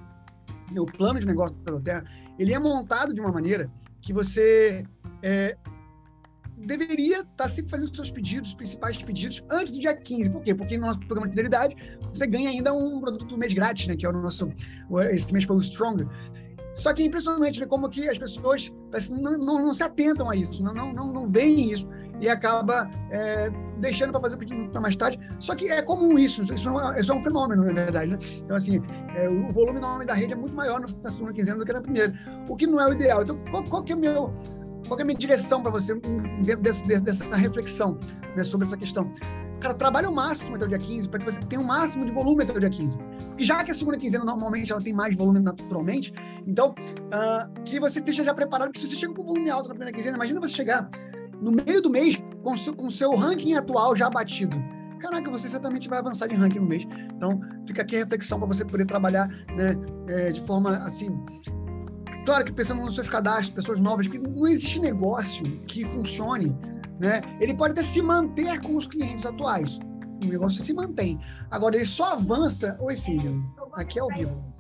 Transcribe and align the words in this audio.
o 0.78 0.86
plano 0.86 1.20
de 1.20 1.26
negócio 1.26 1.56
da 1.58 1.80
Terra, 1.80 2.06
ele 2.38 2.54
é 2.54 2.60
montado 2.60 3.14
de 3.14 3.22
uma 3.22 3.32
maneira 3.32 3.72
que 4.02 4.14
você 4.14 4.86
é, 5.24 5.58
deveria 6.58 7.22
estar 7.22 7.36
tá 7.36 7.50
sempre 7.50 7.72
fazendo 7.72 7.96
seus 7.96 8.10
pedidos, 8.10 8.50
os 8.50 8.56
principais 8.56 9.02
pedidos, 9.02 9.44
antes 9.50 9.72
do 9.72 9.80
dia 9.80 9.96
15. 9.96 10.30
Por 10.30 10.42
quê? 10.42 10.54
Porque 10.56 10.78
no 10.78 10.88
nosso 10.88 11.00
programa 11.00 11.28
de 11.28 11.32
fidelidade, 11.32 11.76
você 12.14 12.26
ganha 12.26 12.50
ainda 12.50 12.74
um 12.74 13.00
produto 13.00 13.26
do 13.26 13.38
mês 13.38 13.54
grátis, 13.54 13.88
né? 13.88 13.96
Que 13.96 14.06
é 14.06 14.10
o 14.10 14.14
nosso, 14.14 14.52
esse 15.12 15.32
mês 15.34 15.46
foi 15.46 15.56
o 15.56 15.60
Strong. 15.60 16.08
Só 16.76 16.94
que 16.94 17.02
é 17.02 17.06
impressionante 17.06 17.60
né, 17.62 17.66
como 17.66 17.90
que 17.90 18.08
as 18.08 18.18
pessoas 18.18 18.72
não, 19.10 19.32
não, 19.32 19.66
não 19.66 19.74
se 19.74 19.82
atentam 19.82 20.30
a 20.30 20.36
isso, 20.36 20.62
não, 20.62 20.74
não, 20.74 20.94
não, 20.94 21.14
não 21.14 21.32
veem 21.32 21.72
isso 21.72 21.90
e 22.20 22.28
acaba 22.28 22.90
é, 23.10 23.50
deixando 23.78 24.12
para 24.12 24.22
fazer 24.22 24.36
o 24.36 24.38
pedido 24.38 24.70
para 24.70 24.82
mais 24.82 24.96
tarde. 24.96 25.20
Só 25.40 25.56
que 25.56 25.70
é 25.70 25.82
comum 25.82 26.20
isso, 26.20 26.42
isso 26.42 26.70
é, 26.80 27.00
isso 27.00 27.12
é 27.12 27.16
um 27.16 27.24
fenômeno, 27.24 27.64
na 27.64 27.74
verdade. 27.74 28.12
Né? 28.12 28.20
Então, 28.38 28.58
assim, 28.58 28.82
é, 29.16 29.30
o 29.30 29.52
volume 29.54 29.80
nome 29.80 30.06
da 30.06 30.14
rede 30.14 30.34
é 30.34 30.36
muito 30.36 30.54
maior 30.54 30.80
na 30.80 31.10
segunda 31.10 31.34
quinzena 31.34 31.58
do 31.58 31.66
que 31.66 31.74
na 31.74 31.82
primeira, 31.82 32.14
o 32.50 32.56
que 32.56 32.68
não 32.68 32.80
é 32.80 32.88
o 32.88 32.94
ideal. 32.94 33.24
Então, 33.24 33.38
qual, 33.50 33.64
qual 33.64 33.84
que 33.84 33.94
é 33.94 33.96
meu, 33.96 34.34
qual 34.88 35.00
é 35.00 35.04
a 35.04 35.06
minha 35.06 35.18
direção 35.18 35.62
para 35.62 35.72
você 35.72 35.96
dentro 35.96 36.62
desse, 36.62 36.86
dessa 37.02 37.36
reflexão 37.36 37.98
né, 38.36 38.44
sobre 38.44 38.68
essa 38.68 38.78
questão? 38.78 39.14
Cara, 39.60 39.74
trabalha 39.74 40.10
o 40.10 40.14
máximo 40.14 40.56
até 40.56 40.66
o 40.66 40.68
dia 40.68 40.78
15, 40.78 41.10
para 41.10 41.20
que 41.20 41.26
você 41.26 41.40
tenha 41.42 41.62
o 41.62 41.66
máximo 41.66 42.06
de 42.06 42.12
volume 42.12 42.44
até 42.44 42.54
o 42.54 42.60
dia 42.60 42.70
15. 42.70 42.98
Porque 43.36 43.44
já 43.44 43.64
que 43.64 43.72
a 43.72 43.76
segunda 43.76 43.98
quinzena 43.98 44.24
normalmente 44.24 44.72
ela 44.72 44.82
tem 44.82 44.94
mais 44.94 45.16
volume 45.16 45.40
naturalmente, 45.40 46.14
então 46.48 46.70
uh, 46.72 47.62
que 47.64 47.80
você 47.80 48.00
esteja 48.00 48.24
já 48.24 48.34
preparado, 48.34 48.70
porque 48.70 48.80
se 48.80 48.88
você 48.88 48.96
chega 48.96 49.14
com 49.14 49.24
volume 49.24 49.50
alto 49.50 49.68
na 49.68 49.76
primeira 49.76 49.96
quinzena, 49.96 50.16
imagina 50.16 50.40
você 50.40 50.54
chegar 50.54 50.90
no 51.42 51.52
meio 51.52 51.82
do 51.82 51.90
mês 51.90 52.18
com 52.42 52.56
seu, 52.56 52.74
com 52.74 52.90
seu 52.90 53.14
ranking 53.16 53.54
atual 53.56 53.96
já 53.96 54.10
batido. 54.10 54.58
Caraca, 55.00 55.30
você 55.30 55.50
certamente 55.50 55.90
vai 55.90 56.00
avançar 56.00 56.28
de 56.28 56.36
ranking 56.36 56.60
no 56.60 56.66
mês. 56.66 56.88
Então, 57.14 57.42
fica 57.68 57.82
aqui 57.82 57.98
a 57.98 58.00
reflexão 58.00 58.40
para 58.40 58.48
você 58.48 58.64
poder 58.64 58.86
trabalhar 58.86 59.28
né, 59.28 59.76
é, 60.08 60.32
de 60.32 60.40
forma 60.42 60.78
assim. 60.78 61.10
Claro 62.26 62.46
que 62.46 62.54
pensando 62.54 62.82
nos 62.82 62.96
seus 62.96 63.10
cadastros, 63.10 63.52
pessoas 63.52 63.80
novas, 63.80 64.08
que 64.08 64.18
não 64.18 64.48
existe 64.48 64.80
negócio 64.80 65.46
que 65.68 65.84
funcione 65.86 66.58
né? 67.00 67.22
Ele 67.40 67.54
pode 67.54 67.74
até 67.74 67.84
se 67.84 68.02
manter 68.02 68.60
com 68.62 68.76
os 68.76 68.86
clientes 68.86 69.26
atuais. 69.26 69.80
O 70.24 70.26
negócio 70.26 70.62
se 70.62 70.74
mantém. 70.74 71.20
Agora, 71.50 71.76
ele 71.76 71.86
só 71.86 72.14
avança. 72.14 72.78
Oi, 72.80 72.98
filho. 72.98 73.44
Aqui 73.74 74.00
é 74.00 74.02
ao 74.02 74.10
vivo. 74.10 74.54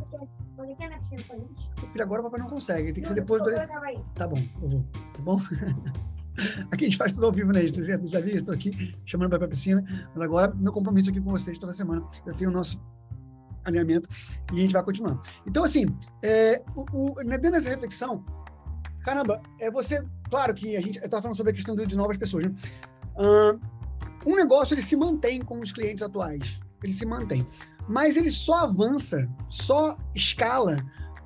Filho, 1.92 2.04
agora 2.04 2.22
o 2.22 2.24
papai 2.26 2.40
não 2.40 2.48
consegue. 2.48 2.94
Tem 2.94 3.02
que 3.02 3.08
ser 3.08 3.16
depois 3.16 3.42
do. 3.44 3.52
Tá 4.14 4.28
bom, 4.28 4.38
eu 4.62 4.70
vou. 4.70 4.86
Tá 5.14 5.22
bom? 5.22 5.40
Aqui 6.70 6.84
a 6.86 6.88
gente 6.90 6.98
faz 6.98 7.14
tudo 7.14 7.28
ao 7.28 7.32
vivo, 7.32 7.54
né? 7.54 7.66
Já, 7.68 7.98
já 7.98 8.20
vi, 8.20 8.38
estou 8.38 8.54
aqui 8.54 8.94
chamando 9.06 9.30
para 9.30 9.46
a 9.46 9.48
piscina, 9.48 9.82
mas 10.14 10.22
agora 10.22 10.54
meu 10.54 10.70
compromisso 10.70 11.10
aqui 11.10 11.22
com 11.22 11.30
vocês 11.30 11.58
toda 11.58 11.72
semana. 11.72 12.06
Eu 12.26 12.34
tenho 12.34 12.50
o 12.50 12.54
nosso 12.54 12.78
alinhamento 13.64 14.10
e 14.52 14.58
a 14.58 14.62
gente 14.62 14.74
vai 14.74 14.84
continuar. 14.84 15.18
Então, 15.48 15.64
assim, 15.64 15.86
é, 16.22 16.62
o, 16.76 16.86
o, 16.92 17.24
né, 17.24 17.38
dentro 17.38 17.52
dessa 17.52 17.70
reflexão, 17.70 18.26
caramba, 19.02 19.42
é 19.62 19.72
você 19.72 20.06
Claro 20.30 20.54
que 20.54 20.76
a 20.76 20.82
gente 20.82 20.98
está 20.98 21.22
falando 21.22 21.38
sobre 21.38 21.52
a 21.52 21.56
questão 21.56 21.76
de 21.76 21.96
novas 21.96 22.18
pessoas. 22.18 22.46
Né? 22.46 22.54
Uh, 23.16 23.60
um 24.26 24.36
negócio 24.36 24.74
ele 24.74 24.82
se 24.82 24.96
mantém 24.96 25.42
com 25.42 25.60
os 25.60 25.72
clientes 25.72 26.04
atuais, 26.04 26.60
ele 26.84 26.94
se 26.94 27.06
mantém, 27.06 27.46
mas 27.88 28.18
ele 28.18 28.30
só 28.30 28.64
avança, 28.64 29.30
só 29.50 29.98
escala 30.14 30.78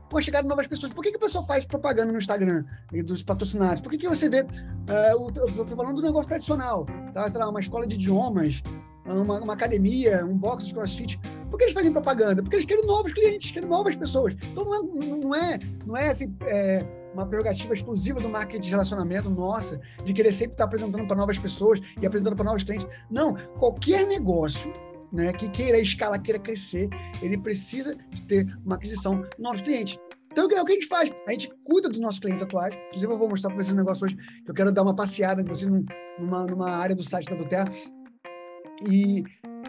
com 0.10 0.18
a 0.18 0.22
chegada 0.22 0.44
de 0.44 0.50
novas 0.50 0.68
pessoas. 0.68 0.92
Por 0.92 1.04
que, 1.04 1.12
que 1.12 1.18
o 1.18 1.20
pessoal 1.20 1.46
faz 1.46 1.66
propaganda 1.66 2.12
no 2.12 2.18
Instagram 2.18 2.66
dos 3.06 3.24
patrocinados? 3.24 3.82
Por 3.82 3.92
que, 3.92 3.98
que 3.98 4.10
você 4.10 4.28
vê, 4.28 4.42
uh, 4.42 5.32
eu 5.36 5.48
estou 5.48 5.68
falando 5.68 5.98
do 5.98 6.02
negócio 6.02 6.28
tradicional, 6.28 6.86
tá? 7.14 7.30
Sei 7.30 7.40
lá, 7.40 7.48
uma 7.50 7.60
escola 7.60 7.86
de 7.86 7.96
idiomas, 7.96 8.62
uma, 9.06 9.40
uma 9.40 9.54
academia, 9.54 10.26
um 10.26 10.38
box 10.38 10.68
de 10.68 10.74
crossfit. 10.74 11.20
Por 11.50 11.58
que 11.58 11.66
eles 11.66 11.74
fazem 11.74 11.92
propaganda? 11.92 12.42
Porque 12.42 12.58
eles 12.58 12.66
querem 12.66 12.86
novos 12.86 13.14
clientes, 13.14 13.52
querem 13.52 13.70
novas 13.70 13.96
pessoas. 13.96 14.36
Então 14.52 14.66
não 14.66 14.76
é, 14.76 14.80
não 15.16 15.36
é, 15.36 15.60
não 15.86 15.98
é 15.98 16.08
assim, 16.10 16.36
é, 16.42 16.80
uma 17.14 17.26
prerrogativa 17.26 17.74
exclusiva 17.74 18.20
do 18.20 18.30
marketing 18.30 18.62
de 18.62 18.70
relacionamento 18.70 19.30
nossa, 19.30 19.80
de 20.04 20.14
querer 20.14 20.32
sempre 20.32 20.54
estar 20.54 20.66
apresentando 20.66 21.08
para 21.08 21.16
novas 21.16 21.38
pessoas 21.38 21.80
e 22.02 22.06
apresentando 22.06 22.36
para 22.36 22.46
novos 22.46 22.64
clientes. 22.64 22.88
Não, 23.10 23.36
qualquer 23.58 24.06
negócio 24.08 24.72
né, 25.12 25.34
que 25.34 25.50
queira 25.50 25.80
escalar, 25.80 26.22
queira 26.22 26.40
crescer, 26.40 26.90
ele 27.22 27.38
precisa 27.38 27.96
de 28.10 28.24
ter 28.24 28.58
uma 28.64 28.76
aquisição 28.76 29.22
de 29.22 29.30
novos 29.40 29.62
clientes. 29.62 30.00
Então, 30.32 30.50
é 30.52 30.62
o 30.62 30.66
que 30.66 30.72
a 30.72 30.76
gente 30.76 30.88
faz? 30.88 31.12
A 31.28 31.32
gente 31.32 31.52
cuida 31.64 31.90
dos 31.90 32.00
nossos 32.00 32.20
clientes 32.20 32.44
atuais. 32.44 32.74
Inclusive, 32.88 33.12
eu 33.12 33.18
vou 33.18 33.28
mostrar 33.28 33.50
para 33.50 33.58
vocês 33.58 33.74
um 33.74 33.78
negócio 33.78 34.06
hoje 34.06 34.16
que 34.16 34.50
eu 34.50 34.54
quero 34.54 34.72
dar 34.72 34.84
uma 34.84 34.96
passeada 34.96 35.44
vocês 35.44 35.70
numa, 36.18 36.46
numa 36.46 36.70
área 36.70 36.96
do 36.96 37.04
site 37.04 37.30
da 37.30 37.36
Doterra. 37.36 37.70
E 38.90 39.24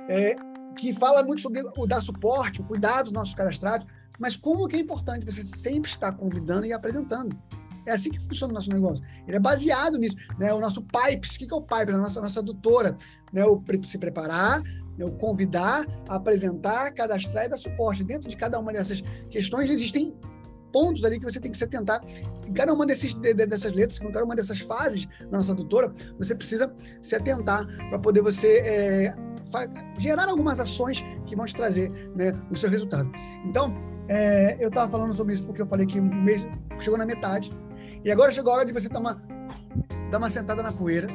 é, 0.09 0.37
que 0.77 0.93
fala 0.93 1.23
muito 1.23 1.41
sobre 1.41 1.63
o 1.77 1.87
dar 1.87 2.01
suporte, 2.01 2.61
o 2.61 2.65
cuidado 2.65 3.05
dos 3.05 3.13
nossos 3.13 3.35
cadastrados, 3.35 3.87
mas 4.21 4.37
como 4.37 4.69
que 4.69 4.77
é 4.77 4.79
importante 4.79 5.25
você 5.25 5.43
sempre 5.43 5.91
estar 5.91 6.13
convidando 6.13 6.67
e 6.67 6.73
apresentando. 6.73 7.37
É 7.87 7.93
assim 7.93 8.11
que 8.11 8.21
funciona 8.21 8.53
o 8.53 8.55
nosso 8.55 8.71
negócio. 8.71 9.03
Ele 9.27 9.39
é 9.39 9.41
baseado 9.41 9.97
nisso. 9.97 10.15
Né? 10.39 10.53
O 10.53 10.61
nosso 10.61 10.83
Pipes, 10.83 11.35
o 11.35 11.39
que 11.39 11.49
é 11.51 11.57
o 11.57 11.63
Pipes? 11.63 11.95
A 11.95 11.99
nossa, 11.99 12.21
nossa 12.21 12.41
adutora. 12.41 12.95
Né? 13.33 13.43
O 13.47 13.63
se 13.85 13.99
preparar, 13.99 14.63
né? 14.99 15.05
o 15.05 15.13
convidar, 15.13 15.87
apresentar, 16.07 16.93
cadastrar 16.93 17.47
e 17.47 17.49
dar 17.49 17.57
suporte. 17.57 18.05
Dentro 18.05 18.29
de 18.29 18.37
cada 18.37 18.61
uma 18.61 18.71
dessas 18.71 19.03
questões 19.31 19.71
existem 19.71 20.15
pontos 20.71 21.05
ali 21.05 21.19
que 21.19 21.25
você 21.25 21.41
tem 21.41 21.51
que 21.51 21.57
se 21.57 21.65
atentar. 21.65 22.03
Em 22.47 22.53
cada 22.53 22.75
uma 22.75 22.85
desses, 22.85 23.15
de, 23.15 23.33
dessas 23.35 23.73
letras, 23.73 23.99
em 23.99 24.13
cada 24.13 24.25
uma 24.25 24.37
dessas 24.37 24.61
fases 24.61 25.07
da 25.23 25.39
nossa 25.39 25.53
adutora, 25.53 25.93
você 26.19 26.35
precisa 26.35 26.73
se 27.01 27.17
atentar 27.17 27.67
para 27.89 27.99
poder 27.99 28.21
você 28.21 28.59
é, 28.59 29.15
gerar 29.99 30.29
algumas 30.29 30.61
ações 30.61 31.03
que 31.27 31.35
vão 31.35 31.47
te 31.47 31.57
trazer 31.57 31.91
né, 32.15 32.39
o 32.51 32.57
seu 32.57 32.69
resultado. 32.69 33.11
Então, 33.45 33.90
é, 34.11 34.57
eu 34.59 34.69
estava 34.69 34.91
falando 34.91 35.15
sobre 35.15 35.35
isso 35.35 35.45
porque 35.45 35.63
eu 35.63 35.67
falei 35.69 35.87
que 35.87 36.01
o 36.01 36.03
mês 36.03 36.47
chegou 36.81 36.99
na 36.99 37.07
metade. 37.07 37.49
E 38.05 38.11
agora 38.11 38.33
chegou 38.33 38.53
a 38.53 38.57
hora 38.57 38.67
de 38.67 38.73
você 38.73 38.89
dar 38.89 38.99
uma, 38.99 39.23
dar 40.11 40.19
uma 40.19 40.29
sentada 40.29 40.65
na 40.65 40.73
poeira, 40.73 41.07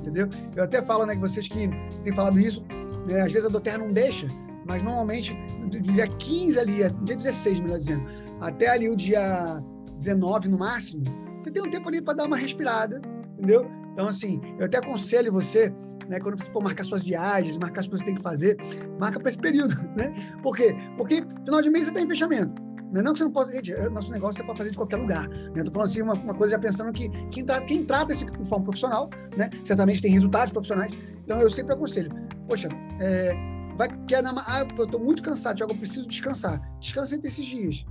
entendeu? 0.00 0.28
Eu 0.54 0.62
até 0.62 0.80
falo, 0.80 1.04
né, 1.04 1.16
que 1.16 1.20
vocês 1.20 1.48
que 1.48 1.68
têm 2.04 2.14
falado 2.14 2.38
isso, 2.38 2.64
né, 3.08 3.22
às 3.22 3.32
vezes 3.32 3.46
a 3.46 3.48
Doterra 3.50 3.78
não 3.78 3.92
deixa, 3.92 4.28
mas 4.64 4.84
normalmente 4.84 5.34
do 5.68 5.80
dia 5.80 6.06
15 6.06 6.60
ali, 6.60 6.82
é, 6.84 6.90
dia 7.02 7.16
16, 7.16 7.58
melhor 7.58 7.80
dizendo, 7.80 8.08
até 8.40 8.68
ali 8.68 8.88
o 8.88 8.94
dia 8.94 9.60
19 9.98 10.48
no 10.48 10.58
máximo, 10.58 11.02
você 11.40 11.50
tem 11.50 11.60
um 11.60 11.70
tempo 11.70 11.88
ali 11.88 12.00
para 12.00 12.14
dar 12.14 12.26
uma 12.26 12.36
respirada, 12.36 13.02
entendeu? 13.36 13.68
Então, 13.92 14.06
assim, 14.06 14.40
eu 14.60 14.66
até 14.66 14.78
aconselho 14.78 15.32
você 15.32 15.74
né? 16.08 16.20
Quando 16.20 16.36
você 16.36 16.50
for 16.52 16.62
marcar 16.62 16.84
suas 16.84 17.02
viagens, 17.04 17.56
marcar 17.56 17.80
as 17.80 17.88
coisas 17.88 18.00
que 18.00 18.06
tem 18.06 18.16
que 18.16 18.22
fazer, 18.22 18.56
marca 18.98 19.18
para 19.18 19.28
esse 19.28 19.38
período, 19.38 19.74
né? 19.96 20.12
Por 20.42 20.56
quê? 20.56 20.74
Porque 20.96 21.24
final 21.44 21.62
de 21.62 21.70
mês 21.70 21.86
você 21.86 21.90
está 21.90 22.00
em 22.00 22.08
fechamento. 22.08 22.62
Não 22.92 23.00
é 23.00 23.02
não 23.02 23.12
que 23.12 23.18
você 23.18 23.24
não 23.24 23.32
possa. 23.32 23.52
Gente, 23.52 23.72
nosso 23.90 24.12
negócio 24.12 24.38
você 24.38 24.44
pode 24.44 24.58
fazer 24.58 24.70
de 24.70 24.76
qualquer 24.76 24.96
lugar. 24.96 25.28
Né? 25.28 25.52
Estou 25.56 25.72
falando 25.72 25.88
assim, 25.88 26.02
uma, 26.02 26.14
uma, 26.14 26.34
coisa 26.34 26.52
já 26.52 26.58
pensando 26.60 26.92
que 26.92 27.08
quem, 27.30 27.44
tra 27.44 27.60
quem 27.60 27.84
trata 27.84 28.12
isso 28.12 28.24
de 28.24 28.48
forma 28.48 28.64
profissional, 28.64 29.10
né? 29.36 29.50
Certamente 29.64 30.00
tem 30.00 30.12
resultados 30.12 30.52
profissionais. 30.52 30.94
Então 31.24 31.40
eu 31.40 31.50
sempre 31.50 31.74
aconselho. 31.74 32.12
Poxa, 32.48 32.68
é, 33.00 33.34
vai, 33.76 33.88
quer 34.06 34.22
na, 34.22 34.32
ah, 34.46 34.64
eu 34.78 34.84
estou 34.84 35.00
muito 35.00 35.24
cansado, 35.24 35.56
Tiago, 35.56 35.72
eu 35.72 35.76
preciso 35.76 36.06
descansar. 36.06 36.60
Descansa 36.78 37.16
entre 37.16 37.26
esses 37.26 37.44
dias. 37.44 37.84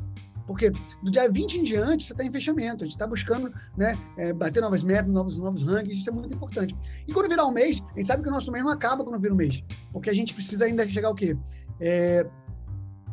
Porque 0.45 0.72
do 1.01 1.10
dia 1.10 1.30
20 1.30 1.60
em 1.60 1.63
diante, 1.63 2.04
você 2.04 2.13
está 2.13 2.24
em 2.24 2.31
fechamento, 2.31 2.84
a 2.84 2.88
gente 2.88 2.95
está 2.95 3.07
buscando 3.07 3.54
né, 3.78 3.98
é, 4.18 4.34
bater 4.34 4.62
novas 4.62 4.84
metas, 4.84 5.12
novos, 5.12 5.38
novos 5.38 5.63
rankings, 5.63 6.00
isso 6.00 6.10
é 6.10 6.13
muito 6.13 6.34
importante. 6.34 6.75
E 7.07 7.13
quando 7.13 7.30
virar 7.30 7.45
um 7.45 7.51
mês, 7.51 7.81
a 7.94 7.98
gente 7.98 8.06
sabe 8.06 8.24
que 8.24 8.30
o 8.30 8.31
nosso 8.31 8.51
mês 8.51 8.63
não 8.63 8.72
acaba 8.72 9.04
quando 9.04 9.19
vira 9.19 9.34
um 9.34 9.38
mês, 9.38 9.63
porque 9.92 10.10
a 10.10 10.13
gente 10.13 10.34
precisa 10.34 10.66
ainda 10.66 10.88
chegar 10.88 11.10
o 11.10 11.16
quê? 11.16 11.38
É, 11.80 12.25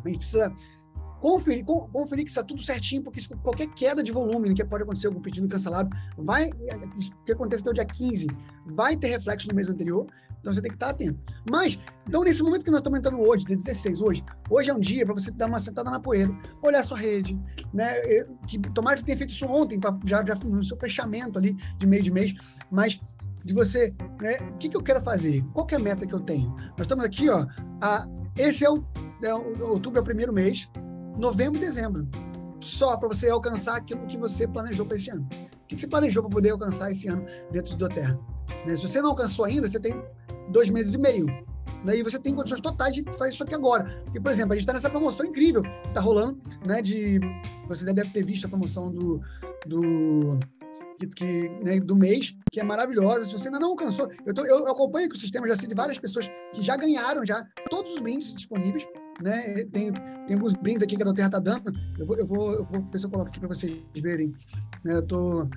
A 0.03 0.07
gente 0.07 0.19
precisa 0.19 0.53
conferir, 1.21 1.63
conferir 1.63 2.25
que 2.25 2.31
está 2.31 2.43
tudo 2.43 2.61
certinho, 2.63 3.03
porque 3.03 3.21
qualquer 3.43 3.67
queda 3.67 4.03
de 4.03 4.11
volume 4.11 4.53
que 4.55 4.65
pode 4.65 4.83
acontecer, 4.83 5.07
algum 5.07 5.21
pedido 5.21 5.47
cancelado, 5.47 5.95
vai, 6.17 6.49
o 6.49 7.23
que 7.23 7.31
aconteceu 7.31 7.67
no 7.67 7.73
dia 7.75 7.85
15, 7.85 8.27
vai 8.65 8.97
ter 8.97 9.07
reflexo 9.07 9.47
no 9.47 9.53
mês 9.53 9.69
anterior, 9.69 10.07
então 10.39 10.51
você 10.51 10.59
tem 10.59 10.71
que 10.71 10.75
estar 10.75 10.89
atento. 10.89 11.19
Mas, 11.49 11.79
então 12.07 12.23
nesse 12.23 12.41
momento 12.41 12.65
que 12.65 12.71
nós 12.71 12.79
estamos 12.79 12.97
entrando 12.97 13.21
hoje, 13.21 13.45
dia 13.45 13.55
16, 13.55 14.01
hoje, 14.01 14.25
hoje 14.49 14.71
é 14.71 14.73
um 14.73 14.79
dia 14.79 15.05
para 15.05 15.13
você 15.13 15.29
dar 15.29 15.45
uma 15.45 15.59
sentada 15.59 15.91
na 15.91 15.99
poeira, 15.99 16.35
olhar 16.63 16.83
sua 16.83 16.97
rede, 16.97 17.39
né? 17.71 17.93
Que, 18.47 18.57
tomara 18.57 18.95
que 18.95 19.01
você 19.01 19.05
tenha 19.05 19.17
feito 19.17 19.29
isso 19.29 19.45
ontem, 19.45 19.79
pra, 19.79 19.95
já, 20.03 20.25
já 20.25 20.33
no 20.43 20.63
seu 20.63 20.75
fechamento 20.77 21.37
ali 21.37 21.55
de 21.77 21.85
meio 21.85 22.01
de 22.01 22.11
mês, 22.11 22.33
mas 22.71 22.99
de 23.45 23.53
você, 23.53 23.93
né? 24.19 24.37
O 24.55 24.57
que, 24.57 24.69
que 24.69 24.75
eu 24.75 24.81
quero 24.81 25.03
fazer? 25.03 25.43
Qual 25.53 25.67
é 25.69 25.75
a 25.75 25.79
meta 25.79 26.07
que 26.07 26.13
eu 26.13 26.19
tenho? 26.19 26.49
Nós 26.71 26.81
estamos 26.81 27.05
aqui, 27.05 27.29
ó, 27.29 27.45
a, 27.79 28.07
esse 28.35 28.65
é 28.65 28.71
o, 28.71 28.83
é 29.21 29.35
o 29.35 29.67
outubro 29.67 29.99
é 29.99 30.01
o 30.01 30.05
primeiro 30.05 30.33
mês, 30.33 30.67
novembro 31.17 31.57
e 31.57 31.61
dezembro. 31.61 32.07
Só 32.59 32.95
para 32.95 33.07
você 33.07 33.29
alcançar 33.29 33.77
aquilo 33.77 34.05
que 34.05 34.17
você 34.17 34.47
planejou 34.47 34.85
para 34.85 34.95
esse 34.95 35.09
ano. 35.09 35.27
O 35.63 35.67
que 35.67 35.79
você 35.79 35.87
planejou 35.87 36.23
para 36.23 36.31
poder 36.31 36.51
alcançar 36.51 36.91
esse 36.91 37.07
ano 37.07 37.25
dentro 37.51 37.71
de 37.71 37.77
Doterra? 37.77 38.19
Né? 38.65 38.75
Se 38.75 38.87
você 38.87 39.01
não 39.01 39.09
alcançou 39.09 39.45
ainda, 39.45 39.67
você 39.67 39.79
tem 39.79 40.01
dois 40.49 40.69
meses 40.69 40.93
e 40.93 40.97
meio. 40.97 41.25
Daí 41.83 42.03
você 42.03 42.19
tem 42.19 42.35
condições 42.35 42.61
totais 42.61 42.93
de 42.93 43.03
fazer 43.13 43.31
isso 43.31 43.43
aqui 43.43 43.55
agora. 43.55 44.01
Porque, 44.03 44.19
por 44.19 44.31
exemplo, 44.31 44.53
a 44.53 44.55
gente 44.55 44.63
está 44.63 44.73
nessa 44.73 44.89
promoção 44.89 45.25
incrível 45.25 45.63
que 45.63 45.87
está 45.87 45.99
rolando, 45.99 46.39
né? 46.65 46.81
De 46.81 47.19
você 47.67 47.91
deve 47.91 48.09
ter 48.09 48.23
visto 48.23 48.45
a 48.45 48.49
promoção 48.49 48.91
do, 48.91 49.19
do 49.65 50.39
que, 51.15 51.49
né, 51.63 51.79
do 51.79 51.95
mês, 51.95 52.35
que 52.51 52.59
é 52.59 52.63
maravilhosa. 52.63 53.25
Se 53.25 53.33
você 53.33 53.47
ainda 53.47 53.59
não 53.59 53.69
alcançou, 53.69 54.07
eu, 54.23 54.33
tô, 54.33 54.45
eu 54.45 54.67
acompanho 54.67 55.09
que 55.09 55.15
o 55.15 55.19
sistema 55.19 55.47
já 55.47 55.55
sei 55.55 55.67
de 55.67 55.73
várias 55.73 55.97
pessoas 55.97 56.29
que 56.53 56.61
já 56.61 56.77
ganharam 56.77 57.25
já 57.25 57.43
todos 57.69 57.93
os 57.93 58.01
brindes 58.01 58.35
disponíveis 58.35 58.85
né? 59.21 59.65
Tem, 59.71 59.91
tem 60.27 60.35
alguns 60.35 60.53
brindes 60.53 60.83
aqui 60.83 60.95
que 60.95 61.01
a 61.01 61.05
Doterra 61.05 61.27
está 61.27 61.39
dando. 61.39 61.71
Eu 61.97 62.05
vou, 62.05 62.17
eu, 62.17 62.25
vou, 62.25 62.53
eu 62.53 62.65
vou 62.65 62.81
ver 62.81 62.97
se 62.97 63.05
eu 63.05 63.09
coloco 63.09 63.29
aqui 63.29 63.39
para 63.39 63.49
vocês 63.49 63.81
verem. 63.95 64.33
Né? 64.83 64.95
Eu 64.95 65.01
tô, 65.01 65.47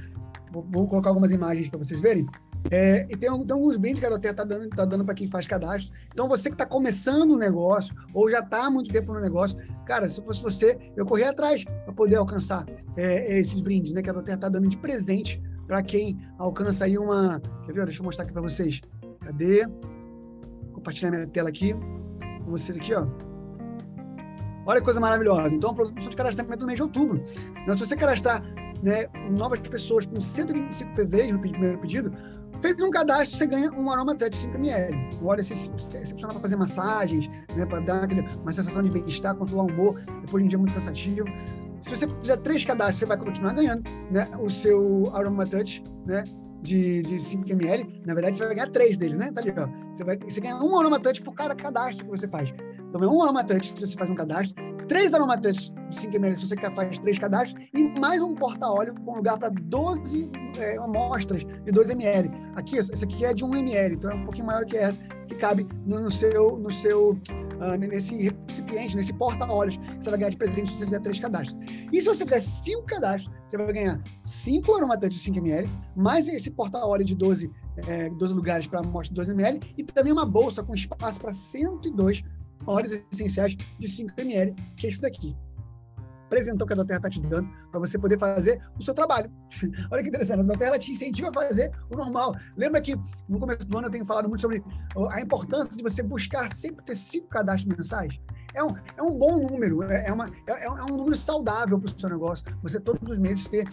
vou, 0.52 0.66
vou 0.70 0.88
colocar 0.88 1.11
algumas 1.11 1.32
imagens 1.32 1.69
para 1.69 1.78
vocês 1.78 2.00
verem. 2.00 2.26
É, 2.70 3.05
e 3.05 3.16
tem, 3.16 3.19
tem, 3.19 3.52
alguns 3.52 3.76
brindes 3.76 4.00
que 4.00 4.06
a 4.06 4.08
Doterra 4.08 4.32
está 4.32 4.44
dando, 4.44 4.69
tá 4.70 4.84
dando 4.84 5.05
para 5.05 5.14
quem 5.14 5.28
faz 5.28 5.46
cadastro. 5.46 5.94
Então, 6.12 6.28
você 6.28 6.49
que 6.49 6.55
está 6.55 6.64
começando 6.64 7.32
o 7.32 7.34
um 7.34 7.38
negócio, 7.38 7.94
ou 8.14 8.31
já 8.31 8.40
está 8.40 8.66
há 8.66 8.70
muito 8.70 8.90
tempo 8.90 9.12
no 9.12 9.20
negócio, 9.20 9.58
cara, 9.84 10.08
se 10.08 10.22
fosse 10.22 10.43
você, 10.43 10.78
eu 10.96 11.05
corri 11.05 11.25
atrás 11.25 11.62
para 11.64 11.93
poder 11.93 12.17
alcançar 12.17 12.64
é, 12.96 13.38
esses 13.38 13.60
brindes, 13.60 13.93
né? 13.93 14.02
Que 14.02 14.10
a 14.10 14.14
Doterra 14.14 14.37
está 14.37 14.49
dando 14.49 14.69
de 14.69 14.78
presente 14.78 15.43
para 15.67 15.82
quem 15.82 16.19
alcança 16.38 16.84
aí 16.87 16.96
uma. 16.96 17.40
Quer 17.67 17.72
ver? 17.72 17.84
Deixa 17.84 18.00
eu 18.00 18.05
mostrar 18.05 18.25
aqui 18.25 18.32
para 18.32 18.43
vocês. 18.43 18.81
Cadê? 19.20 19.67
Compartilhar 20.72 21.10
minha 21.10 21.26
tela 21.26 21.49
aqui. 21.49 21.75
Com 22.44 22.50
vocês 22.50 22.76
aqui, 22.76 22.94
ó. 22.94 23.33
Olha 24.66 24.78
que 24.81 24.84
coisa 24.84 25.00
maravilhosa. 25.00 25.55
Então, 25.55 25.70
a 25.70 25.75
produção 25.75 26.11
de 26.11 26.16
cadastramento 26.16 26.61
no 26.61 26.66
mês 26.66 26.76
de 26.76 26.82
outubro. 26.82 27.22
Então, 27.62 27.75
se 27.75 27.84
você 27.84 27.96
cadastrar 27.96 28.43
né, 28.82 29.06
novas 29.31 29.61
pessoas 29.61 30.06
com 30.06 30.20
125 30.20 30.94
PVs 30.94 31.32
no 31.32 31.38
primeiro 31.38 31.78
pedido, 31.78 32.12
fez 32.61 32.81
um 32.82 32.90
cadastro, 32.90 33.37
você 33.37 33.46
ganha 33.46 33.70
um 33.72 33.90
aroma 33.90 34.14
de 34.14 34.37
5 34.37 34.56
ml. 34.56 34.96
Um 35.22 35.26
óleo 35.26 35.40
excepcional 35.40 36.32
para 36.32 36.40
fazer 36.40 36.56
massagens, 36.56 37.28
né, 37.55 37.66
para 37.66 37.81
dar 37.81 38.05
aquele, 38.05 38.26
uma 38.43 38.52
sensação 38.52 38.82
de 38.82 38.90
bem-estar, 38.90 39.34
controlar 39.34 39.64
o 39.64 39.66
humor, 39.66 40.00
depois 40.22 40.43
de 40.43 40.46
um 40.46 40.49
dia 40.49 40.58
muito 40.58 40.72
cansativo. 40.72 41.26
Se 41.81 41.94
você 41.94 42.08
fizer 42.08 42.38
três 42.38 42.64
cadastros, 42.64 42.99
você 43.00 43.06
vai 43.06 43.19
continuar 43.19 43.52
ganhando 43.52 43.82
né, 44.10 44.31
o 44.40 44.49
seu 44.49 45.10
aroma 45.14 45.46
touch, 45.46 45.84
né, 46.06 46.25
de, 46.64 47.02
de 47.02 47.20
5 47.20 47.49
ml. 47.49 48.02
Na 48.05 48.14
verdade, 48.14 48.37
você 48.37 48.46
vai 48.46 48.55
ganhar 48.55 48.70
três 48.70 48.96
deles, 48.96 49.19
né? 49.19 49.31
Tá 49.31 49.40
ali, 49.40 49.55
ó. 49.56 49.69
Você, 49.93 50.02
vai, 50.02 50.16
você 50.16 50.40
ganha 50.40 50.56
um 50.56 50.76
aroma 50.76 50.99
touch 50.99 51.22
por 51.22 51.34
cada 51.34 51.55
cadastro 51.55 52.05
que 52.05 52.11
você 52.11 52.26
faz. 52.26 52.52
Então 52.88 53.02
é 53.02 53.06
um 53.06 53.22
aromatante 53.22 53.78
se 53.78 53.87
você 53.87 53.96
faz 53.96 54.08
um 54.08 54.14
cadastro, 54.14 54.55
três 54.88 55.12
aromatantes 55.12 55.70
de 55.90 55.96
5 55.96 56.16
ml 56.16 56.37
se 56.37 56.49
você 56.49 56.56
faz 56.56 56.99
três 56.99 57.19
cadastros, 57.19 57.62
e 57.75 58.00
mais 58.00 58.22
um 58.22 58.34
porta-óleo 58.34 58.94
com 59.05 59.16
lugar 59.16 59.38
para 59.38 59.50
12 59.50 60.31
é, 60.56 60.76
amostras 60.78 61.44
de 61.44 61.70
2 61.70 61.90
ml. 61.90 62.31
Aqui, 62.55 62.76
esse 62.76 63.05
aqui 63.05 63.25
é 63.25 63.34
de 63.34 63.44
1 63.44 63.55
ml, 63.56 63.94
então 63.96 64.10
é 64.10 64.14
um 64.14 64.25
pouquinho 64.25 64.46
maior 64.46 64.64
que 64.64 64.76
essa, 64.76 64.99
que 65.28 65.34
cabe 65.34 65.67
no, 65.84 66.00
no 66.00 66.10
seu, 66.10 66.56
no 66.56 66.70
seu 66.70 67.19
uh, 67.56 67.77
nesse 67.77 68.15
recipiente, 68.47 68.97
nesse 68.97 69.12
porta-óleos, 69.12 69.77
que 69.77 69.97
você 70.05 70.11
vai 70.11 70.19
ganhar 70.19 70.31
de 70.31 70.37
presente 70.37 70.71
se 70.71 70.79
você 70.79 70.85
fizer 70.85 71.01
três 71.01 71.21
cadastros. 71.21 71.59
E 71.93 72.01
se 72.01 72.06
você 72.06 72.25
fizer 72.25 72.41
cinco 72.41 72.83
cadastros, 72.85 73.35
você 73.47 73.56
vai 73.56 73.73
ganhar 73.73 74.03
cinco 74.23 74.75
aromatantes 74.75 75.19
de 75.19 75.25
5 75.25 75.39
ml, 75.39 75.71
mais 75.97 76.29
esse 76.29 76.51
porta-óleo 76.51 77.05
de 77.05 77.15
12, 77.15 77.51
é, 77.87 78.11
12 78.11 78.35
lugares 78.35 78.67
para 78.67 78.81
amostra 78.81 79.09
de 79.09 79.15
2 79.15 79.29
ml, 79.31 79.61
e 79.77 79.85
também 79.85 80.12
uma 80.12 80.27
bolsa 80.27 80.62
com 80.62 80.75
espaço 80.75 81.21
para 81.21 81.33
102 81.33 82.23
óleos 82.67 83.05
essenciais 83.12 83.56
de 83.79 83.89
5 83.89 84.12
ml, 84.19 84.55
que 84.77 84.87
é 84.87 84.91
isso 84.91 85.01
daqui. 85.01 85.37
Apresentão 86.34 86.66
que 86.66 86.72
a 86.72 86.76
Doterra 86.76 86.98
está 86.98 87.08
te 87.08 87.20
dando 87.20 87.48
para 87.70 87.78
você 87.78 87.96
poder 87.96 88.19
fazer 88.19 88.60
o 88.76 88.82
seu 88.82 88.92
trabalho. 88.92 89.31
Olha 89.90 90.02
que 90.02 90.08
interessante, 90.08 90.40
a 90.40 90.42
Doterra 90.42 90.76
te 90.81 90.90
incentiva 90.90 91.28
a 91.28 91.32
fazer 91.32 91.70
o 91.88 91.96
normal. 91.96 92.34
Lembra 92.56 92.82
que 92.82 92.96
no 93.28 93.38
começo 93.38 93.64
do 93.69 93.78
ano 93.78 93.86
eu 93.86 93.90
tenho 93.90 94.04
falado 94.04 94.28
muito 94.28 94.40
sobre 94.40 94.60
a 95.10 95.20
importância 95.20 95.70
de 95.70 95.81
você 95.81 96.02
buscar 96.02 96.50
sempre 96.50 96.84
ter 96.84 96.96
cinco 96.96 97.28
cadastros 97.28 97.72
mensais? 97.76 98.19
É 98.52 98.64
um, 98.64 98.69
é 98.96 99.02
um 99.02 99.16
bom 99.16 99.48
número, 99.48 99.84
é, 99.84 100.08
é 100.08 100.12
uma, 100.12 100.26
é, 100.26 100.64
é 100.64 100.70
um 100.70 100.96
número 100.96 101.14
saudável 101.14 101.78
para 101.78 101.86
o 101.86 102.00
seu 102.00 102.08
negócio. 102.08 102.44
Você 102.62 102.81
todos 102.81 103.08
os 103.08 103.19
meses 103.19 103.46
ter 103.46 103.69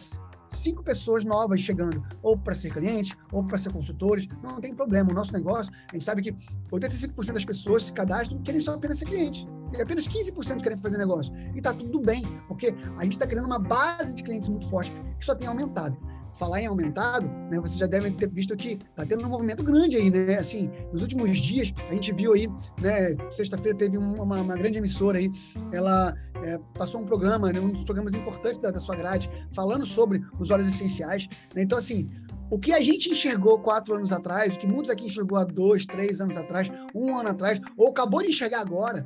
cinco 0.47 0.83
pessoas 0.83 1.25
novas 1.25 1.61
chegando, 1.61 2.05
ou 2.21 2.37
para 2.37 2.53
ser 2.53 2.71
cliente, 2.71 3.17
ou 3.31 3.43
para 3.43 3.57
ser 3.57 3.73
consultores, 3.73 4.27
não, 4.43 4.51
não, 4.51 4.61
tem 4.61 4.75
problema. 4.75 5.09
O 5.11 5.15
nosso 5.15 5.33
negócio, 5.33 5.73
a 5.89 5.93
gente 5.93 6.05
sabe 6.05 6.21
que 6.21 6.31
85% 6.71 7.33
das 7.33 7.45
pessoas 7.45 7.85
se 7.85 7.93
cadastram 7.93 8.39
querem 8.43 8.61
só 8.61 8.75
apenas 8.75 8.99
ser 8.99 9.05
cliente. 9.05 9.47
E 9.77 9.81
apenas 9.81 10.07
15% 10.07 10.61
querem 10.61 10.77
fazer 10.77 10.97
negócio. 10.97 11.33
E 11.53 11.57
está 11.57 11.73
tudo 11.73 11.99
bem, 11.99 12.23
porque 12.47 12.75
a 12.97 13.03
gente 13.03 13.13
está 13.13 13.27
criando 13.27 13.45
uma 13.45 13.59
base 13.59 14.15
de 14.15 14.23
clientes 14.23 14.49
muito 14.49 14.67
forte, 14.69 14.91
que 15.19 15.25
só 15.25 15.35
tem 15.35 15.47
aumentado 15.47 15.97
falar 16.41 16.59
em 16.59 16.65
aumentado, 16.65 17.27
né, 17.51 17.59
vocês 17.59 17.77
já 17.77 17.85
devem 17.85 18.11
ter 18.11 18.27
visto 18.27 18.57
que 18.57 18.69
está 18.69 19.05
tendo 19.05 19.23
um 19.23 19.29
movimento 19.29 19.63
grande 19.63 19.95
aí, 19.95 20.09
né? 20.09 20.39
Assim, 20.39 20.71
nos 20.91 21.03
últimos 21.03 21.37
dias, 21.37 21.71
a 21.87 21.93
gente 21.93 22.11
viu 22.11 22.33
aí, 22.33 22.47
né? 22.81 23.15
Sexta-feira 23.29 23.77
teve 23.77 23.95
uma, 23.95 24.41
uma, 24.41 24.57
grande 24.57 24.79
emissora 24.79 25.19
aí, 25.19 25.29
ela 25.71 26.15
é, 26.43 26.57
passou 26.73 26.99
um 26.99 27.05
programa, 27.05 27.53
né, 27.53 27.59
um 27.59 27.69
dos 27.69 27.83
programas 27.83 28.15
importantes 28.15 28.59
da, 28.59 28.71
da 28.71 28.79
sua 28.79 28.95
grade, 28.95 29.29
falando 29.53 29.85
sobre 29.85 30.19
os 30.39 30.49
óleos 30.49 30.67
essenciais. 30.67 31.27
Né? 31.55 31.61
Então, 31.61 31.77
assim, 31.77 32.09
o 32.49 32.57
que 32.57 32.73
a 32.73 32.79
gente 32.79 33.11
enxergou 33.11 33.59
quatro 33.59 33.93
anos 33.93 34.11
atrás, 34.11 34.55
o 34.55 34.59
que 34.59 34.65
muitos 34.65 34.89
aqui 34.89 35.05
enxergou 35.05 35.37
há 35.37 35.43
dois, 35.43 35.85
três 35.85 36.19
anos 36.21 36.35
atrás, 36.35 36.71
um 36.95 37.15
ano 37.15 37.29
atrás, 37.29 37.61
ou 37.77 37.89
acabou 37.89 38.23
de 38.23 38.29
enxergar 38.29 38.61
agora, 38.61 39.03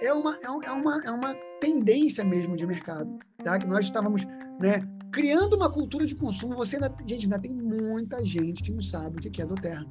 é 0.00 0.12
uma, 0.12 0.38
é, 0.42 0.70
uma, 0.70 1.04
é 1.04 1.10
uma 1.10 1.34
tendência 1.60 2.24
mesmo 2.24 2.56
de 2.56 2.66
mercado, 2.66 3.18
tá? 3.42 3.58
Que 3.58 3.66
nós 3.66 3.86
estávamos, 3.86 4.24
né, 4.58 4.86
criando 5.12 5.54
uma 5.54 5.70
cultura 5.70 6.06
de 6.06 6.14
consumo. 6.14 6.56
Você 6.56 6.76
ainda, 6.76 6.94
gente, 7.06 7.24
ainda 7.24 7.38
tem 7.38 7.52
muita 7.52 8.24
gente 8.24 8.62
que 8.62 8.72
não 8.72 8.80
sabe 8.80 9.18
o 9.18 9.30
que 9.30 9.42
é 9.42 9.46
Doterra. 9.46 9.86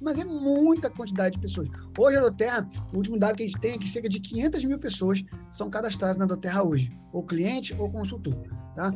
Mas 0.00 0.18
é 0.18 0.24
muita 0.24 0.88
quantidade 0.88 1.34
de 1.34 1.40
pessoas. 1.40 1.68
Hoje 1.98 2.16
a 2.16 2.20
Doterra, 2.20 2.68
o 2.92 2.96
último 2.96 3.18
dado 3.18 3.36
que 3.36 3.42
a 3.42 3.46
gente 3.46 3.60
tem 3.60 3.72
é 3.72 3.78
que 3.78 3.88
cerca 3.88 4.08
de 4.08 4.20
500 4.20 4.64
mil 4.64 4.78
pessoas 4.78 5.24
são 5.50 5.68
cadastradas 5.68 6.16
na 6.16 6.24
Doterra 6.24 6.62
hoje, 6.62 6.92
ou 7.12 7.24
cliente 7.24 7.74
ou 7.76 7.90
consultor, 7.90 8.36
tá? 8.76 8.92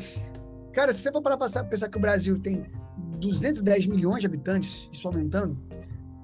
Cara, 0.73 0.92
se 0.92 1.00
você 1.00 1.11
for 1.11 1.21
para 1.21 1.37
passar, 1.37 1.64
pensar 1.64 1.88
que 1.88 1.99
o 1.99 2.00
Brasil 2.00 2.38
tem 2.38 2.64
210 3.19 3.87
milhões 3.87 4.21
de 4.21 4.26
habitantes, 4.26 4.88
isso 4.92 5.09
aumentando, 5.09 5.59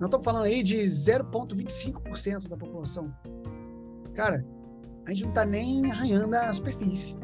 não 0.01 0.07
estamos 0.07 0.25
falando 0.25 0.45
aí 0.45 0.63
de 0.63 0.77
0,25% 0.77 2.49
da 2.49 2.57
população. 2.57 3.13
Cara, 4.19 4.45
a 5.07 5.11
gente 5.11 5.23
não 5.23 5.29
está 5.29 5.47
nem 5.47 5.89
arranhando 5.93 6.35
a 6.35 6.53
superfície. 6.53 7.15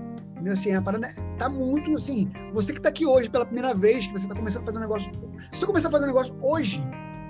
Assim, 0.49 0.73
a 0.75 0.81
parada 0.81 1.13
tá 1.37 1.49
muito 1.49 1.93
assim. 1.97 2.31
Você 2.53 2.73
que 2.73 2.79
está 2.79 2.89
aqui 2.89 3.05
hoje 3.05 3.29
pela 3.29 3.45
primeira 3.45 3.75
vez, 3.75 4.07
que 4.07 4.13
você 4.13 4.27
está 4.27 4.37
começando 4.37 4.63
a 4.63 4.67
fazer 4.67 4.79
um 4.79 4.83
negócio. 4.83 5.11
Se 5.51 5.59
você 5.59 5.67
começar 5.67 5.89
a 5.89 5.91
fazer 5.91 6.05
um 6.05 6.07
negócio 6.07 6.39
hoje, 6.41 6.81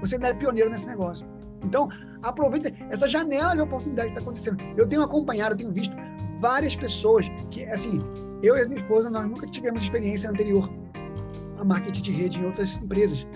você 0.00 0.16
ainda 0.16 0.28
é 0.28 0.34
pioneiro 0.34 0.68
nesse 0.68 0.86
negócio. 0.86 1.26
Então, 1.64 1.88
aproveita 2.22 2.70
essa 2.90 3.08
janela 3.08 3.54
de 3.54 3.62
oportunidade 3.62 4.08
que 4.08 4.18
está 4.18 4.20
acontecendo. 4.20 4.62
Eu 4.76 4.86
tenho 4.86 5.00
acompanhado, 5.00 5.54
eu 5.54 5.56
tenho 5.56 5.72
visto 5.72 5.96
várias 6.40 6.76
pessoas 6.76 7.24
que, 7.50 7.64
assim, 7.64 8.00
eu 8.42 8.58
e 8.58 8.60
a 8.60 8.68
minha 8.68 8.82
esposa, 8.82 9.08
nós 9.08 9.24
nunca 9.24 9.46
tivemos 9.46 9.82
experiência 9.82 10.28
anterior 10.28 10.70
a 11.56 11.64
marketing 11.64 12.02
de 12.02 12.12
rede 12.12 12.38
em 12.38 12.44
outras 12.44 12.76
empresas. 12.76 13.26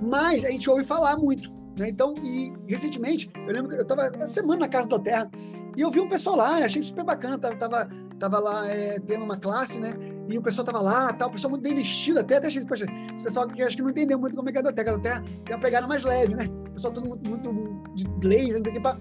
Mas 0.00 0.46
a 0.46 0.50
gente 0.50 0.70
ouve 0.70 0.82
falar 0.82 1.18
muito. 1.18 1.58
Né? 1.78 1.90
Então, 1.90 2.14
e 2.22 2.52
recentemente, 2.66 3.30
eu 3.46 3.52
lembro 3.52 3.68
que 3.68 3.76
eu 3.76 3.82
estava 3.82 4.06
essa 4.06 4.26
semana 4.26 4.60
na 4.60 4.68
Casa 4.68 4.88
da 4.88 4.98
Terra 4.98 5.30
e 5.76 5.80
eu 5.80 5.90
vi 5.90 6.00
um 6.00 6.08
pessoal 6.08 6.36
lá, 6.36 6.56
achei 6.58 6.82
super 6.82 7.04
bacana, 7.04 7.38
tava, 7.38 7.56
tava, 7.56 7.88
tava 8.18 8.38
lá 8.38 8.68
é, 8.68 8.98
tendo 9.00 9.24
uma 9.24 9.36
classe, 9.36 9.78
né? 9.78 9.94
E 10.28 10.36
o 10.36 10.42
pessoal 10.42 10.64
tava 10.64 10.80
lá, 10.80 11.12
tal, 11.12 11.28
o 11.28 11.32
pessoal 11.32 11.50
muito 11.50 11.62
bem 11.62 11.74
vestido, 11.74 12.20
até 12.20 12.36
até 12.36 12.48
achei, 12.48 12.64
poxa, 12.64 12.84
esse 13.14 13.24
pessoal 13.24 13.46
que 13.48 13.62
acho 13.62 13.76
que 13.76 13.82
não 13.82 13.90
entendeu 13.90 14.18
muito 14.18 14.36
como 14.36 14.48
é 14.48 14.52
que 14.52 14.58
é 14.58 14.62
da 14.62 14.70
da 14.70 14.98
Terra 14.98 15.22
tem 15.44 15.54
uma 15.54 15.60
pegada 15.60 15.86
mais 15.86 16.04
leve, 16.04 16.34
né? 16.34 16.44
O 16.68 16.72
pessoal 16.72 16.92
todo 16.92 17.08
muito, 17.08 17.28
muito 17.28 17.94
de 17.94 18.06
blazer, 18.08 18.58
não 18.58 18.64
sei 18.64 18.72
o 18.72 18.74
que, 18.74 18.80
pá. 18.80 18.96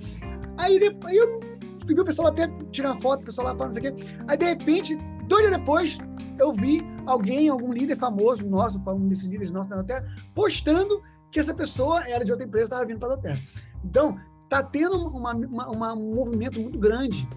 Aí, 0.57 0.79
depois, 0.79 1.13
eu 1.13 1.39
vi 1.85 1.99
o 1.99 2.05
pessoal 2.05 2.29
até 2.29 2.47
tirar 2.71 2.95
foto, 2.95 3.21
o 3.21 3.25
pessoal 3.25 3.47
lá, 3.47 3.55
pá, 3.55 3.65
não 3.65 3.73
sei 3.73 3.89
o 3.89 3.95
que. 3.95 4.15
Aí, 4.27 4.37
de 4.37 4.45
repente, 4.45 4.95
dois 5.27 5.47
dias 5.47 5.57
depois, 5.57 5.97
eu 6.39 6.53
vi 6.53 6.81
alguém, 7.05 7.49
algum 7.49 7.73
líder 7.73 7.95
famoso 7.95 8.47
nosso, 8.47 8.79
um 8.87 9.07
desses 9.07 9.25
líderes 9.25 9.51
nossos 9.51 9.69
da 9.69 9.83
Terra, 9.83 10.05
postando 10.33 11.01
que 11.31 11.39
essa 11.39 11.53
pessoa 11.53 12.07
era 12.07 12.23
de 12.23 12.31
outra 12.31 12.47
empresa, 12.47 12.65
estava 12.65 12.85
vindo 12.85 12.99
para 12.99 13.13
a 13.13 13.17
Terra. 13.17 13.39
Então, 13.83 14.17
está 14.47 14.63
tendo 14.63 14.95
uma, 14.95 15.33
uma, 15.33 15.69
uma, 15.69 15.93
um 15.93 16.15
movimento 16.15 16.59
muito 16.59 16.79
grande 16.79 17.27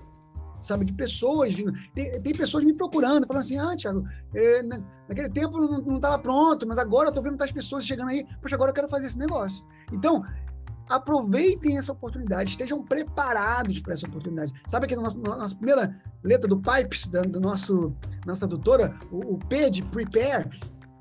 sabe? 0.60 0.84
De 0.84 0.92
pessoas 0.92 1.54
vindo. 1.54 1.72
Tem, 1.94 2.20
tem 2.20 2.34
pessoas 2.34 2.64
me 2.64 2.74
procurando, 2.74 3.26
falando 3.26 3.40
assim: 3.40 3.58
ah, 3.58 3.74
Thiago, 3.76 4.06
é, 4.34 4.62
naquele 5.08 5.30
tempo 5.30 5.58
não 5.58 5.96
estava 5.96 6.18
pronto, 6.18 6.66
mas 6.66 6.78
agora 6.78 7.06
eu 7.06 7.10
estou 7.10 7.22
vendo 7.22 7.42
as 7.42 7.52
pessoas 7.52 7.84
chegando 7.84 8.08
aí, 8.08 8.26
poxa, 8.40 8.54
agora 8.54 8.70
eu 8.70 8.74
quero 8.74 8.88
fazer 8.88 9.06
esse 9.06 9.18
negócio. 9.18 9.64
Então, 9.92 10.22
aproveitem 10.88 11.78
essa 11.78 11.92
oportunidade, 11.92 12.50
estejam 12.50 12.84
preparados 12.84 13.80
para 13.80 13.94
essa 13.94 14.06
oportunidade. 14.06 14.52
Sabe 14.66 14.86
que 14.86 14.96
na 14.96 15.02
nossa, 15.02 15.16
nossa 15.16 15.56
primeira 15.56 15.96
letra 16.22 16.48
do 16.48 16.60
Pipes, 16.60 17.06
da 17.06 17.22
do 17.22 17.40
nosso, 17.40 17.94
nossa 18.26 18.46
doutora, 18.46 18.98
o, 19.10 19.34
o 19.34 19.38
P 19.38 19.70
de 19.70 19.82
Prepare, 19.82 20.50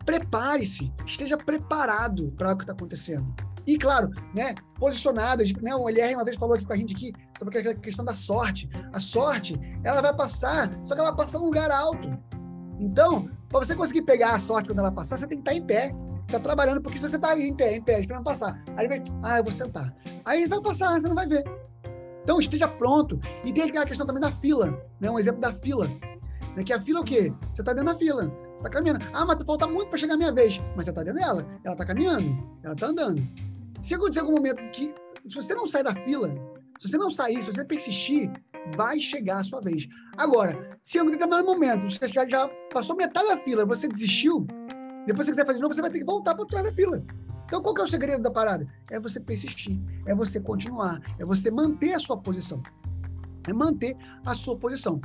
prepare-se, 0.06 0.92
esteja 1.06 1.38
preparado 1.38 2.32
para 2.38 2.54
o 2.54 2.58
que 2.58 2.64
está 2.64 2.74
acontecendo. 2.74 3.34
E, 3.70 3.78
claro, 3.78 4.10
né, 4.34 4.56
posicionado, 4.80 5.44
né, 5.62 5.76
o 5.76 5.88
LR 5.88 6.16
uma 6.16 6.24
vez 6.24 6.36
falou 6.36 6.56
aqui 6.56 6.66
com 6.66 6.74
a 6.74 6.76
gente 6.76 6.96
aqui 6.96 7.14
sobre 7.38 7.60
aquela 7.60 7.76
questão 7.76 8.04
da 8.04 8.16
sorte. 8.16 8.68
A 8.92 8.98
sorte, 8.98 9.60
ela 9.84 10.02
vai 10.02 10.12
passar, 10.12 10.72
só 10.84 10.96
que 10.96 11.02
ela 11.02 11.16
passa 11.16 11.38
num 11.38 11.46
lugar 11.46 11.70
alto. 11.70 12.18
Então, 12.80 13.30
para 13.48 13.60
você 13.60 13.76
conseguir 13.76 14.02
pegar 14.02 14.34
a 14.34 14.40
sorte 14.40 14.70
quando 14.70 14.80
ela 14.80 14.92
passar, 14.92 15.18
você 15.18 15.28
tem 15.28 15.38
que 15.38 15.48
estar 15.48 15.54
em 15.54 15.64
pé 15.64 15.94
tá 16.32 16.40
trabalhando, 16.40 16.82
porque 16.82 16.98
se 16.98 17.08
você 17.08 17.20
tá 17.20 17.38
em 17.38 17.56
pé, 17.56 17.76
em 17.76 17.82
pé, 17.84 18.00
esperando 18.00 18.24
passar, 18.24 18.60
aí 18.76 18.88
vai, 18.88 19.04
ah, 19.22 19.38
eu 19.38 19.44
vou 19.44 19.54
sentar. 19.54 19.96
Aí 20.26 20.48
vai 20.48 20.62
passar, 20.62 21.00
você 21.00 21.08
não 21.08 21.16
vai 21.16 21.28
ver. 21.28 21.44
Então 22.24 22.40
esteja 22.40 22.68
pronto. 22.68 23.20
E 23.44 23.54
tem 23.54 23.66
aquela 23.66 23.86
questão 23.86 24.06
também 24.06 24.22
da 24.22 24.32
fila, 24.32 24.82
né? 25.00 25.12
Um 25.12 25.20
exemplo 25.20 25.42
da 25.42 25.54
fila. 25.54 25.88
Né? 26.56 26.64
Que 26.64 26.74
a 26.74 26.82
fila 26.82 27.00
é 27.00 27.02
o 27.02 27.06
quê? 27.06 27.34
Você 27.54 27.62
está 27.62 27.74
dentro 27.74 27.94
da 27.94 27.98
fila, 27.98 28.24
você 28.24 28.56
está 28.56 28.70
caminhando. 28.70 29.06
Ah, 29.14 29.26
mas 29.26 29.44
falta 29.44 29.68
muito 29.68 29.90
para 29.90 29.98
chegar 30.00 30.16
a 30.16 30.18
minha 30.18 30.32
vez. 30.32 30.60
Mas 30.76 30.86
você 30.86 30.92
está 30.92 31.04
dentro 31.04 31.20
dela, 31.20 31.46
ela 31.64 31.74
está 31.74 31.86
caminhando, 31.86 32.38
ela 32.64 32.74
está 32.74 32.88
andando. 32.88 33.49
Se 33.82 33.96
acontecer 33.96 34.20
algum 34.20 34.34
momento 34.34 34.62
que, 34.72 34.94
se 35.28 35.36
você 35.36 35.56
não 35.56 35.66
sair 35.66 35.84
da 35.84 35.94
fila, 35.94 36.34
se 36.78 36.88
você 36.88 36.98
não 36.98 37.10
sair, 37.10 37.42
se 37.42 37.52
você 37.52 37.64
persistir, 37.64 38.32
vai 38.76 39.00
chegar 39.00 39.40
a 39.40 39.44
sua 39.44 39.62
vez. 39.62 39.88
Agora, 40.18 40.78
se 40.84 40.98
em 40.98 41.02
algum 41.02 41.12
determinado 41.12 41.46
momento 41.46 41.90
você 41.90 42.08
já, 42.08 42.28
já 42.28 42.48
passou 42.74 42.96
metade 42.96 43.28
da 43.28 43.38
fila, 43.38 43.66
você 43.66 43.88
desistiu, 43.88 44.46
depois, 45.06 45.26
você 45.26 45.32
quiser 45.32 45.46
fazer 45.46 45.58
de 45.58 45.64
novo, 45.64 45.74
você 45.74 45.82
vai 45.82 45.90
ter 45.90 46.00
que 46.00 46.06
voltar 46.06 46.36
para 46.36 46.46
trás 46.46 46.66
da 46.66 46.74
fila. 46.74 47.04
Então, 47.46 47.64
qual 47.64 47.74
que 47.74 47.82
é 47.82 47.84
o 47.84 47.88
segredo 47.88 48.22
da 48.22 48.30
parada? 48.30 48.68
É 48.92 49.00
você 49.00 49.20
persistir, 49.20 49.82
é 50.06 50.14
você 50.14 50.40
continuar, 50.40 51.02
é 51.18 51.26
você 51.26 51.50
manter 51.50 51.94
a 51.94 52.00
sua 52.00 52.18
posição. 52.18 52.62
É 53.48 53.54
manter 53.54 53.98
a 54.24 54.36
sua 54.36 54.56
posição. 54.56 55.02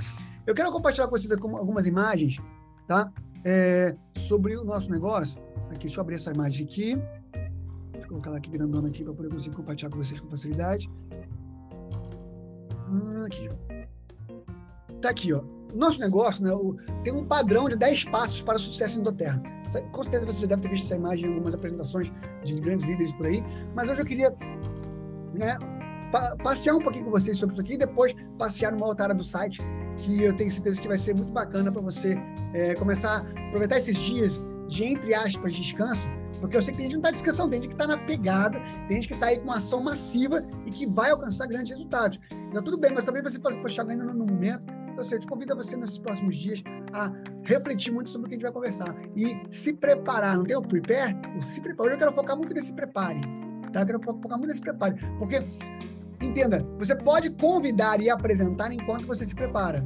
Eu 0.47 0.55
quero 0.55 0.71
compartilhar 0.71 1.07
com 1.07 1.17
vocês 1.17 1.33
algumas 1.33 1.87
imagens, 1.87 2.39
tá? 2.87 3.11
É, 3.43 3.97
sobre 4.17 4.57
o 4.57 4.65
nosso 4.65 4.91
negócio. 4.91 5.41
Aqui, 5.71 5.87
deixa 5.87 5.99
eu 5.99 6.03
abrir 6.03 6.17
essa 6.17 6.33
imagem 6.33 6.67
aqui. 6.67 6.99
Colocar 8.15 8.31
ela 8.31 8.39
aqui 8.39 8.51
grandona 8.51 8.87
aqui 8.87 9.03
para 9.03 9.13
poder 9.13 9.29
conseguir 9.29 9.57
compartilhar 9.57 9.91
com 9.91 9.99
vocês 9.99 10.21
com 10.21 10.29
facilidade. 10.29 10.89
Hum, 12.89 13.25
aqui. 13.25 13.49
Tá 15.03 15.11
aqui, 15.11 15.33
ó 15.33 15.43
nosso 15.75 16.01
negócio 16.01 16.43
né, 16.43 16.51
tem 17.03 17.13
um 17.13 17.25
padrão 17.25 17.69
de 17.69 17.77
10 17.77 18.05
passos 18.05 18.41
para 18.41 18.57
o 18.57 18.59
sucesso 18.59 19.01
em 19.01 19.03
Doterra. 19.03 19.43
Com 19.91 20.03
certeza 20.05 20.27
você 20.27 20.43
já 20.43 20.47
deve 20.47 20.63
ter 20.63 20.69
visto 20.69 20.85
essa 20.85 20.95
imagem 20.95 21.27
em 21.27 21.33
algumas 21.33 21.55
apresentações 21.55 22.13
de 22.45 22.55
grandes 22.61 22.87
líderes 22.87 23.13
por 23.13 23.27
aí, 23.27 23.43
mas 23.75 23.91
hoje 23.91 24.01
eu 24.01 24.07
queria 24.07 24.31
né, 25.35 25.59
pa 26.13 26.37
passear 26.37 26.77
um 26.77 26.81
pouquinho 26.81 27.07
com 27.07 27.11
vocês 27.11 27.37
sobre 27.37 27.55
isso 27.55 27.63
aqui 27.63 27.75
e 27.75 27.79
depois 27.79 28.15
passear 28.39 28.71
numa 28.71 28.87
outra 28.87 29.07
área 29.07 29.15
do 29.15 29.25
site 29.25 29.61
que 29.97 30.23
eu 30.23 30.37
tenho 30.37 30.51
certeza 30.51 30.81
que 30.81 30.87
vai 30.87 30.99
ser 30.99 31.15
muito 31.15 31.33
bacana 31.33 31.73
para 31.73 31.83
você 31.83 32.17
é, 32.53 32.75
começar 32.75 33.27
a 33.37 33.49
aproveitar 33.49 33.79
esses 33.79 33.97
dias 33.97 34.41
de, 34.69 34.85
entre 34.85 35.13
aspas, 35.15 35.55
descanso, 35.55 36.09
porque 36.45 36.59
eu 36.59 36.63
sei 36.63 36.73
que 36.73 36.79
tem 36.79 36.91
gente 36.91 36.97
que 36.97 37.03
não 37.03 37.09
está 37.09 37.11
descansando, 37.11 37.51
tem 37.51 37.63
gente 37.63 37.75
que 37.75 37.83
está 37.83 37.87
na 37.87 37.97
pegada, 37.97 38.61
tem 38.87 38.97
gente 38.97 39.09
que 39.09 39.15
está 39.15 39.29
aí 39.29 39.39
com 39.39 39.45
uma 39.45 39.57
ação 39.57 39.83
massiva 39.83 40.47
e 40.67 40.71
que 40.71 40.87
vai 40.87 41.11
alcançar 41.11 41.47
grandes 41.47 41.71
resultados. 41.71 42.21
Então, 42.51 42.63
tudo 42.63 42.77
bem, 42.77 42.93
mas 42.93 43.05
também 43.05 43.23
você 43.23 43.39
pode, 43.39 43.59
poxa, 43.59 43.83
ainda 43.83 44.05
no 44.05 44.15
momento 44.15 44.63
então, 44.95 45.01
assim, 45.01 45.17
eu 45.17 45.21
te 45.21 45.27
convido 45.27 45.53
a 45.55 45.57
você, 45.57 45.77
nesses 45.77 45.99
próximos 45.99 46.37
dias, 46.37 46.63
a 46.93 47.11
refletir 47.43 47.93
muito 47.93 48.11
sobre 48.11 48.27
o 48.27 48.29
que 48.29 48.35
a 48.35 48.37
gente 48.37 48.45
vai 48.45 48.53
conversar 48.53 48.95
e 49.17 49.43
se 49.51 49.73
preparar. 49.73 50.37
Não 50.37 50.45
tem 50.45 50.55
o 50.55 50.63
prepare? 50.63 51.17
O 51.37 51.43
se 51.43 51.61
prepare. 51.61 51.89
Hoje 51.89 51.97
eu 51.97 51.99
quero 51.99 52.15
focar 52.15 52.37
muito 52.37 52.55
nesse 52.55 52.73
prepare. 52.73 53.21
Tá? 53.73 53.81
Eu 53.81 53.87
quero 53.87 54.01
focar 54.01 54.39
muito 54.39 54.47
nesse 54.47 54.61
prepare. 54.61 54.95
Porque, 55.19 55.43
entenda, 56.21 56.65
você 56.79 56.95
pode 56.95 57.31
convidar 57.31 58.01
e 58.01 58.09
apresentar 58.09 58.71
enquanto 58.71 59.05
você 59.05 59.25
se 59.25 59.35
prepara. 59.35 59.85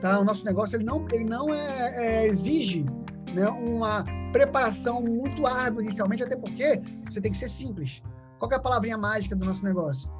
Tá? 0.00 0.20
O 0.20 0.24
nosso 0.24 0.44
negócio 0.44 0.76
ele 0.76 0.84
não, 0.84 1.04
ele 1.10 1.24
não 1.24 1.52
é, 1.52 1.94
é, 1.96 2.26
exige 2.28 2.86
né, 3.34 3.48
uma 3.48 4.04
preparação 4.36 5.00
muito 5.00 5.46
árdua 5.46 5.82
inicialmente, 5.82 6.22
até 6.22 6.36
porque 6.36 6.82
você 7.08 7.20
tem 7.20 7.32
que 7.32 7.38
ser 7.38 7.48
simples. 7.48 8.02
Qual 8.38 8.50
é 8.52 8.54
a 8.54 8.60
palavrinha 8.60 8.98
mágica 8.98 9.34
do 9.34 9.46
nosso 9.46 9.64
negócio? 9.64 10.10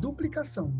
Duplicação. 0.00 0.72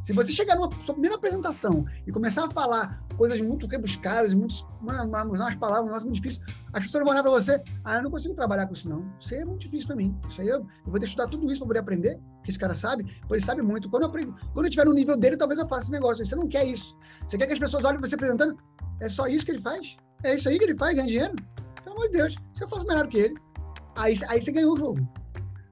Se 0.00 0.12
você 0.12 0.30
chegar 0.30 0.54
numa 0.54 0.70
sua 0.80 0.94
primeira 0.94 1.16
apresentação 1.16 1.84
e 2.06 2.12
começar 2.12 2.44
a 2.44 2.50
falar 2.50 3.04
coisas 3.16 3.40
muito 3.40 3.66
rebuscadas, 3.66 4.32
muito, 4.32 4.54
uma, 4.80 5.02
uma, 5.02 5.24
umas 5.24 5.54
palavras, 5.56 6.02
um 6.02 6.06
muito 6.06 6.22
difícil, 6.22 6.44
as 6.72 6.84
pessoas 6.84 7.02
vão 7.02 7.12
olhar 7.12 7.24
para 7.24 7.32
você, 7.32 7.60
ah, 7.82 7.96
eu 7.96 8.04
não 8.04 8.10
consigo 8.12 8.32
trabalhar 8.32 8.68
com 8.68 8.74
isso 8.74 8.88
não. 8.88 9.04
Isso 9.20 9.34
aí 9.34 9.40
é 9.40 9.44
muito 9.44 9.62
difícil 9.62 9.88
para 9.88 9.96
mim. 9.96 10.16
Isso 10.28 10.40
aí 10.40 10.46
eu, 10.46 10.58
eu, 10.58 10.66
vou 10.84 10.94
ter 10.94 11.00
que 11.00 11.06
estudar 11.06 11.26
tudo 11.26 11.50
isso 11.50 11.58
para 11.58 11.66
poder 11.66 11.80
aprender, 11.80 12.20
que 12.44 12.50
esse 12.50 12.58
cara 12.58 12.76
sabe, 12.76 13.02
porque 13.22 13.34
ele 13.34 13.40
sabe 13.40 13.62
muito. 13.62 13.90
Quando 13.90 14.04
eu, 14.04 14.08
aprendo, 14.08 14.32
quando 14.52 14.66
eu 14.66 14.68
estiver 14.68 14.84
no 14.84 14.94
nível 14.94 15.16
dele, 15.16 15.36
talvez 15.36 15.58
eu 15.58 15.66
faça 15.66 15.86
esse 15.86 15.92
negócio. 15.92 16.24
Você 16.24 16.36
não 16.36 16.46
quer 16.46 16.64
isso. 16.64 16.96
Você 17.26 17.36
quer 17.36 17.48
que 17.48 17.54
as 17.54 17.58
pessoas 17.58 17.84
olhem 17.84 17.98
você 17.98 18.14
apresentando? 18.14 18.56
É 19.00 19.08
só 19.08 19.26
isso 19.26 19.44
que 19.44 19.50
ele 19.50 19.60
faz? 19.60 19.96
É 20.22 20.36
isso 20.36 20.48
aí 20.48 20.56
que 20.56 20.64
ele 20.64 20.76
faz, 20.76 20.94
ganha 20.94 21.08
dinheiro? 21.08 21.34
Amor 21.96 22.06
de 22.06 22.18
Deus, 22.18 22.36
se 22.52 22.62
eu 22.62 22.68
fosse 22.68 22.86
melhor 22.86 23.08
que 23.08 23.18
ele, 23.18 23.34
aí, 23.96 24.14
aí 24.28 24.42
você 24.42 24.52
ganhou 24.52 24.74
o 24.74 24.76
jogo. 24.76 25.08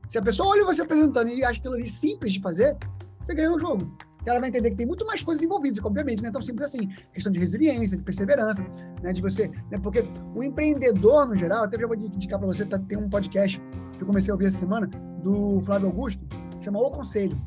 Se 0.08 0.18
a 0.18 0.22
pessoa 0.22 0.50
olha 0.50 0.64
você 0.64 0.82
apresentando 0.82 1.28
e 1.28 1.44
acha 1.44 1.58
aquilo 1.58 1.74
ali 1.74 1.86
simples 1.86 2.32
de 2.32 2.40
fazer, 2.40 2.76
você 3.20 3.34
ganhou 3.34 3.56
o 3.56 3.60
jogo 3.60 3.96
ela 4.30 4.40
vai 4.40 4.48
entender 4.48 4.70
que 4.70 4.76
tem 4.76 4.86
muito 4.86 5.04
mais 5.06 5.22
coisas 5.22 5.44
envolvidas, 5.44 5.84
obviamente, 5.84 6.22
não 6.22 6.28
é 6.28 6.32
tão 6.32 6.42
simples 6.42 6.68
assim. 6.68 6.88
Questão 7.12 7.30
de 7.32 7.38
resiliência, 7.38 7.96
de 7.96 8.02
perseverança, 8.02 8.64
né, 9.02 9.12
de 9.12 9.20
você, 9.20 9.48
né, 9.70 9.78
porque 9.82 10.04
o 10.34 10.42
empreendedor, 10.42 11.28
no 11.28 11.36
geral, 11.36 11.64
até 11.64 11.78
já 11.78 11.86
vou 11.86 11.96
indicar 11.96 12.38
para 12.38 12.46
você, 12.46 12.64
tá, 12.64 12.78
tem 12.78 12.96
um 12.96 13.08
podcast 13.08 13.60
que 13.92 14.02
eu 14.02 14.06
comecei 14.06 14.30
a 14.30 14.34
ouvir 14.34 14.46
essa 14.46 14.58
semana, 14.58 14.86
do 15.22 15.60
Flávio 15.62 15.88
Augusto, 15.88 16.24
chama 16.62 16.78
O 16.78 16.90
Conselho. 16.90 17.38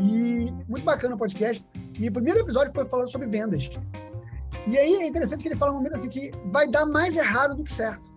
E 0.00 0.52
muito 0.68 0.84
bacana 0.84 1.14
o 1.14 1.18
podcast. 1.18 1.64
E 1.98 2.08
o 2.08 2.12
primeiro 2.12 2.40
episódio 2.40 2.72
foi 2.72 2.84
falando 2.86 3.10
sobre 3.10 3.26
vendas. 3.26 3.68
E 4.66 4.78
aí 4.78 4.94
é 4.94 5.06
interessante 5.06 5.42
que 5.42 5.48
ele 5.48 5.56
fala 5.56 5.72
um 5.72 5.76
momento 5.76 5.94
assim 5.94 6.08
que 6.08 6.30
vai 6.46 6.68
dar 6.68 6.86
mais 6.86 7.16
errado 7.16 7.56
do 7.56 7.64
que 7.64 7.72
certo. 7.72 8.10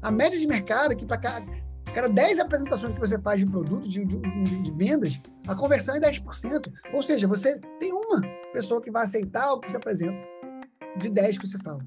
A 0.00 0.10
média 0.10 0.38
de 0.38 0.46
mercado, 0.46 0.96
que 0.96 1.04
para 1.04 1.18
cada 1.18 2.08
10 2.08 2.38
apresentações 2.38 2.94
que 2.94 3.00
você 3.00 3.18
faz 3.18 3.40
de 3.40 3.46
produto, 3.46 3.88
de, 3.88 4.04
de, 4.04 4.18
de, 4.18 4.70
vendas, 4.70 5.20
a 5.46 5.54
conversão 5.54 5.96
é 5.96 6.00
10%. 6.00 6.72
Ou 6.92 7.02
seja, 7.02 7.26
você 7.26 7.58
tem 7.80 7.92
uma 7.92 8.20
pessoa 8.52 8.80
que 8.80 8.90
vai 8.90 9.02
aceitar 9.02 9.52
o 9.52 9.60
que 9.60 9.70
você 9.70 9.76
apresenta, 9.76 10.16
de 10.96 11.10
10 11.10 11.38
que 11.38 11.48
você 11.48 11.58
fala. 11.58 11.84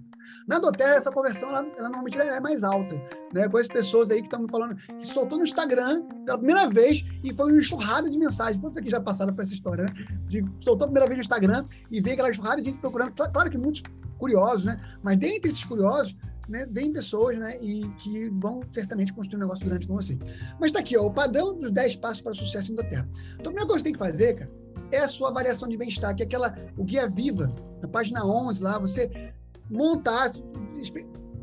Na 0.47 0.59
Doterra, 0.59 0.95
essa 0.95 1.11
conversão, 1.11 1.50
ela, 1.50 1.65
ela 1.77 1.89
normalmente 1.89 2.19
é 2.19 2.39
mais 2.39 2.63
alta. 2.63 2.95
Né? 3.33 3.47
Com 3.47 3.57
as 3.57 3.67
pessoas 3.67 4.11
aí 4.11 4.19
que 4.19 4.27
estão 4.27 4.47
falando, 4.47 4.75
que 4.75 5.07
soltou 5.07 5.38
no 5.38 5.43
Instagram 5.43 6.03
pela 6.25 6.38
primeira 6.38 6.69
vez 6.69 7.05
e 7.23 7.35
foi 7.35 7.51
uma 7.51 7.59
enxurrada 7.59 8.09
de 8.09 8.17
mensagens. 8.17 8.61
Quantos 8.61 8.77
aqui 8.77 8.89
já 8.89 9.00
passaram 9.00 9.33
por 9.33 9.41
essa 9.43 9.53
história, 9.53 9.85
né? 9.85 9.93
De 10.27 10.43
soltou 10.59 10.85
a 10.85 10.88
primeira 10.88 11.07
vez 11.07 11.17
no 11.17 11.21
Instagram 11.21 11.65
e 11.89 12.01
veio 12.01 12.13
aquela 12.13 12.29
enxurrada 12.29 12.61
de 12.61 12.69
gente 12.69 12.79
procurando. 12.79 13.11
Claro 13.13 13.50
que 13.50 13.57
muitos 13.57 13.83
curiosos, 14.17 14.65
né? 14.65 14.79
Mas 15.01 15.17
dentre 15.17 15.50
esses 15.50 15.63
curiosos, 15.63 16.15
né, 16.47 16.65
deem 16.65 16.91
pessoas 16.91 17.38
né, 17.38 17.57
e 17.61 17.88
que 18.00 18.29
vão 18.29 18.61
certamente 18.71 19.13
construir 19.13 19.38
um 19.38 19.43
negócio 19.43 19.65
grande 19.65 19.88
com 19.88 19.95
você. 19.95 20.17
Mas 20.59 20.67
está 20.67 20.79
aqui, 20.79 20.97
ó, 20.97 21.05
o 21.05 21.11
padrão 21.11 21.57
dos 21.57 21.71
10 21.71 21.95
passos 21.95 22.21
para 22.21 22.33
o 22.33 22.35
sucesso 22.35 22.73
em 22.73 22.75
Terra. 22.75 23.07
Então, 23.35 23.51
a 23.51 23.53
primeira 23.53 23.67
coisa 23.67 23.77
que 23.77 23.79
você 23.79 23.83
tem 23.83 23.93
que 23.93 24.00
fazer, 24.00 24.35
cara, 24.35 24.51
é 24.91 25.00
a 25.00 25.07
sua 25.07 25.29
avaliação 25.29 25.69
de 25.69 25.77
bem-estar, 25.77 26.13
que 26.13 26.23
é 26.23 26.25
aquela, 26.25 26.53
o 26.77 26.83
Guia 26.83 27.07
Viva, 27.07 27.53
na 27.81 27.88
página 27.88 28.25
11 28.25 28.61
lá, 28.61 28.77
você 28.77 29.33
montar, 29.70 30.32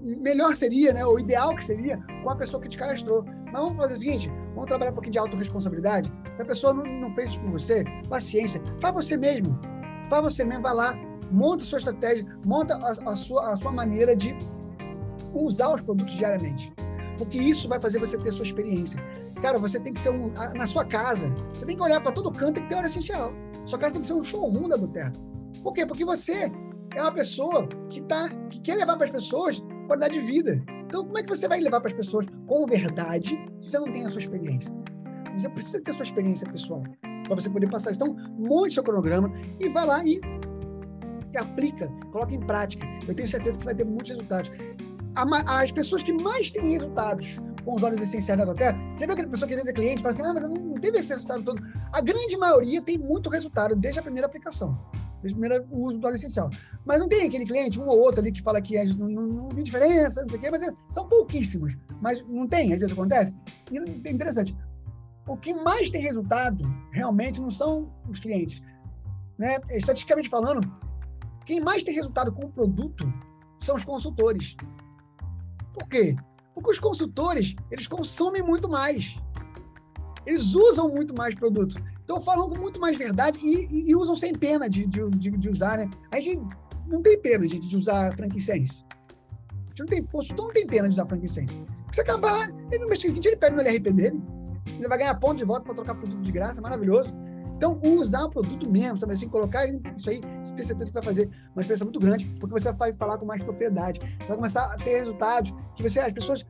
melhor 0.03 0.55
seria, 0.55 0.93
né, 0.93 1.05
o 1.05 1.19
ideal 1.19 1.55
que 1.55 1.65
seria, 1.65 1.99
com 2.23 2.31
a 2.31 2.37
pessoa 2.37 2.63
que 2.63 2.69
te 2.69 2.79
cadastrou. 2.79 3.25
Mas 3.25 3.61
vamos 3.61 3.77
fazer 3.77 3.95
o 3.95 3.99
seguinte, 3.99 4.33
vamos 4.55 4.67
trabalhar 4.67 4.91
um 4.91 4.95
pouquinho 4.95 5.13
de 5.13 5.19
autorresponsabilidade. 5.19 6.13
Se 6.35 6.43
a 6.43 6.45
pessoa 6.45 6.75
não, 6.75 6.85
não 6.85 7.15
fez 7.15 7.31
isso 7.31 7.41
com 7.41 7.51
você, 7.51 7.85
paciência, 8.09 8.63
faz 8.81 8.95
você 8.95 9.17
mesmo. 9.17 9.59
Faz 10.11 10.23
você 10.23 10.45
mesmo, 10.45 10.63
vai 10.63 10.75
lá, 10.75 10.95
monta 11.31 11.63
a 11.63 11.67
sua 11.67 11.79
estratégia, 11.79 12.27
monta 12.45 12.77
a, 12.77 12.91
a, 13.11 13.17
sua, 13.17 13.53
a 13.53 13.57
sua 13.57 13.73
maneira 13.73 14.17
de 14.17 14.35
usar 15.35 15.75
os 15.75 15.83
produtos 15.83 16.15
diariamente. 16.15 16.73
Porque 17.17 17.39
isso 17.39 17.69
vai 17.69 17.81
fazer 17.81 17.99
você 17.99 18.17
ter 18.19 18.31
sua 18.31 18.45
experiência. 18.45 18.99
Cara, 19.43 19.59
você 19.59 19.79
tem 19.79 19.93
que 19.93 20.01
ser 20.01 20.11
um. 20.11 20.33
Na 20.55 20.67
sua 20.67 20.85
casa, 20.85 21.33
você 21.53 21.65
tem 21.65 21.77
que 21.77 21.83
olhar 21.83 22.01
para 22.01 22.13
todo 22.13 22.31
canto 22.31 22.61
e 22.61 22.69
ter 22.69 22.75
hora 22.75 22.87
essencial. 22.87 23.33
Sua 23.67 23.79
casa 23.79 23.95
tem 23.95 24.01
que 24.01 24.07
ser 24.07 24.15
um 24.15 24.25
showroom 24.25 24.69
da 24.69 24.77
Duterra. 24.77 25.13
Por 25.63 25.73
quê? 25.73 25.85
Porque 25.85 26.05
você 26.05 26.51
é 26.99 27.02
uma 27.02 27.12
pessoa 27.12 27.69
que, 27.88 28.02
tá, 28.02 28.28
que 28.50 28.61
quer 28.61 28.76
levar 28.76 28.97
para 28.97 29.07
as 29.07 29.12
pessoas 29.12 29.62
qualidade 29.87 30.14
de 30.14 30.21
vida. 30.21 30.62
Então, 30.85 31.05
como 31.05 31.17
é 31.17 31.23
que 31.23 31.28
você 31.28 31.47
vai 31.47 31.61
levar 31.61 31.81
para 31.81 31.90
as 31.90 31.97
pessoas 31.97 32.26
com 32.47 32.67
verdade 32.67 33.38
se 33.61 33.71
você 33.71 33.78
não 33.78 33.93
tem 33.93 34.05
a 34.05 34.09
sua 34.09 34.21
experiência? 34.21 34.75
Você 35.33 35.49
precisa 35.49 35.81
ter 35.81 35.93
a 35.93 35.95
sua 35.95 36.02
experiência 36.02 36.50
pessoal 36.50 36.83
para 37.25 37.35
você 37.37 37.49
poder 37.49 37.69
passar. 37.71 37.93
Então, 37.93 38.17
monte 38.37 38.75
seu 38.75 38.83
cronograma 38.83 39.33
e 39.61 39.69
vai 39.69 39.87
lá 39.87 40.05
e, 40.05 40.21
aplica, 41.37 41.87
coloca 42.11 42.35
em 42.35 42.40
prática. 42.40 42.85
Eu 43.07 43.14
tenho 43.14 43.28
certeza 43.28 43.59
que 43.59 43.62
você 43.62 43.67
vai 43.67 43.75
ter 43.76 43.85
muitos 43.85 44.11
resultados 44.11 44.50
as 45.47 45.73
pessoas 45.73 46.02
que 46.02 46.12
mais 46.12 46.50
têm 46.50 46.73
resultados 46.73 47.38
com 47.64 47.75
os 47.75 47.83
óleos 47.83 48.00
essenciais 48.00 48.38
da 48.38 48.55
Terra, 48.55 48.78
você 48.97 49.07
vê 49.07 49.12
aquela 49.12 49.28
pessoa 49.28 49.49
que 49.49 49.55
vezes 49.55 49.69
é 49.69 49.73
cliente 49.73 49.99
e 49.99 50.02
fala 50.02 50.14
assim, 50.14 50.23
ah, 50.23 50.33
mas 50.33 50.43
eu 50.45 50.49
não 50.49 50.75
teve 50.75 50.99
esse 50.99 51.12
resultado 51.12 51.43
todo. 51.43 51.62
A 51.93 52.00
grande 52.00 52.37
maioria 52.37 52.81
tem 52.81 52.97
muito 52.97 53.28
resultado 53.28 53.75
desde 53.75 53.99
a 53.99 54.02
primeira 54.02 54.26
aplicação. 54.26 54.78
Desde 55.21 55.39
primeiro 55.39 55.67
o 55.71 55.87
uso 55.87 55.99
do 55.99 56.07
óleo 56.07 56.17
essencial. 56.17 56.51
Mas 56.85 56.99
não 56.99 57.09
tem 57.09 57.27
aquele 57.27 57.45
cliente, 57.45 57.81
um 57.81 57.87
ou 57.87 57.99
outro 57.99 58.21
ali, 58.21 58.33
que 58.33 58.43
fala 58.43 58.61
que 58.61 58.83
não, 58.95 59.09
não, 59.09 59.23
não 59.23 59.49
tem 59.49 59.65
diferença, 59.65 60.23
não 60.23 60.29
sei 60.29 60.39
o 60.39 60.41
quê, 60.41 60.51
mas 60.51 60.63
é, 60.63 60.73
são 60.91 61.09
pouquíssimos. 61.09 61.77
Mas 62.01 62.25
não 62.27 62.47
tem, 62.47 62.73
às 62.73 62.79
vezes 62.79 62.93
acontece. 62.93 63.35
E 63.71 63.79
é 63.79 64.11
interessante. 64.11 64.57
O 65.27 65.37
que 65.37 65.53
mais 65.53 65.91
tem 65.91 66.01
resultado, 66.01 66.63
realmente, 66.91 67.41
não 67.41 67.51
são 67.51 67.93
os 68.09 68.21
clientes. 68.21 68.63
Né? 69.37 69.59
Estatisticamente 69.71 70.29
falando, 70.29 70.61
quem 71.45 71.61
mais 71.61 71.83
tem 71.83 71.95
resultado 71.95 72.33
com 72.33 72.47
o 72.47 72.53
produto 72.53 73.13
são 73.61 73.77
os 73.77 73.85
consultores. 73.85 74.57
Por 75.73 75.89
quê? 75.89 76.17
Porque 76.55 76.71
os 76.71 76.79
consultores, 76.79 77.55
eles 77.71 77.87
consomem 77.87 78.43
muito 78.43 78.69
mais. 78.69 79.17
Eles 80.27 80.55
usam 80.55 80.89
muito 80.89 81.15
mais 81.17 81.35
produtos. 81.35 81.77
Então, 82.09 82.23
falam 82.23 82.49
com 82.49 82.57
muito 82.57 82.81
mais 82.81 82.97
verdade 82.97 83.38
e, 83.43 83.67
e, 83.71 83.91
e 83.91 83.95
usam 83.95 84.17
sem 84.17 84.33
pena 84.33 84.67
de, 84.67 84.87
de, 84.87 85.11
de, 85.11 85.31
de, 85.31 85.49
usar, 85.50 85.77
né? 85.77 85.91
A 86.11 86.19
gente 86.19 86.41
não 86.87 87.03
tem 87.03 87.21
pena, 87.21 87.47
gente, 87.47 87.69
de 87.69 87.77
usar 87.77 88.17
frankincense. 88.17 88.83
A 88.91 89.69
gente 89.69 89.81
não 89.81 89.87
tem, 89.87 90.03
consultor 90.05 90.47
não 90.47 90.53
tem 90.55 90.67
pena 90.67 90.88
de 90.88 90.95
usar 90.95 91.05
frankincense. 91.05 91.55
Se 91.93 92.00
acabar, 92.00 92.49
ele 92.73 92.79
no 92.79 92.88
mês 92.88 92.99
seguinte 92.99 93.29
ele 93.29 93.37
pega 93.37 93.55
no 93.55 93.61
LRP 93.61 93.93
dele, 93.93 94.23
ele 94.67 94.88
vai 94.88 94.97
ganhar 94.97 95.15
ponto 95.17 95.37
de 95.37 95.45
volta 95.45 95.67
para 95.67 95.75
trocar 95.75 95.97
produto 95.97 96.23
de 96.23 96.33
graça, 96.33 96.62
maravilhoso. 96.62 97.12
Então, 97.59 97.79
usar 97.85 98.25
o 98.25 98.31
produto 98.31 98.71
mesmo, 98.71 98.97
sabe 98.97 99.12
assim, 99.12 99.29
colocar 99.29 99.67
isso 99.67 100.09
aí, 100.09 100.23
você 100.43 100.55
tem 100.55 100.65
certeza 100.65 100.91
que 100.91 100.95
vai 100.95 101.03
fazer 101.03 101.29
uma 101.55 101.61
diferença 101.61 101.85
muito 101.85 102.00
grande, 102.00 102.25
porque 102.41 102.59
você 102.59 102.73
vai 102.73 102.95
falar 102.95 103.19
com 103.19 103.27
mais 103.27 103.45
propriedade. 103.45 104.00
Você 104.00 104.29
vai 104.29 104.37
começar 104.37 104.65
a 104.65 104.77
ter 104.77 105.00
resultados 105.00 105.53
que 105.77 105.83
você, 105.83 106.00
as 106.00 106.12
pessoas, 106.12 106.47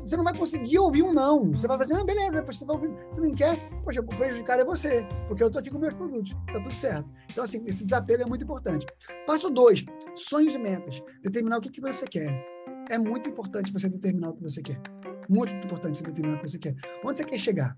você 0.00 0.16
não 0.16 0.24
vai 0.24 0.36
conseguir 0.36 0.78
ouvir 0.78 1.02
um 1.02 1.12
não. 1.12 1.52
Você 1.52 1.66
vai 1.66 1.78
fazer, 1.78 1.94
ah, 1.94 2.04
beleza, 2.04 2.42
você 2.42 2.64
vai 2.64 2.76
ouvir, 2.76 2.90
você 3.10 3.20
não 3.20 3.30
quer, 3.32 3.68
poxa, 3.82 4.00
o 4.00 4.04
prejudicado 4.04 4.62
é 4.62 4.64
você, 4.64 5.06
porque 5.28 5.42
eu 5.42 5.46
estou 5.48 5.60
aqui 5.60 5.70
com 5.70 5.78
meus 5.78 5.94
produtos, 5.94 6.32
tá 6.52 6.60
tudo 6.60 6.74
certo. 6.74 7.08
Então, 7.30 7.44
assim, 7.44 7.62
esse 7.66 7.84
desapego 7.84 8.22
é 8.22 8.26
muito 8.26 8.44
importante. 8.44 8.86
Passo 9.26 9.50
dois, 9.50 9.84
sonhos 10.14 10.54
e 10.54 10.58
metas. 10.58 11.02
Determinar 11.22 11.58
o 11.58 11.60
que, 11.60 11.70
que 11.70 11.80
você 11.80 12.06
quer. 12.06 12.44
É 12.90 12.98
muito 12.98 13.28
importante 13.28 13.72
você 13.72 13.88
determinar 13.88 14.30
o 14.30 14.34
que 14.34 14.42
você 14.42 14.62
quer. 14.62 14.80
Muito 15.28 15.52
importante 15.54 15.98
você 15.98 16.04
determinar 16.04 16.36
o 16.36 16.40
que 16.42 16.50
você 16.50 16.58
quer. 16.58 16.74
Onde 17.04 17.16
você 17.16 17.24
quer 17.24 17.38
chegar? 17.38 17.76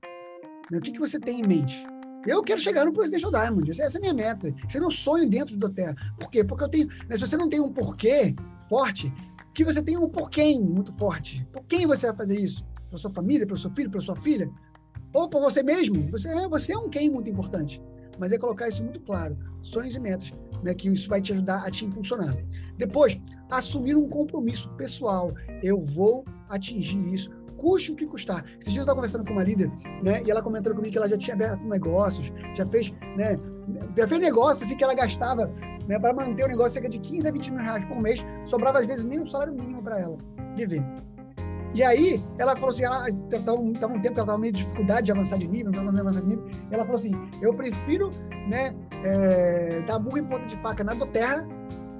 O 0.72 0.80
que, 0.80 0.92
que 0.92 0.98
você 0.98 1.20
tem 1.20 1.40
em 1.40 1.46
mente? 1.46 1.86
Eu 2.26 2.42
quero 2.42 2.60
chegar 2.60 2.84
no 2.84 2.92
Presidential 2.92 3.30
Diamond. 3.30 3.70
Essa 3.70 3.84
é 3.84 3.98
a 3.98 4.00
minha 4.00 4.14
meta. 4.14 4.52
Esse 4.66 4.78
é 4.78 4.80
meu 4.80 4.90
sonho 4.90 5.28
dentro 5.28 5.56
do 5.56 5.68
Terra. 5.72 5.94
Por 6.18 6.28
quê? 6.28 6.42
Porque 6.42 6.64
eu 6.64 6.68
tenho. 6.68 6.88
Né, 7.08 7.16
se 7.16 7.20
você 7.20 7.36
não 7.36 7.48
tem 7.48 7.60
um 7.60 7.72
porquê 7.72 8.34
forte, 8.68 9.12
que 9.56 9.64
você 9.64 9.82
tem 9.82 9.96
um 9.96 10.06
porquê 10.06 10.58
muito 10.60 10.92
forte. 10.92 11.42
Por 11.50 11.64
quem 11.64 11.86
você 11.86 12.06
vai 12.08 12.16
fazer 12.16 12.38
isso? 12.38 12.68
Para 12.90 12.98
sua 12.98 13.10
família, 13.10 13.46
para 13.46 13.56
seu 13.56 13.70
filho, 13.70 13.90
para 13.90 14.02
sua 14.02 14.14
filha? 14.14 14.50
Ou 15.14 15.30
para 15.30 15.40
você 15.40 15.62
mesmo? 15.62 16.10
Você 16.10 16.28
é, 16.28 16.46
você 16.46 16.74
é 16.74 16.78
um 16.78 16.90
quem 16.90 17.08
muito 17.08 17.30
importante. 17.30 17.82
Mas 18.18 18.32
é 18.32 18.38
colocar 18.38 18.68
isso 18.68 18.84
muito 18.84 19.00
claro. 19.00 19.34
Sonhos 19.62 19.96
e 19.96 20.00
metas. 20.00 20.30
Né, 20.62 20.74
que 20.74 20.88
isso 20.88 21.08
vai 21.08 21.22
te 21.22 21.32
ajudar 21.32 21.66
a 21.66 21.70
te 21.70 21.86
impulsionar. 21.86 22.36
Depois, 22.76 23.18
assumir 23.50 23.94
um 23.96 24.08
compromisso 24.08 24.70
pessoal. 24.74 25.32
Eu 25.62 25.82
vou 25.82 26.24
atingir 26.50 27.12
isso 27.12 27.30
custe 27.56 27.92
o 27.92 27.96
que 27.96 28.06
custar. 28.06 28.44
Esses 28.60 28.72
dias 28.72 28.76
eu 28.76 28.82
estava 28.82 28.96
conversando 28.96 29.24
com 29.24 29.32
uma 29.32 29.42
líder, 29.42 29.70
né? 30.02 30.22
E 30.24 30.30
ela 30.30 30.42
comentando 30.42 30.74
comigo 30.74 30.92
que 30.92 30.98
ela 30.98 31.08
já 31.08 31.16
tinha 31.16 31.34
aberto 31.34 31.64
negócios, 31.66 32.30
já 32.54 32.66
fez, 32.66 32.92
né? 33.16 33.38
Já 33.96 34.06
fez 34.06 34.20
negócios 34.20 34.62
assim 34.62 34.76
que 34.76 34.84
ela 34.84 34.94
gastava, 34.94 35.50
né? 35.86 35.98
Para 35.98 36.12
manter 36.12 36.44
o 36.44 36.48
negócio 36.48 36.74
cerca 36.74 36.88
de 36.88 36.98
15 36.98 37.28
a 37.28 37.32
20 37.32 37.52
mil 37.52 37.62
reais 37.62 37.84
por 37.84 38.00
mês, 38.00 38.24
sobrava 38.44 38.78
às 38.80 38.86
vezes 38.86 39.04
nem 39.04 39.20
um 39.20 39.26
salário 39.26 39.52
mínimo 39.52 39.82
para 39.82 40.00
ela 40.00 40.16
viver. 40.56 40.82
E 41.74 41.82
aí, 41.82 42.22
ela 42.38 42.54
falou 42.54 42.70
assim, 42.70 42.84
ela 42.84 43.06
estava 43.10 43.60
um, 43.60 43.68
um 43.68 43.72
tempo 43.72 43.92
que 43.92 44.06
ela 44.06 44.08
estava 44.08 44.38
meio 44.38 44.52
de 44.52 44.62
dificuldade 44.62 45.06
de 45.06 45.12
avançar 45.12 45.38
de 45.38 45.46
nível, 45.46 45.70
não 45.70 45.88
avançar 46.00 46.22
de 46.22 46.28
nível, 46.28 46.46
ela 46.70 46.84
falou 46.84 46.96
assim, 46.96 47.12
eu 47.42 47.52
prefiro, 47.52 48.10
né, 48.48 48.74
é, 49.04 49.82
dar 49.86 49.98
burro 49.98 50.16
em 50.16 50.24
ponta 50.24 50.46
de 50.46 50.56
faca 50.56 50.82
na 50.82 50.94
do 50.94 51.06
terra, 51.06 51.46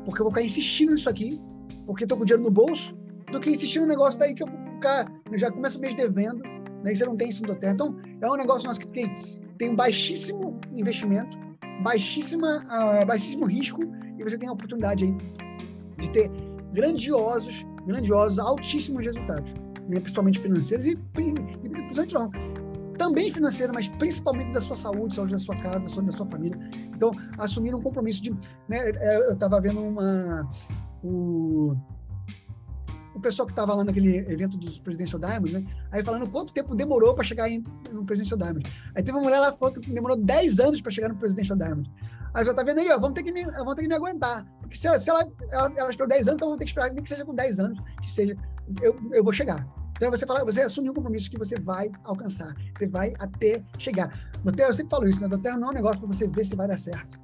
porque 0.05 0.23
eu 0.23 0.25
vou 0.25 0.31
ficar 0.31 0.43
insistindo 0.43 0.93
nisso 0.93 1.11
aqui, 1.11 1.39
porque 1.85 2.05
estou 2.05 2.17
com 2.17 2.25
dinheiro 2.25 2.43
no 2.43 2.51
bolso, 2.51 2.97
do 3.31 3.39
que 3.39 3.51
insistir 3.51 3.81
no 3.81 3.87
negócio 3.87 4.19
daí 4.19 4.35
que 4.35 4.43
eu 4.43 4.49
ficar, 4.77 5.13
já 5.35 5.51
começa 5.51 5.77
o 5.77 5.81
mês 5.81 5.95
devendo, 5.95 6.43
né, 6.83 6.93
e 6.93 6.97
você 6.97 7.05
não 7.05 7.15
tem 7.15 7.29
isso 7.29 7.47
no 7.47 7.55
terra. 7.55 7.75
Então, 7.75 7.97
é 8.23 8.31
um 8.31 8.37
negócio 8.37 8.67
nosso 8.67 8.81
que 8.81 8.89
tem, 8.89 9.15
tem 9.59 9.71
um 9.71 9.77
baixíssimo 9.77 10.59
investimento, 10.73 11.37
baixíssima, 11.83 12.67
uh, 12.67 13.07
baixíssimo 13.07 13.47
risco, 13.47 13.83
e 14.19 14.23
você 14.23 14.39
tem 14.39 14.49
a 14.49 14.53
oportunidade 14.53 15.05
aí 15.05 15.17
de 15.99 16.11
ter 16.11 16.31
grandiosos, 16.73 17.67
grandiosos, 17.87 18.39
altíssimos 18.39 19.05
resultados, 19.05 19.53
né, 19.89 20.01
principalmente 20.01 20.39
financeiros 20.39 20.87
e, 20.87 20.91
e 20.93 21.69
principalmente 21.69 22.15
não, 22.15 22.31
também 22.97 23.31
financeiro, 23.31 23.73
mas 23.75 23.89
principalmente 23.89 24.53
da 24.53 24.61
sua 24.61 24.77
saúde, 24.77 25.15
saúde 25.15 25.33
da 25.33 25.39
sua 25.39 25.57
casa, 25.57 25.81
da 25.81 25.89
sua, 25.89 26.03
da 26.03 26.13
sua 26.13 26.27
família. 26.27 26.59
Então, 26.95 27.11
assumir 27.39 27.75
um 27.75 27.81
compromisso 27.81 28.23
de, 28.23 28.31
né, 28.69 28.91
é, 28.91 29.29
eu 29.29 29.33
estava 29.33 29.61
vendo 29.61 29.81
uma 29.81 30.51
o 31.03 31.77
o 33.17 33.21
pessoal 33.21 33.47
que 33.47 33.53
estava 33.53 33.75
lá 33.75 33.83
naquele 33.83 34.19
evento 34.31 34.59
dos 34.59 34.79
Presidential 34.79 35.19
Diamond, 35.19 35.53
né? 35.53 35.65
Aí 35.91 36.03
falando 36.03 36.31
quanto 36.31 36.53
tempo 36.53 36.75
demorou 36.75 37.15
para 37.15 37.25
chegar 37.25 37.49
em, 37.49 37.65
no 37.91 38.05
Presidential 38.05 38.39
Diamond. 38.39 38.71
Aí 38.95 39.03
teve 39.03 39.17
uma 39.17 39.23
mulher 39.23 39.41
lá 39.41 39.51
que 39.51 39.59
falou 39.59 39.75
que 39.75 39.91
demorou 39.91 40.17
10 40.17 40.61
anos 40.61 40.81
para 40.83 40.93
chegar 40.93 41.09
no 41.09 41.17
Presidential 41.17 41.57
Diamond. 41.57 41.91
Aí 42.35 42.45
já 42.45 42.53
tá 42.53 42.63
vendo 42.63 42.81
aí, 42.81 42.91
ó, 42.91 42.99
vamos 42.99 43.15
ter 43.15 43.23
que 43.23 43.33
me, 43.33 43.45
vamos 43.45 43.75
ter 43.75 43.83
que 43.83 43.89
me 43.89 43.95
aguentar. 43.95 44.45
Porque 44.61 44.77
se, 44.77 44.99
se 44.99 45.09
ela, 45.09 45.27
ela, 45.51 45.73
ela 45.75 45.91
esperou 45.91 46.09
10 46.09 46.29
anos, 46.29 46.37
então 46.37 46.49
vamos 46.49 46.59
ter 46.59 46.65
que 46.67 46.71
esperar, 46.71 46.93
nem 46.93 47.03
que 47.03 47.09
seja 47.09 47.25
com 47.25 47.35
10 47.35 47.61
anos, 47.61 47.79
que 48.03 48.11
seja, 48.11 48.37
eu, 48.83 48.95
eu 49.13 49.25
vou 49.25 49.33
chegar. 49.33 49.67
Então 49.97 50.11
você 50.11 50.27
fala, 50.27 50.45
você 50.45 50.61
assume 50.61 50.91
um 50.91 50.95
compromisso 50.95 51.31
que 51.31 51.39
você 51.39 51.59
vai 51.59 51.91
alcançar, 52.05 52.55
você 52.77 52.87
vai 52.87 53.15
até 53.19 53.65
chegar. 53.79 54.31
No 54.45 54.53
Terra, 54.53 54.69
eu 54.69 54.75
sempre 54.75 54.91
falo 54.91 55.09
isso, 55.09 55.23
né? 55.23 55.29
No 55.29 55.39
Terra 55.39 55.57
não 55.57 55.69
é 55.69 55.71
um 55.71 55.75
negócio 55.75 55.99
para 55.99 56.09
você 56.09 56.29
ver 56.29 56.45
se 56.45 56.55
vai 56.55 56.69
dar 56.69 56.79
certo. 56.79 57.19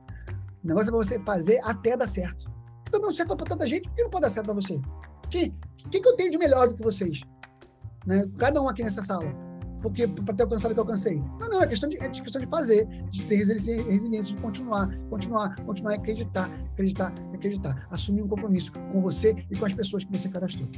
O 0.64 0.66
negócio 0.66 0.88
é 0.88 0.92
para 0.92 1.04
você 1.04 1.18
fazer 1.18 1.60
até 1.62 1.94
dar 1.94 2.06
certo. 2.06 2.50
Então 2.88 3.00
não 3.00 3.12
certo 3.12 3.36
para 3.36 3.46
tanta 3.46 3.66
gente, 3.66 3.88
por 3.88 3.96
que 3.96 4.02
não 4.02 4.10
pode 4.10 4.22
dar 4.22 4.30
certo 4.30 4.46
para 4.46 4.54
você? 4.54 4.80
Que 5.30 5.54
o 5.84 5.88
que, 5.90 6.00
que 6.00 6.08
eu 6.08 6.16
tenho 6.16 6.30
de 6.30 6.38
melhor 6.38 6.68
do 6.68 6.74
que 6.74 6.82
vocês? 6.82 7.20
Né? 8.06 8.28
Cada 8.38 8.60
um 8.60 8.68
aqui 8.68 8.82
nessa 8.82 9.02
sala. 9.02 9.32
Porque 9.80 10.06
para 10.06 10.34
ter 10.34 10.44
alcançado 10.44 10.70
o 10.70 10.74
que 10.74 10.80
eu 10.80 10.84
alcancei. 10.84 11.20
Não, 11.40 11.48
não, 11.48 11.62
é 11.62 11.66
questão 11.66 11.88
de, 11.88 11.96
é 11.96 12.08
questão 12.08 12.40
de 12.40 12.46
fazer, 12.46 12.86
de 13.10 13.24
ter 13.24 13.36
resiliência, 13.36 14.34
de 14.34 14.40
continuar, 14.40 14.88
continuar, 15.10 15.56
continuar, 15.64 15.94
acreditar, 15.94 16.48
acreditar, 16.72 17.12
acreditar. 17.34 17.86
Assumir 17.90 18.22
um 18.22 18.28
compromisso 18.28 18.72
com 18.72 19.00
você 19.00 19.34
e 19.50 19.56
com 19.56 19.66
as 19.66 19.74
pessoas 19.74 20.04
que 20.04 20.12
você 20.16 20.28
cadastrou. 20.28 20.68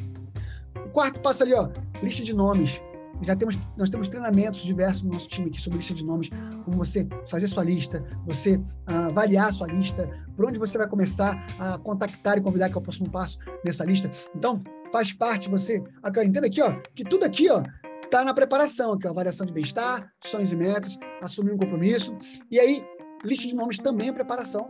O 0.87 0.88
quarto 0.88 1.21
passo 1.21 1.43
ali, 1.43 1.53
ó, 1.53 1.69
lista 2.03 2.25
de 2.25 2.35
nomes 2.35 2.81
já 3.23 3.37
temos, 3.37 3.59
nós 3.77 3.88
temos 3.88 4.09
treinamentos 4.09 4.62
diversos 4.62 5.03
no 5.03 5.12
nosso 5.12 5.29
time 5.29 5.49
aqui 5.49 5.61
sobre 5.61 5.79
lista 5.79 5.95
de 5.95 6.05
nomes, 6.05 6.31
como 6.64 6.77
você 6.77 7.07
fazer 7.29 7.47
sua 7.47 7.62
lista, 7.62 8.05
você 8.27 8.57
uh, 8.57 9.11
avaliar 9.11 9.53
sua 9.53 9.67
lista, 9.67 10.09
por 10.37 10.47
onde 10.47 10.59
você 10.59 10.77
vai 10.77 10.88
começar 10.88 11.47
a 11.59 11.79
contactar 11.79 12.38
e 12.38 12.40
convidar 12.40 12.69
que 12.69 12.75
é 12.75 12.79
o 12.79 12.83
próximo 12.83 13.11
passo 13.11 13.38
nessa 13.64 13.85
lista. 13.85 14.11
Então, 14.35 14.62
faz 14.94 15.12
parte 15.12 15.50
você, 15.50 15.83
entenda 16.24 16.46
aqui, 16.46 16.62
ó, 16.62 16.72
que 16.94 17.02
tudo 17.02 17.24
aqui, 17.24 17.50
ó, 17.50 17.64
tá 18.09 18.24
na 18.24 18.33
preparação, 18.33 18.92
aqui, 18.92 19.09
ó, 19.09 19.11
avaliação 19.11 19.44
de 19.44 19.52
bem-estar, 19.52 20.09
sonhos 20.22 20.52
e 20.52 20.57
metas, 20.57 20.96
assumir 21.20 21.50
um 21.50 21.59
compromisso, 21.59 22.16
e 22.48 22.61
aí, 22.61 22.87
lista 23.24 23.48
de 23.48 23.57
nomes 23.57 23.76
também 23.76 24.11
é 24.11 24.12
preparação, 24.12 24.68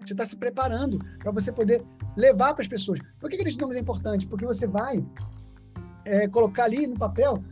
você 0.00 0.14
está 0.14 0.24
se 0.24 0.34
preparando 0.34 0.98
para 1.18 1.30
você 1.30 1.52
poder 1.52 1.84
levar 2.16 2.54
para 2.54 2.62
as 2.62 2.68
pessoas. 2.68 3.00
Por 3.20 3.28
que, 3.28 3.36
que 3.36 3.44
lista 3.44 3.58
de 3.58 3.62
nomes 3.64 3.76
é 3.76 3.80
importante? 3.80 4.26
Porque 4.26 4.46
você 4.46 4.66
vai 4.66 5.04
é, 6.06 6.26
colocar 6.26 6.64
ali 6.64 6.86
no 6.86 6.96
papel 6.96 7.44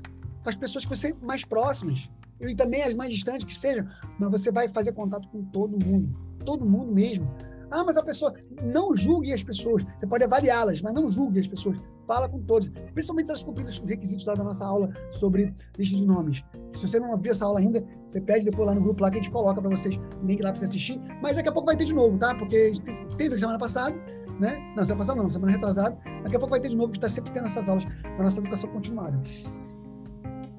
as 0.46 0.54
pessoas 0.54 0.86
que 0.86 0.96
você 0.96 1.14
mais 1.20 1.44
próximas 1.44 2.08
e 2.40 2.54
também 2.54 2.80
as 2.80 2.94
mais 2.94 3.12
distantes 3.12 3.44
que 3.44 3.54
sejam, 3.54 3.86
mas 4.18 4.30
você 4.30 4.50
vai 4.50 4.66
fazer 4.70 4.92
contato 4.92 5.28
com 5.28 5.44
todo 5.44 5.72
mundo, 5.84 6.16
todo 6.42 6.64
mundo 6.64 6.90
mesmo. 6.90 7.30
Ah, 7.70 7.84
mas 7.84 7.96
a 7.96 8.02
pessoa 8.02 8.34
não 8.62 8.94
julgue 8.94 9.32
as 9.32 9.42
pessoas. 9.42 9.84
Você 9.96 10.06
pode 10.06 10.24
avaliá-las, 10.24 10.80
mas 10.82 10.94
não 10.94 11.10
julgue 11.10 11.40
as 11.40 11.46
pessoas. 11.46 11.78
Fala 12.06 12.28
com 12.28 12.38
todos, 12.40 12.68
principalmente 12.92 13.26
se 13.26 13.32
elas 13.32 13.42
cumprem 13.42 13.66
os 13.66 13.78
requisitos 13.80 14.26
lá 14.26 14.34
da 14.34 14.44
nossa 14.44 14.66
aula 14.66 14.90
sobre 15.10 15.54
lista 15.78 15.96
de 15.96 16.06
nomes. 16.06 16.44
Se 16.74 16.86
você 16.86 17.00
não 17.00 17.16
viu 17.16 17.30
essa 17.30 17.46
aula 17.46 17.60
ainda, 17.60 17.82
você 18.06 18.20
pede 18.20 18.44
depois 18.44 18.66
lá 18.66 18.74
no 18.74 18.82
grupo 18.82 19.02
lá 19.02 19.10
que 19.10 19.18
a 19.18 19.22
gente 19.22 19.30
coloca 19.30 19.60
para 19.60 19.70
vocês 19.70 19.98
link 20.22 20.42
lá 20.42 20.50
para 20.50 20.58
você 20.58 20.66
assistir. 20.66 21.00
Mas 21.22 21.36
daqui 21.36 21.48
a 21.48 21.52
pouco 21.52 21.66
vai 21.66 21.76
ter 21.76 21.86
de 21.86 21.94
novo, 21.94 22.18
tá? 22.18 22.34
Porque 22.34 22.74
teve 23.16 23.38
semana 23.38 23.58
passada, 23.58 23.96
né? 24.38 24.58
Não, 24.76 24.84
semana 24.84 24.98
passada 24.98 25.22
não, 25.22 25.30
semana 25.30 25.52
retrasada. 25.52 25.96
Daqui 26.22 26.36
a 26.36 26.38
pouco 26.38 26.50
vai 26.50 26.60
ter 26.60 26.68
de 26.68 26.76
novo, 26.76 26.92
que 26.92 26.98
está 26.98 27.08
sempre 27.08 27.32
tendo 27.32 27.46
essas 27.46 27.66
aulas 27.66 27.84
para 27.84 28.22
nossa 28.22 28.38
educação 28.40 28.68
continuada. 28.70 29.18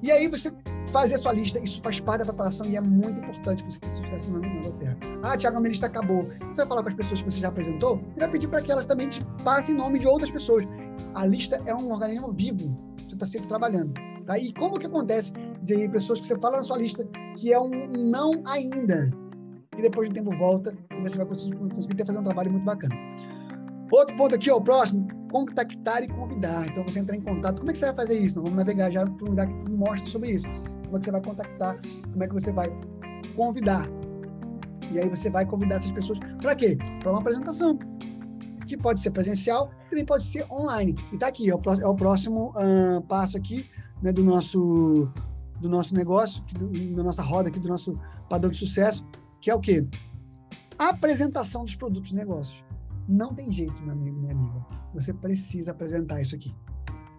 E 0.06 0.12
aí 0.12 0.28
você 0.28 0.52
fazer 0.92 1.16
a 1.16 1.18
sua 1.18 1.32
lista, 1.32 1.58
isso 1.58 1.82
faz 1.82 1.98
parte 1.98 2.20
da 2.20 2.26
preparação 2.26 2.64
e 2.64 2.76
é 2.76 2.80
muito 2.80 3.18
importante 3.18 3.64
você 3.64 3.80
ter 3.80 3.90
sucesso 3.90 4.30
na 4.30 4.38
Inglaterra. 4.46 4.96
Ah, 5.20 5.36
Tiago, 5.36 5.56
a 5.56 5.60
minha 5.60 5.70
lista 5.70 5.86
acabou. 5.86 6.28
Você 6.46 6.58
vai 6.58 6.66
falar 6.68 6.82
com 6.84 6.90
as 6.90 6.94
pessoas 6.94 7.22
que 7.22 7.28
você 7.32 7.40
já 7.40 7.48
apresentou 7.48 8.00
e 8.16 8.20
vai 8.20 8.30
pedir 8.30 8.46
para 8.46 8.62
que 8.62 8.70
elas 8.70 8.86
também 8.86 9.08
te 9.08 9.20
passem 9.42 9.74
nome 9.74 9.98
de 9.98 10.06
outras 10.06 10.30
pessoas. 10.30 10.64
A 11.12 11.26
lista 11.26 11.60
é 11.66 11.74
um 11.74 11.90
organismo 11.90 12.32
vivo, 12.32 12.78
você 12.96 13.14
está 13.14 13.26
sempre 13.26 13.48
trabalhando. 13.48 13.94
Tá? 14.24 14.38
E 14.38 14.54
como 14.54 14.78
que 14.78 14.86
acontece 14.86 15.32
de 15.60 15.88
pessoas 15.88 16.20
que 16.20 16.28
você 16.28 16.38
fala 16.38 16.58
na 16.58 16.62
sua 16.62 16.78
lista 16.78 17.04
que 17.36 17.52
é 17.52 17.58
um 17.58 17.88
não 17.88 18.30
ainda, 18.46 19.10
e 19.76 19.82
depois 19.82 20.08
de 20.08 20.14
tempo 20.14 20.30
volta 20.38 20.72
e 20.96 21.02
você 21.02 21.18
vai 21.18 21.26
conseguir, 21.26 21.56
conseguir 21.56 21.96
ter, 21.96 22.06
fazer 22.06 22.20
um 22.20 22.24
trabalho 22.24 22.52
muito 22.52 22.64
bacana. 22.64 22.94
Outro 23.90 24.16
ponto 24.16 24.34
aqui, 24.34 24.50
ó, 24.50 24.56
o 24.56 24.60
próximo, 24.60 25.06
contactar 25.30 26.02
e 26.02 26.08
convidar. 26.08 26.66
Então, 26.66 26.82
você 26.84 26.98
entrar 26.98 27.16
em 27.16 27.20
contato. 27.20 27.58
Como 27.58 27.70
é 27.70 27.72
que 27.72 27.78
você 27.78 27.86
vai 27.86 27.94
fazer 27.94 28.18
isso? 28.18 28.36
Nós 28.36 28.44
vamos 28.44 28.58
navegar 28.58 28.90
já 28.90 29.04
para 29.04 29.24
um 29.24 29.30
lugar 29.30 29.46
que 29.46 29.70
mostra 29.70 30.10
sobre 30.10 30.30
isso. 30.30 30.46
Como 30.84 30.96
é 30.96 30.98
que 30.98 31.04
você 31.04 31.10
vai 31.10 31.22
contactar? 31.22 31.80
Como 32.12 32.24
é 32.24 32.26
que 32.26 32.34
você 32.34 32.52
vai 32.52 32.66
convidar? 33.34 33.88
E 34.90 34.98
aí 34.98 35.08
você 35.08 35.30
vai 35.30 35.44
convidar 35.46 35.76
essas 35.76 35.92
pessoas 35.92 36.18
para 36.40 36.54
quê? 36.54 36.78
Para 37.00 37.12
uma 37.12 37.20
apresentação. 37.20 37.78
Que 38.66 38.76
pode 38.76 39.00
ser 39.00 39.12
presencial, 39.12 39.70
também 39.88 40.04
pode 40.04 40.24
ser 40.24 40.44
online. 40.50 40.94
E 41.12 41.18
tá 41.18 41.28
aqui, 41.28 41.48
é 41.48 41.54
o, 41.54 41.60
é 41.80 41.86
o 41.86 41.94
próximo 41.94 42.52
uh, 42.56 43.00
passo 43.02 43.36
aqui 43.36 43.70
né, 44.02 44.12
do 44.12 44.24
nosso 44.24 45.08
do 45.60 45.68
nosso 45.68 45.94
negócio, 45.94 46.44
do, 46.52 46.68
da 46.94 47.02
nossa 47.02 47.22
roda 47.22 47.48
aqui, 47.48 47.58
do 47.58 47.68
nosso 47.68 47.98
padrão 48.28 48.50
de 48.50 48.58
sucesso, 48.58 49.06
que 49.40 49.50
é 49.50 49.54
o 49.54 49.60
quê? 49.60 49.86
A 50.78 50.90
apresentação 50.90 51.64
dos 51.64 51.74
produtos 51.74 52.10
e 52.10 52.14
negócios. 52.14 52.65
Não 53.08 53.34
tem 53.34 53.52
jeito, 53.52 53.80
meu 53.82 53.92
amigo, 53.92 54.18
minha 54.18 54.32
amiga. 54.32 54.66
Você 54.94 55.12
precisa 55.12 55.70
apresentar 55.70 56.20
isso 56.20 56.34
aqui. 56.34 56.54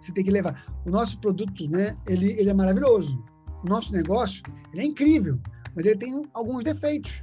Você 0.02 0.12
tem 0.12 0.24
que 0.24 0.32
levar. 0.32 0.66
O 0.86 0.90
nosso 0.90 1.20
produto, 1.20 1.68
né, 1.70 1.98
ele, 2.06 2.32
ele 2.32 2.50
é 2.50 2.54
maravilhoso. 2.54 3.24
O 3.64 3.70
nosso 3.70 3.94
negócio, 3.94 4.44
ele 4.72 4.82
é 4.82 4.86
incrível, 4.86 5.40
mas 5.76 5.86
ele 5.86 5.98
tem 5.98 6.22
alguns 6.34 6.64
defeitos, 6.64 7.22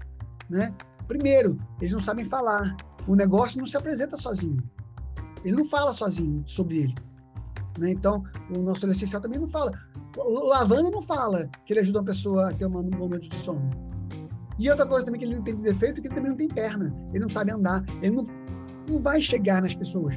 né? 0.48 0.74
Primeiro, 1.06 1.58
eles 1.80 1.92
não 1.92 2.00
sabem 2.00 2.24
falar. 2.24 2.76
O 3.06 3.14
negócio 3.14 3.58
não 3.58 3.66
se 3.66 3.76
apresenta 3.76 4.16
sozinho. 4.16 4.62
Ele 5.44 5.56
não 5.56 5.64
fala 5.64 5.92
sozinho 5.92 6.42
sobre 6.46 6.78
ele. 6.78 6.94
Né? 7.78 7.90
Então, 7.90 8.24
o 8.54 8.60
nosso 8.60 8.88
essencial 8.88 9.20
também 9.20 9.38
não 9.38 9.48
fala. 9.48 9.72
O 10.16 10.46
lavanda 10.48 10.90
não 10.90 11.02
fala 11.02 11.48
que 11.66 11.72
ele 11.72 11.80
ajuda 11.80 11.98
uma 11.98 12.04
pessoa 12.04 12.48
a 12.48 12.52
ter 12.54 12.66
um 12.66 12.70
momento 12.70 13.28
de 13.28 13.36
sono. 13.38 13.68
E 14.58 14.70
outra 14.70 14.86
coisa 14.86 15.04
também 15.04 15.20
que 15.20 15.26
ele 15.26 15.34
não 15.34 15.42
tem 15.42 15.56
defeito 15.56 15.98
é 15.98 16.02
que 16.02 16.08
ele 16.08 16.14
também 16.14 16.30
não 16.30 16.36
tem 16.36 16.48
perna. 16.48 16.94
Ele 17.10 17.20
não 17.20 17.28
sabe 17.28 17.50
andar. 17.50 17.84
Ele 18.00 18.14
não, 18.14 18.26
não 18.88 18.98
vai 18.98 19.20
chegar 19.20 19.62
nas 19.62 19.74
pessoas. 19.74 20.16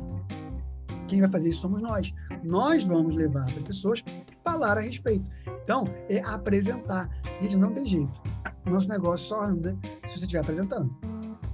Quem 1.08 1.22
vai 1.22 1.30
fazer 1.30 1.50
isso 1.50 1.62
somos 1.62 1.82
nós. 1.82 2.14
Nós 2.44 2.84
vamos 2.84 3.16
levar 3.16 3.46
para 3.46 3.64
pessoas 3.64 4.04
falar 4.44 4.78
a 4.78 4.82
respeito. 4.82 5.26
Então, 5.64 5.86
é 6.10 6.20
apresentar. 6.20 7.10
Gente, 7.42 7.56
não 7.56 7.74
tem 7.74 7.86
jeito. 7.86 8.22
Nosso 8.66 8.90
negócio 8.90 9.28
só 9.28 9.42
anda 9.42 9.78
se 10.06 10.18
você 10.18 10.26
estiver 10.26 10.42
apresentando. 10.42 10.94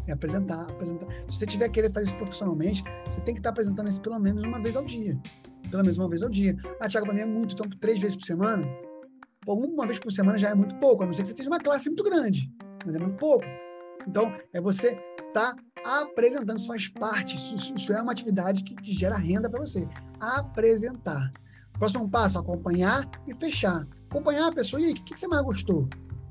É 0.07 0.11
apresentar, 0.11 0.63
apresentar. 0.63 1.07
Se 1.29 1.37
você 1.37 1.45
tiver 1.45 1.69
querer 1.69 1.91
fazer 1.91 2.07
isso 2.07 2.15
profissionalmente, 2.17 2.83
você 3.05 3.21
tem 3.21 3.33
que 3.33 3.39
estar 3.39 3.51
apresentando 3.51 3.87
isso 3.87 4.01
pelo 4.01 4.19
menos 4.19 4.43
uma 4.43 4.59
vez 4.59 4.75
ao 4.75 4.83
dia 4.83 5.17
pelo 5.73 5.81
menos 5.81 5.97
uma 5.97 6.07
vez 6.07 6.21
ao 6.21 6.29
dia. 6.29 6.55
Ah, 6.79 6.87
Tiago, 6.87 7.07
para 7.07 7.15
mim 7.15 7.21
é 7.21 7.25
muito, 7.25 7.55
então 7.55 7.67
três 7.79 7.99
vezes 7.99 8.15
por 8.15 8.25
semana. 8.25 8.63
Pô, 9.41 9.55
uma 9.55 9.87
vez 9.87 9.97
por 9.97 10.11
semana 10.11 10.37
já 10.37 10.49
é 10.49 10.53
muito 10.53 10.75
pouco, 10.75 11.01
a 11.01 11.05
não 11.07 11.13
ser 11.13 11.23
que 11.23 11.29
você 11.29 11.33
tenha 11.33 11.49
uma 11.49 11.59
classe 11.59 11.89
muito 11.89 12.03
grande, 12.03 12.47
mas 12.85 12.95
é 12.95 12.99
muito 12.99 13.17
pouco. 13.17 13.43
Então, 14.07 14.33
é 14.51 14.61
você 14.61 14.99
estar 15.27 15.55
tá 15.55 16.01
apresentando, 16.01 16.57
isso 16.57 16.67
faz 16.67 16.87
parte, 16.87 17.35
isso, 17.35 17.75
isso, 17.75 17.93
é 17.93 18.01
uma 18.01 18.11
atividade 18.11 18.63
que, 18.63 18.75
que 18.75 18.93
gera 18.93 19.17
renda 19.17 19.49
para 19.49 19.59
você. 19.59 19.87
Apresentar. 20.19 21.31
Próximo 21.73 22.09
passo, 22.09 22.39
acompanhar 22.39 23.09
e 23.27 23.33
fechar. 23.33 23.87
Acompanhar 24.09 24.47
a 24.47 24.53
pessoa, 24.53 24.81
e 24.81 24.85
aí, 24.85 24.91
o 24.91 24.95
que, 24.95 25.13
que 25.13 25.19
você 25.19 25.27
mais 25.27 25.43
gostou 25.43 25.87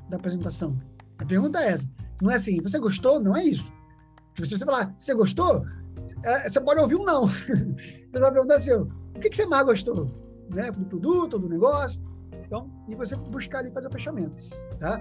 da 0.09 0.17
apresentação? 0.17 0.79
A 1.19 1.25
pergunta 1.25 1.61
é 1.61 1.69
essa. 1.69 1.91
Não 2.21 2.31
é 2.31 2.37
assim, 2.37 2.61
você 2.61 2.79
gostou? 2.79 3.21
Não 3.21 3.37
é 3.37 3.45
isso. 3.45 3.73
Porque 4.29 4.47
se 4.47 4.57
você 4.57 4.65
falar, 4.65 4.95
você 4.97 5.15
gostou? 5.15 5.67
É, 6.25 6.49
você 6.49 6.61
pode 6.61 6.81
ouvir 6.81 6.97
um 6.97 7.05
não. 7.05 7.29
Você 8.13 8.21
vai 8.21 8.31
perguntar 8.31 8.57
assim, 8.57 8.73
o 8.73 9.21
que, 9.21 9.31
que 9.31 9.37
você 9.37 9.47
mais 9.47 9.65
gostou? 9.65 10.07
Né? 10.51 10.71
Do 10.71 10.85
produto, 10.85 11.39
do 11.39 11.49
negócio? 11.49 11.99
Então, 12.45 12.71
e 12.87 12.95
você 12.95 13.17
buscar 13.17 13.61
ali 13.61 13.71
fazer 13.71 13.89
o 13.89 13.91
fechamento. 13.91 14.37
Tá? 14.79 15.01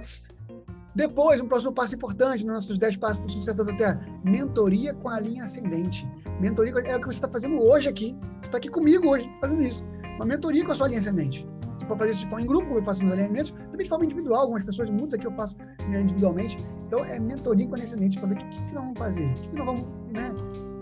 Depois, 0.95 1.39
um 1.39 1.47
próximo 1.47 1.71
passo 1.71 1.95
importante 1.95 2.45
nos 2.45 2.53
nossos 2.53 2.77
10 2.77 2.97
passos 2.97 3.17
para 3.17 3.27
o 3.27 3.29
sucesso 3.29 3.63
da 3.63 3.73
Terra, 3.73 4.05
mentoria 4.23 4.93
com 4.93 5.09
a 5.09 5.19
linha 5.19 5.43
ascendente. 5.43 6.07
Mentoria 6.39 6.73
é 6.85 6.95
o 6.95 6.99
que 6.99 7.05
você 7.05 7.17
está 7.17 7.29
fazendo 7.29 7.61
hoje 7.61 7.87
aqui. 7.87 8.17
Você 8.41 8.47
está 8.47 8.57
aqui 8.57 8.69
comigo 8.69 9.09
hoje 9.09 9.29
fazendo 9.39 9.61
isso. 9.63 9.85
Uma 10.15 10.25
mentoria 10.25 10.65
com 10.65 10.71
a 10.71 10.75
sua 10.75 10.87
linha 10.87 10.99
ascendente. 10.99 11.47
Você 11.77 11.85
pode 11.85 11.99
fazer 11.99 12.11
isso 12.11 12.21
de 12.21 12.27
forma 12.27 12.43
em 12.43 12.47
grupo, 12.47 12.67
como 12.67 12.79
eu 12.79 12.83
faço 12.83 13.03
nos 13.03 13.13
alinhamentos, 13.13 13.51
também 13.51 13.83
de 13.83 13.89
forma 13.89 14.05
individual. 14.05 14.41
Algumas 14.41 14.63
pessoas, 14.63 14.89
muitos 14.89 15.13
aqui 15.13 15.25
eu 15.25 15.31
faço 15.31 15.55
individualmente. 15.87 16.57
Então, 16.87 17.03
é 17.05 17.19
mentoria 17.19 17.67
com 17.67 17.73
a 17.73 17.77
linha 17.77 17.87
ascendente 17.87 18.19
para 18.19 18.29
ver 18.29 18.35
o 18.35 18.37
que, 18.37 18.65
que, 18.65 18.73
nós 18.73 18.83
vamos 18.83 18.99
fazer, 18.99 19.25
o 19.25 19.33
que, 19.33 19.47
que 19.47 19.55
nós 19.55 19.65
vamos, 19.65 19.81
né? 20.11 20.35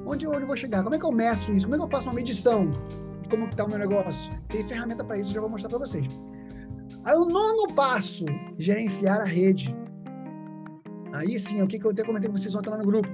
Onde, 0.06 0.28
onde 0.28 0.42
eu 0.42 0.48
vou 0.48 0.58
chegar? 0.58 0.84
Como 0.84 0.96
é 0.96 1.00
que 1.00 1.06
eu 1.06 1.12
meço 1.12 1.54
isso? 1.54 1.68
Como 1.68 1.76
é 1.76 1.78
que 1.78 1.86
eu 1.86 1.90
faço 1.90 2.10
uma 2.10 2.16
medição? 2.16 2.72
como 3.30 3.46
está 3.46 3.64
o 3.64 3.70
meu 3.70 3.78
negócio. 3.78 4.32
Tem 4.48 4.66
ferramenta 4.66 5.04
para 5.04 5.18
isso, 5.18 5.32
já 5.32 5.40
vou 5.40 5.50
mostrar 5.50 5.70
para 5.70 5.80
vocês. 5.80 6.06
Aí 7.04 7.16
o 7.16 7.26
nono 7.26 7.74
passo, 7.74 8.26
gerenciar 8.58 9.22
a 9.22 9.26
rede. 9.26 9.76
Aí 11.14 11.38
sim, 11.40 11.60
é 11.60 11.64
o 11.64 11.68
que, 11.68 11.80
que 11.80 11.86
eu 11.86 11.92
até 11.92 12.04
comentei 12.04 12.30
com 12.30 12.38
vocês 12.38 12.54
ontem 12.56 12.70
lá 12.70 12.78
no 12.78 12.86
grupo. 12.86 13.08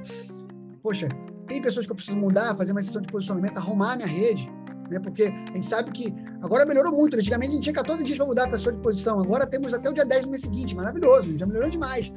Poxa, 0.81 1.07
tem 1.47 1.61
pessoas 1.61 1.85
que 1.85 1.91
eu 1.91 1.95
preciso 1.95 2.17
mudar, 2.17 2.55
fazer 2.55 2.71
uma 2.71 2.81
sessão 2.81 3.01
de 3.01 3.07
posicionamento, 3.07 3.57
arrumar 3.57 3.93
a 3.93 3.95
minha 3.97 4.07
rede, 4.07 4.49
né? 4.89 4.99
Porque 4.99 5.23
a 5.23 5.53
gente 5.53 5.65
sabe 5.65 5.91
que 5.91 6.13
agora 6.41 6.65
melhorou 6.65 6.91
muito. 6.91 7.15
Antigamente 7.15 7.51
a 7.51 7.53
gente 7.53 7.63
tinha 7.63 7.73
14 7.73 8.03
dias 8.03 8.17
para 8.17 8.27
mudar 8.27 8.45
a 8.45 8.49
pessoa 8.49 8.73
de 8.73 8.81
posição, 8.81 9.19
agora 9.19 9.45
temos 9.47 9.73
até 9.73 9.89
o 9.89 9.93
dia 9.93 10.05
10 10.05 10.25
do 10.25 10.29
mês 10.29 10.41
seguinte, 10.41 10.75
maravilhoso, 10.75 11.37
já 11.37 11.45
melhorou 11.45 11.69
demais. 11.69 12.11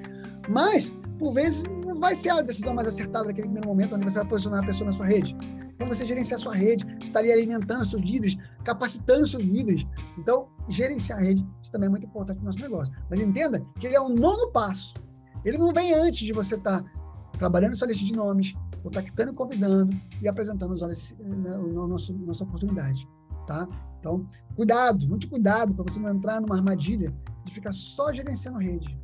Mas, 0.49 0.91
por 1.19 1.33
vezes, 1.33 1.65
não 1.85 1.99
vai 1.99 2.15
ser 2.15 2.31
a 2.31 2.41
decisão 2.41 2.75
mais 2.75 2.89
acertada 2.89 3.27
naquele 3.27 3.47
primeiro 3.47 3.69
momento 3.69 3.95
onde 3.95 4.05
você 4.05 4.19
vai 4.19 4.29
posicionar 4.29 4.63
a 4.63 4.67
pessoa 4.67 4.87
na 4.87 4.93
sua 4.93 5.07
rede. 5.07 5.37
Como 5.79 5.95
você 5.95 6.05
gerenciar 6.05 6.41
a 6.41 6.43
sua 6.43 6.55
rede, 6.55 6.85
você 6.85 7.05
estaria 7.05 7.33
alimentando 7.33 7.85
seus 7.85 8.03
líderes, 8.03 8.37
capacitando 8.65 9.27
seus 9.27 9.43
líderes. 9.43 9.87
Então, 10.19 10.49
gerenciar 10.69 11.19
a 11.19 11.23
rede, 11.23 11.47
isso 11.63 11.71
também 11.71 11.87
é 11.87 11.91
muito 11.91 12.07
importante 12.07 12.39
no 12.39 12.47
nosso 12.47 12.61
negócio. 12.61 12.93
Mas 13.09 13.21
entenda 13.21 13.65
que 13.79 13.87
ele 13.87 13.95
é 13.95 14.01
o 14.01 14.09
nono 14.09 14.51
passo. 14.51 14.95
Ele 15.45 15.59
não 15.59 15.73
vem 15.73 15.95
antes 15.95 16.21
de 16.21 16.33
você 16.33 16.55
estar 16.55 16.83
tá 16.83 16.91
trabalhando 17.33 17.77
sua 17.77 17.89
lista 17.89 18.05
de 18.05 18.15
nomes, 18.15 18.55
contactando, 18.83 19.33
convidando 19.33 19.97
e 20.21 20.29
apresentando 20.29 20.73
os 20.73 20.83
olhos, 20.83 21.17
né, 21.19 21.57
o 21.59 21.87
nosso, 21.87 22.13
nossa 22.15 22.45
oportunidade. 22.45 23.09
Tá? 23.47 23.67
Então, 23.99 24.29
cuidado, 24.55 25.09
muito 25.09 25.29
cuidado 25.29 25.75
para 25.75 25.85
você 25.85 25.99
não 26.01 26.11
entrar 26.11 26.41
numa 26.41 26.57
armadilha 26.57 27.15
de 27.45 27.53
ficar 27.53 27.73
só 27.73 28.13
gerenciando 28.13 28.59
rede. 28.59 28.99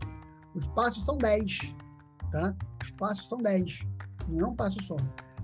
Os 0.55 0.67
passos 0.69 1.05
são 1.05 1.17
10, 1.17 1.75
tá? 2.31 2.55
Os 2.83 2.91
passos 2.93 3.29
são 3.29 3.39
10, 3.39 3.81
não 4.29 4.41
é 4.41 4.49
um 4.51 4.55
passo 4.55 4.83
só. 4.83 4.97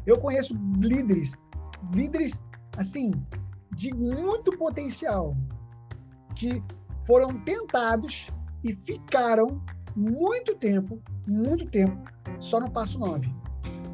Eu 0.07 0.19
conheço 0.21 0.55
líderes, 0.79 1.33
líderes, 1.93 2.45
assim, 2.77 3.13
de 3.75 3.93
muito 3.93 4.57
potencial, 4.57 5.37
que 6.37 6.63
foram 7.07 7.41
tentados 7.41 8.29
e 8.63 8.75
ficaram 8.75 9.63
muito 9.97 10.55
tempo, 10.55 11.01
muito 11.27 11.67
tempo, 11.67 11.97
só 12.39 12.61
no 12.61 12.71
passo 12.71 12.99
9. 12.99 13.29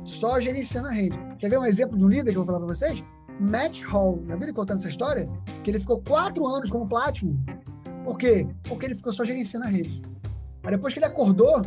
Só 0.04 0.38
gerenciando 0.40 0.88
a 0.88 0.92
rede. 0.92 1.18
Quer 1.38 1.50
ver 1.50 1.59
um 1.59 1.64
exemplo 1.64 1.98
de 1.98 2.04
um 2.04 2.09
líder 2.09 2.30
que 2.32 2.38
eu 2.38 2.44
vou 2.44 2.46
falar 2.46 2.64
para 2.64 2.74
vocês? 2.74 3.02
Matt 3.40 3.82
Hall. 3.85 4.22
Já 4.26 4.35
ele 4.35 4.52
contando 4.52 4.78
essa 4.78 4.88
história? 4.88 5.28
Que 5.64 5.70
ele 5.70 5.80
ficou 5.80 6.00
quatro 6.00 6.46
anos 6.46 6.70
como 6.70 6.88
Platinum. 6.88 7.37
Por 8.04 8.16
quê? 8.16 8.46
Porque 8.68 8.87
ele 8.87 8.94
ficou 8.94 9.12
só 9.12 9.24
gerenciando 9.24 9.66
a 9.66 9.68
rede. 9.68 10.00
Aí 10.62 10.70
depois 10.70 10.94
que 10.94 11.00
ele 11.00 11.06
acordou, 11.06 11.61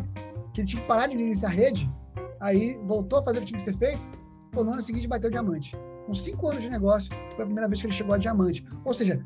que 0.54 0.62
ele 0.62 0.68
tinha 0.68 0.82
que 0.82 0.88
parar 0.88 1.08
de 1.08 1.18
gerenciar 1.18 1.52
a 1.52 1.56
rede, 1.56 1.92
aí 2.40 2.80
voltou 2.86 3.20
a 3.20 3.24
fazer 3.24 3.40
o 3.40 3.42
que 3.42 3.48
tinha 3.48 3.58
que 3.58 3.64
ser 3.64 3.76
feito, 3.76 4.08
Pô, 4.52 4.64
no 4.64 4.74
ano 4.74 4.82
seguinte 4.82 5.08
bateu 5.08 5.30
diamante. 5.30 5.76
Com 6.06 6.16
cinco 6.16 6.50
anos 6.50 6.64
de 6.64 6.70
negócio, 6.70 7.10
foi 7.36 7.44
a 7.44 7.46
primeira 7.46 7.68
vez 7.68 7.82
que 7.82 7.88
ele 7.88 7.94
chegou 7.94 8.16
a 8.16 8.18
diamante. 8.18 8.66
Ou 8.84 8.94
seja, 8.94 9.24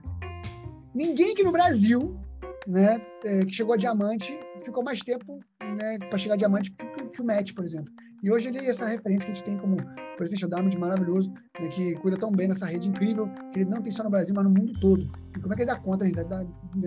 ninguém 0.93 1.31
aqui 1.31 1.43
no 1.43 1.51
Brasil, 1.51 2.19
né, 2.67 3.01
é, 3.23 3.45
que 3.45 3.53
chegou 3.53 3.73
a 3.73 3.77
diamante, 3.77 4.37
ficou 4.63 4.83
mais 4.83 4.99
tempo 5.01 5.39
né, 5.61 5.97
para 5.99 6.17
chegar 6.17 6.35
a 6.35 6.37
diamante 6.37 6.71
que, 6.71 6.85
que, 6.85 7.21
o 7.21 7.25
Matt, 7.25 7.53
por 7.53 7.63
exemplo. 7.63 7.91
E 8.21 8.31
hoje 8.31 8.47
ele 8.47 8.59
é 8.59 8.67
essa 8.67 8.85
referência 8.85 9.25
que 9.25 9.31
a 9.31 9.35
gente 9.35 9.43
tem 9.43 9.57
como 9.57 9.77
Presidente 10.15 10.47
Diamond 10.47 10.77
maravilhoso, 10.77 11.33
né, 11.59 11.67
que 11.69 11.93
cuida 11.95 12.17
tão 12.17 12.31
bem 12.31 12.47
dessa 12.47 12.65
rede 12.65 12.87
incrível, 12.87 13.29
que 13.51 13.59
ele 13.59 13.69
não 13.69 13.81
tem 13.81 13.91
só 13.91 14.03
no 14.03 14.09
Brasil, 14.09 14.33
mas 14.35 14.45
no 14.45 14.49
mundo 14.49 14.79
todo. 14.79 15.11
E 15.35 15.39
como 15.39 15.53
é 15.53 15.55
que 15.55 15.63
ele 15.63 15.71
dá 15.71 15.79
conta? 15.79 16.05
Ele 16.05 16.23
dá, 16.23 16.45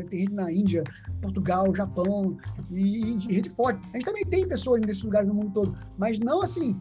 tem 0.08 0.20
rede 0.20 0.34
na 0.34 0.50
Índia, 0.50 0.82
Portugal, 1.20 1.74
Japão, 1.74 2.36
e, 2.70 3.16
e 3.28 3.34
rede 3.34 3.50
forte. 3.50 3.80
A 3.92 3.96
gente 3.96 4.06
também 4.06 4.24
tem 4.24 4.48
pessoas 4.48 4.80
nesses 4.80 5.02
lugares 5.02 5.28
no 5.28 5.34
mundo 5.34 5.52
todo, 5.52 5.78
mas 5.98 6.18
não 6.18 6.40
assim, 6.40 6.78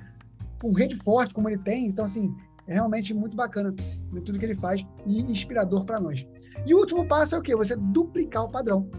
com 0.62 0.74
rede 0.74 0.96
forte 0.96 1.34
como 1.34 1.50
ele 1.50 1.58
tem. 1.60 1.88
Então, 1.88 2.06
assim, 2.06 2.34
é 2.68 2.74
realmente 2.74 3.14
muito 3.14 3.36
bacana 3.36 3.72
de 3.72 4.22
tudo 4.22 4.40
que 4.40 4.46
ele 4.46 4.56
faz 4.56 4.86
e 5.06 5.22
inspirador 5.22 5.86
para 5.86 6.00
nós. 6.00 6.26
E 6.66 6.74
o 6.74 6.80
último 6.80 7.08
passo 7.08 7.36
é 7.36 7.38
o 7.38 7.42
quê? 7.42 7.56
Você 7.56 7.76
duplicar 7.76 8.44
o 8.44 8.50
padrão. 8.50 8.90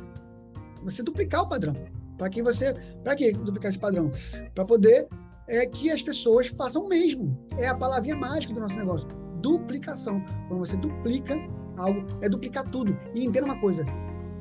Você 0.86 1.02
duplicar 1.02 1.42
o 1.42 1.48
padrão. 1.48 1.74
Para 2.16 2.30
que 2.30 2.40
você, 2.42 2.72
para 3.02 3.16
que 3.16 3.32
duplicar 3.32 3.68
esse 3.68 3.78
padrão? 3.78 4.08
Para 4.54 4.64
poder 4.64 5.08
é 5.48 5.66
que 5.66 5.90
as 5.90 6.00
pessoas 6.00 6.46
façam 6.46 6.84
o 6.84 6.88
mesmo. 6.88 7.36
É 7.58 7.66
a 7.66 7.74
palavrinha 7.74 8.16
mágica 8.16 8.54
do 8.54 8.60
nosso 8.60 8.78
negócio. 8.78 9.08
Duplicação. 9.42 10.24
Quando 10.46 10.60
você 10.60 10.76
duplica 10.76 11.36
algo, 11.76 12.06
é 12.20 12.28
duplicar 12.28 12.64
tudo. 12.70 12.96
E 13.14 13.24
entenda 13.24 13.46
uma 13.46 13.60
coisa: 13.60 13.84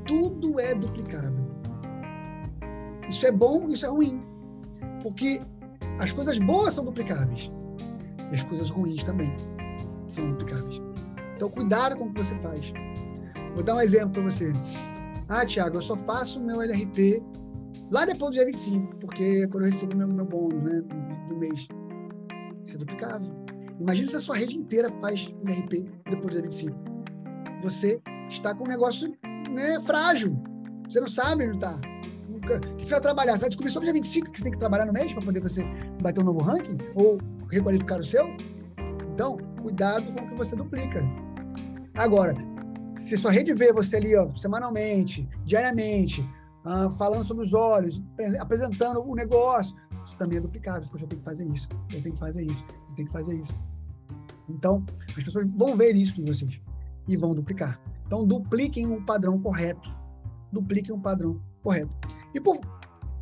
tudo 0.06 0.60
é 0.60 0.76
duplicável. 0.76 1.46
Isso 3.10 3.26
é 3.26 3.32
bom, 3.32 3.68
isso 3.70 3.86
é 3.86 3.90
ruim. 3.90 4.24
Porque 5.02 5.42
as 6.00 6.14
coisas 6.14 6.38
boas 6.38 6.76
são 6.76 6.86
duplicáveis. 6.86 7.52
E 8.32 8.36
as 8.36 8.44
coisas 8.44 8.70
ruins 8.70 9.04
também 9.04 9.36
são 10.08 10.30
duplicáveis. 10.30 10.80
Então, 11.36 11.50
cuidado 11.50 11.98
com 11.98 12.06
o 12.06 12.14
que 12.14 12.24
você 12.24 12.36
faz. 12.38 12.72
Vou 13.56 13.64
dar 13.64 13.76
um 13.76 13.82
exemplo 13.82 14.12
para 14.12 14.24
você. 14.24 14.54
Ah, 15.28 15.46
Tiago, 15.46 15.78
eu 15.78 15.82
só 15.82 15.98
faço 15.98 16.40
o 16.40 16.44
meu 16.44 16.62
LRP 16.62 17.24
lá 17.92 18.06
depois 18.06 18.32
do 18.32 18.36
dia 18.36 18.46
25, 18.46 18.96
porque 18.98 19.42
é 19.44 19.48
quando 19.48 19.66
eu 19.66 19.72
recebo 19.72 19.96
meu, 19.96 20.08
meu 20.08 20.26
bônus 20.26 20.64
né, 20.64 20.82
do, 20.82 21.30
do 21.30 21.40
mês. 21.40 21.68
É 22.74 22.78
duplicável. 22.78 23.32
Imagina 23.80 24.08
se 24.08 24.16
a 24.16 24.20
sua 24.20 24.38
rede 24.38 24.58
inteira 24.58 24.90
faz 25.02 25.34
LRP 25.44 25.86
depois 26.06 26.26
do 26.26 26.32
dia 26.32 26.42
25. 26.42 26.78
Você 27.64 28.00
está 28.30 28.54
com 28.54 28.66
um 28.66 28.68
negócio 28.68 29.16
né, 29.52 29.80
frágil. 29.82 30.38
Você 30.90 31.00
não 31.00 31.08
sabe 31.08 31.48
onde 31.48 31.58
está. 31.58 31.80
que 32.78 32.86
você 32.86 32.92
vai 32.92 33.02
trabalhar? 33.02 33.34
Você 33.34 33.40
vai 33.40 33.50
descobrir 33.50 33.72
só 33.72 33.80
no 33.80 33.86
dia 33.86 33.94
25 33.94 34.32
que 34.32 34.38
você 34.38 34.44
tem 34.44 34.54
que 34.54 34.60
trabalhar 34.60 34.86
no 34.86 34.94
mês 34.94 35.12
para 35.12 35.24
poder 35.24 35.40
você 35.40 35.64
bater 36.02 36.22
um 36.22 36.26
novo 36.26 36.42
ranking? 36.42 36.78
Ou 36.94 37.18
requalificar 37.50 38.00
o 38.00 38.04
seu? 38.04 38.28
Então, 39.14 39.38
cuidado 39.62 40.12
com 40.14 40.26
o 40.26 40.30
que 40.30 40.36
você 40.36 40.56
duplica. 40.56 41.04
Agora, 41.96 42.36
se 42.98 43.18
sua 43.18 43.32
rede 43.32 43.54
vê 43.54 43.72
você 43.72 43.98
ali, 43.98 44.16
ó, 44.16 44.34
semanalmente, 44.36 45.28
diariamente, 45.44 46.22
uh, 46.66 46.90
falando 46.92 47.24
sobre 47.24 47.44
os 47.44 47.54
olhos, 47.54 48.02
apresentando 48.40 49.02
o 49.02 49.16
negócio, 49.16 49.76
isso 50.06 50.16
também 50.18 50.38
é 50.38 50.42
duplicável. 50.42 50.88
Poxa, 50.90 51.06
eu 51.06 51.08
tenho 51.08 51.22
que 51.22 51.26
fazer 51.26 51.46
isso, 51.46 51.70
eu 51.92 52.02
tenho 52.02 52.14
que 52.14 52.20
fazer 52.20 52.44
isso, 52.44 52.66
eu 52.90 52.96
tenho 52.96 53.08
que 53.08 53.14
fazer 53.14 53.36
isso. 53.36 53.56
Então, 54.48 54.84
as 55.18 55.24
pessoas 55.24 55.48
vão 55.56 55.76
ver 55.76 55.96
isso 55.96 56.22
em 56.22 56.26
vocês 56.26 56.60
e 57.08 57.18
vão 57.18 57.34
duplicar. 57.34 57.80
Então, 58.06 58.26
dupliquem 58.26 58.86
um 58.86 59.04
padrão 59.04 59.40
correto. 59.40 59.90
Dupliquem 60.52 60.94
um 60.94 61.00
padrão 61.00 61.42
correto. 61.64 61.92
E 62.34 62.40
por, 62.40 62.60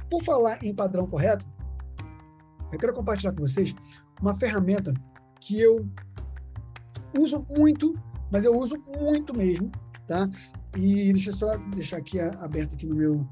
por 0.09 0.21
falar 0.23 0.63
em 0.63 0.73
padrão 0.73 1.07
correto, 1.07 1.45
eu 2.71 2.79
quero 2.79 2.93
compartilhar 2.93 3.31
com 3.31 3.41
vocês 3.41 3.73
uma 4.19 4.33
ferramenta 4.33 4.93
que 5.39 5.59
eu 5.59 5.87
uso 7.17 7.45
muito, 7.55 7.97
mas 8.33 8.45
eu 8.45 8.59
uso 8.59 8.83
muito 8.99 9.37
mesmo, 9.37 9.71
tá? 10.07 10.27
E 10.75 11.13
deixa 11.13 11.29
eu 11.29 11.33
só 11.35 11.55
deixar 11.75 11.97
aqui 11.97 12.19
aberto 12.19 12.73
aqui 12.73 12.87
no 12.87 12.95
meu 12.95 13.27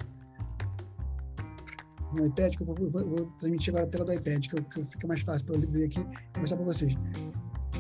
no 2.14 2.28
iPad, 2.28 2.56
que 2.56 2.62
eu 2.62 2.68
vou, 2.68 2.76
vou, 2.76 3.26
transmitir 3.40 3.74
agora 3.74 3.86
a 3.86 3.90
tela 3.90 4.06
do 4.06 4.14
iPad, 4.14 4.48
que, 4.48 4.60
eu, 4.60 4.64
que 4.64 4.84
fica 4.84 5.08
mais 5.08 5.22
fácil 5.22 5.48
para 5.48 5.56
eu 5.56 5.70
ler 5.72 5.86
aqui 5.86 6.00
e 6.00 6.40
mostrar 6.40 6.58
para 6.58 6.66
vocês. 6.66 6.94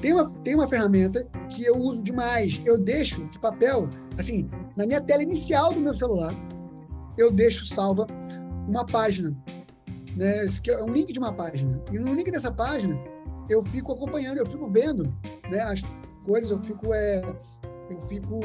Tem 0.01 0.13
uma, 0.13 0.29
tem 0.39 0.55
uma 0.55 0.67
ferramenta 0.67 1.23
que 1.49 1.63
eu 1.63 1.77
uso 1.77 2.01
demais. 2.01 2.59
Eu 2.65 2.77
deixo 2.77 3.27
de 3.27 3.37
papel, 3.37 3.87
assim, 4.17 4.49
na 4.75 4.87
minha 4.87 5.01
tela 5.01 5.21
inicial 5.21 5.73
do 5.73 5.79
meu 5.79 5.93
celular, 5.93 6.33
eu 7.17 7.29
deixo 7.29 7.67
salva 7.67 8.07
uma 8.67 8.85
página. 8.85 9.37
Né? 10.15 10.45
Esse 10.45 10.61
é 10.71 10.81
um 10.81 10.91
link 10.91 11.13
de 11.13 11.19
uma 11.19 11.33
página. 11.33 11.83
E 11.91 11.99
no 11.99 12.15
link 12.15 12.31
dessa 12.31 12.51
página, 12.51 12.97
eu 13.47 13.63
fico 13.63 13.91
acompanhando, 13.91 14.37
eu 14.37 14.45
fico 14.45 14.67
vendo 14.71 15.03
né, 15.51 15.59
as 15.59 15.83
coisas, 16.21 16.51
eu 16.51 16.59
fico. 16.61 16.93
É, 16.93 17.21
eu 17.89 18.01
fico. 18.03 18.39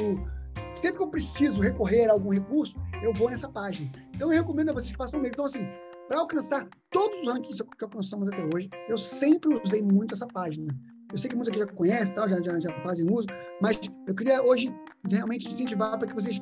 Sempre 0.76 0.98
que 0.98 1.02
eu 1.02 1.08
preciso 1.08 1.60
recorrer 1.60 2.08
a 2.08 2.12
algum 2.12 2.30
recurso, 2.30 2.76
eu 3.02 3.12
vou 3.14 3.30
nessa 3.30 3.48
página. 3.48 3.90
Então, 4.14 4.32
eu 4.32 4.38
recomendo 4.38 4.70
a 4.70 4.72
vocês 4.72 4.90
que 4.90 4.96
façam 4.96 5.18
mesmo. 5.20 5.32
Então, 5.34 5.44
assim, 5.46 5.66
para 6.08 6.18
alcançar 6.18 6.68
todos 6.90 7.18
os 7.20 7.26
rankings 7.26 7.62
que 7.62 7.84
alcançamos 7.84 8.28
até 8.28 8.46
hoje, 8.54 8.68
eu 8.88 8.98
sempre 8.98 9.58
usei 9.62 9.82
muito 9.82 10.14
essa 10.14 10.26
página. 10.26 10.74
Eu 11.10 11.18
sei 11.18 11.30
que 11.30 11.36
muitos 11.36 11.50
aqui 11.50 11.60
já 11.60 11.66
conhecem, 11.66 12.14
tal, 12.14 12.28
já, 12.28 12.42
já, 12.42 12.58
já 12.60 12.82
fazem 12.82 13.06
uso, 13.10 13.28
mas 13.60 13.78
eu 14.06 14.14
queria 14.14 14.42
hoje 14.42 14.74
realmente 15.08 15.50
incentivar 15.50 15.96
para 15.98 16.08
que 16.08 16.14
vocês 16.14 16.40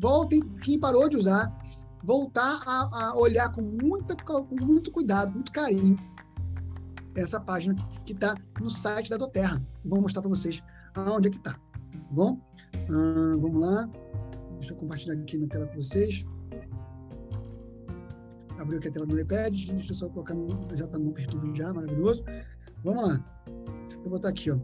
voltem, 0.00 0.40
quem 0.62 0.78
parou 0.78 1.08
de 1.08 1.16
usar, 1.16 1.50
voltar 2.02 2.60
a, 2.66 3.08
a 3.08 3.16
olhar 3.16 3.52
com, 3.52 3.62
muita, 3.62 4.16
com 4.16 4.54
muito 4.60 4.90
cuidado, 4.90 5.32
muito 5.32 5.52
carinho, 5.52 5.96
essa 7.14 7.40
página 7.40 7.74
que 8.04 8.12
está 8.12 8.34
no 8.60 8.70
site 8.70 9.10
da 9.10 9.16
Doterra. 9.16 9.62
Vou 9.84 10.00
mostrar 10.00 10.22
para 10.22 10.28
vocês 10.28 10.62
aonde 10.94 11.28
é 11.28 11.30
que 11.30 11.38
está. 11.38 11.52
Tá 11.52 11.60
bom? 12.10 12.38
Ah, 12.74 13.36
vamos 13.38 13.60
lá. 13.60 13.90
Deixa 14.58 14.72
eu 14.74 14.76
compartilhar 14.76 15.14
aqui 15.14 15.38
na 15.38 15.46
tela 15.46 15.66
com 15.66 15.76
vocês. 15.76 16.24
Abriu 18.58 18.78
aqui 18.78 18.88
a 18.88 18.92
tela 18.92 19.06
do 19.06 19.18
iPad. 19.18 19.52
Deixa 19.52 19.90
eu 19.90 19.94
só 19.94 20.08
colocar. 20.08 20.34
No, 20.34 20.48
já 20.76 20.84
está 20.84 20.98
no 20.98 21.12
perturbo 21.12 21.54
já, 21.54 21.72
maravilhoso. 21.72 22.24
Vamos 22.84 23.08
lá. 23.08 23.44
Vou 24.02 24.10
botar 24.10 24.28
aqui, 24.28 24.50
ó. 24.50 24.58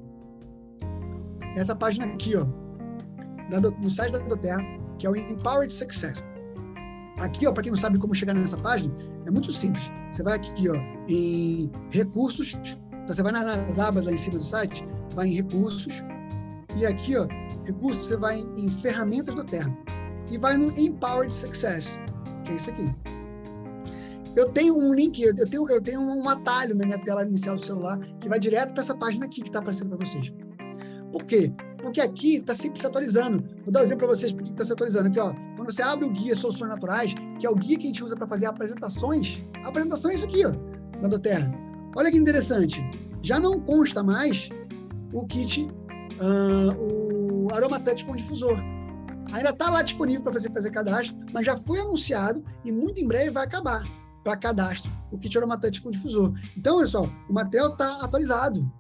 Essa 1.57 1.75
página 1.75 2.07
aqui, 2.07 2.37
ó, 2.37 2.47
da, 3.51 3.59
do 3.59 3.91
site 3.91 4.13
da 4.13 4.19
Doterra, 4.19 4.63
que 4.99 5.07
é 5.07 5.11
o 5.11 5.17
Empowered 5.17 5.73
Success. 5.73 6.25
Aqui, 7.19 7.47
ó, 7.47 7.53
para 7.53 7.65
quem 7.65 7.73
não 7.73 7.79
sabe 7.79 7.99
como 7.99 8.15
chegar 8.15 8.35
nessa 8.35 8.57
página, 8.57 8.95
é 9.29 9.31
muito 9.31 9.53
simples. 9.53 9.91
Você 10.11 10.23
vai 10.23 10.35
aqui, 10.35 10.69
ó, 10.69 10.75
em 11.07 11.71
recursos, 11.91 12.59
então 12.91 13.15
você 13.15 13.23
vai 13.23 13.31
nas 13.31 13.79
abas 13.79 14.05
lá 14.05 14.13
em 14.13 14.17
cima 14.17 14.39
do 14.39 14.45
site, 14.45 14.85
vai 15.15 15.29
em 15.29 15.35
recursos, 15.35 16.03
e 16.77 16.87
aqui, 16.87 17.15
ó, 17.17 17.27
recursos, 17.65 18.07
você 18.07 18.17
vai 18.17 18.39
em, 18.39 18.65
em 18.65 18.69
ferramentas 18.69 19.35
do 19.35 19.45
Terra 19.45 19.77
e 20.31 20.39
vai 20.39 20.57
no 20.57 20.77
Empowered 20.79 21.35
Success, 21.35 22.01
que 22.45 22.53
é 22.53 22.57
isso 22.57 22.71
aqui. 22.71 22.95
Eu 24.35 24.49
tenho 24.51 24.77
um 24.77 24.95
link, 24.95 25.21
eu 25.21 25.35
tenho, 25.35 25.69
eu 25.71 25.81
tenho 25.81 26.01
um 26.01 26.29
atalho 26.29 26.75
na 26.75 26.87
minha 26.87 26.99
tela 26.99 27.25
inicial 27.25 27.57
do 27.57 27.63
celular 27.63 27.99
que 28.21 28.29
vai 28.29 28.39
direto 28.39 28.73
para 28.73 28.83
essa 28.83 28.97
página 28.97 29.27
aqui 29.27 29.43
que 29.43 29.49
está 29.49 29.59
aparecendo 29.59 29.89
para 29.89 30.07
vocês. 30.07 30.33
Por 31.11 31.25
quê? 31.25 31.53
Porque 31.83 32.01
aqui 32.01 32.37
está 32.37 32.55
sempre 32.55 32.81
se 32.81 32.87
atualizando. 32.87 33.43
Vou 33.65 33.73
dar 33.73 33.81
um 33.81 33.83
exemplo 33.83 34.07
para 34.07 34.15
vocês 34.15 34.33
porque 34.33 34.51
está 34.51 34.65
se 34.65 34.73
atualizando. 34.73 35.09
Aqui, 35.09 35.19
ó, 35.19 35.35
você 35.69 35.83
abre 35.83 36.07
o 36.07 36.11
guia 36.11 36.35
Soluções 36.35 36.71
Naturais, 36.71 37.15
que 37.39 37.47
é 37.47 37.51
o 37.51 37.55
guia 37.55 37.77
que 37.77 37.85
a 37.85 37.89
gente 37.89 38.03
usa 38.03 38.17
para 38.17 38.27
fazer 38.27 38.47
apresentações, 38.47 39.43
a 39.63 39.69
apresentação 39.69 40.11
é 40.11 40.15
isso 40.15 40.25
aqui, 40.25 40.43
ó, 40.47 40.53
na 40.99 41.09
Doterra. 41.09 41.53
Olha 41.95 42.11
que 42.11 42.17
interessante. 42.17 42.83
Já 43.21 43.39
não 43.39 43.61
consta 43.61 44.03
mais 44.03 44.49
o 45.13 45.27
kit, 45.27 45.65
uh, 45.65 47.47
o 47.47 47.55
Aromatouch 47.55 48.07
com 48.07 48.17
difusor. 48.17 48.59
Ainda 49.31 49.51
está 49.51 49.69
lá 49.69 49.83
disponível 49.83 50.23
para 50.23 50.33
você 50.33 50.49
fazer 50.49 50.71
cadastro, 50.71 51.15
mas 51.35 51.45
já 51.45 51.55
foi 51.59 51.81
anunciado 51.81 52.43
e 52.65 52.73
muito 52.73 52.99
em 53.03 53.07
breve 53.07 53.29
vai 53.29 53.45
acabar 53.45 53.87
para 54.25 54.39
cadastro 54.39 54.91
o 55.13 55.19
kit 55.19 55.37
aromatante 55.37 55.83
com 55.83 55.91
difusor. 55.91 56.33
Então, 56.57 56.79
olha 56.79 56.87
só, 56.87 57.05
o 57.29 57.35
material 57.35 57.73
está 57.73 58.03
atualizado. 58.03 58.73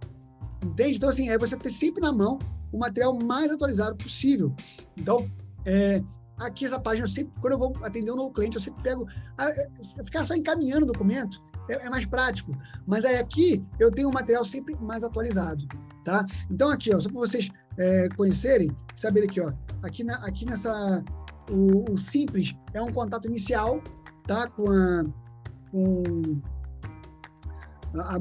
Entende? 0.64 0.96
Então, 0.96 1.10
assim, 1.10 1.28
é 1.28 1.36
você 1.36 1.54
ter 1.54 1.70
sempre 1.70 2.00
na 2.00 2.12
mão 2.12 2.38
o 2.72 2.78
material 2.78 3.18
mais 3.22 3.50
atualizado 3.50 3.94
possível. 3.94 4.54
Então, 4.96 5.30
é, 5.66 6.02
aqui 6.38 6.66
essa 6.66 6.78
página, 6.78 7.04
eu 7.04 7.10
sempre, 7.10 7.32
quando 7.40 7.52
eu 7.52 7.58
vou 7.58 7.72
atender 7.82 8.10
um 8.10 8.16
novo 8.16 8.32
cliente, 8.32 8.56
eu 8.56 8.62
sempre 8.62 8.82
pego. 8.82 9.06
A, 9.36 9.48
é, 9.50 9.68
ficar 10.04 10.24
só 10.24 10.34
encaminhando 10.34 10.84
o 10.84 10.92
documento 10.92 11.42
é, 11.68 11.86
é, 11.86 11.90
mais 11.90 12.04
prático. 12.06 12.52
Mas 12.86 13.04
aí 13.04 13.16
aqui 13.16 13.64
eu 13.78 13.90
tenho 13.90 14.08
o 14.08 14.12
material 14.12 14.44
sempre 14.44 14.74
mais 14.76 15.04
atualizado. 15.04 15.66
Tá? 16.04 16.24
Então, 16.50 16.70
aqui, 16.70 16.94
ó, 16.94 17.00
só 17.00 17.10
para 17.10 17.18
vocês 17.18 17.50
é, 17.76 18.08
conhecerem, 18.16 18.70
saberem 18.94 19.28
aqui, 19.28 19.40
ó, 19.40 19.52
aqui, 19.82 20.04
na, 20.04 20.14
aqui 20.24 20.44
nessa. 20.44 21.04
O, 21.50 21.92
o 21.92 21.98
simples 21.98 22.54
é 22.74 22.82
um 22.82 22.92
contato 22.92 23.26
inicial 23.26 23.82
tá? 24.26 24.46
com 24.48 24.70
a 24.70 25.04
com 25.70 26.40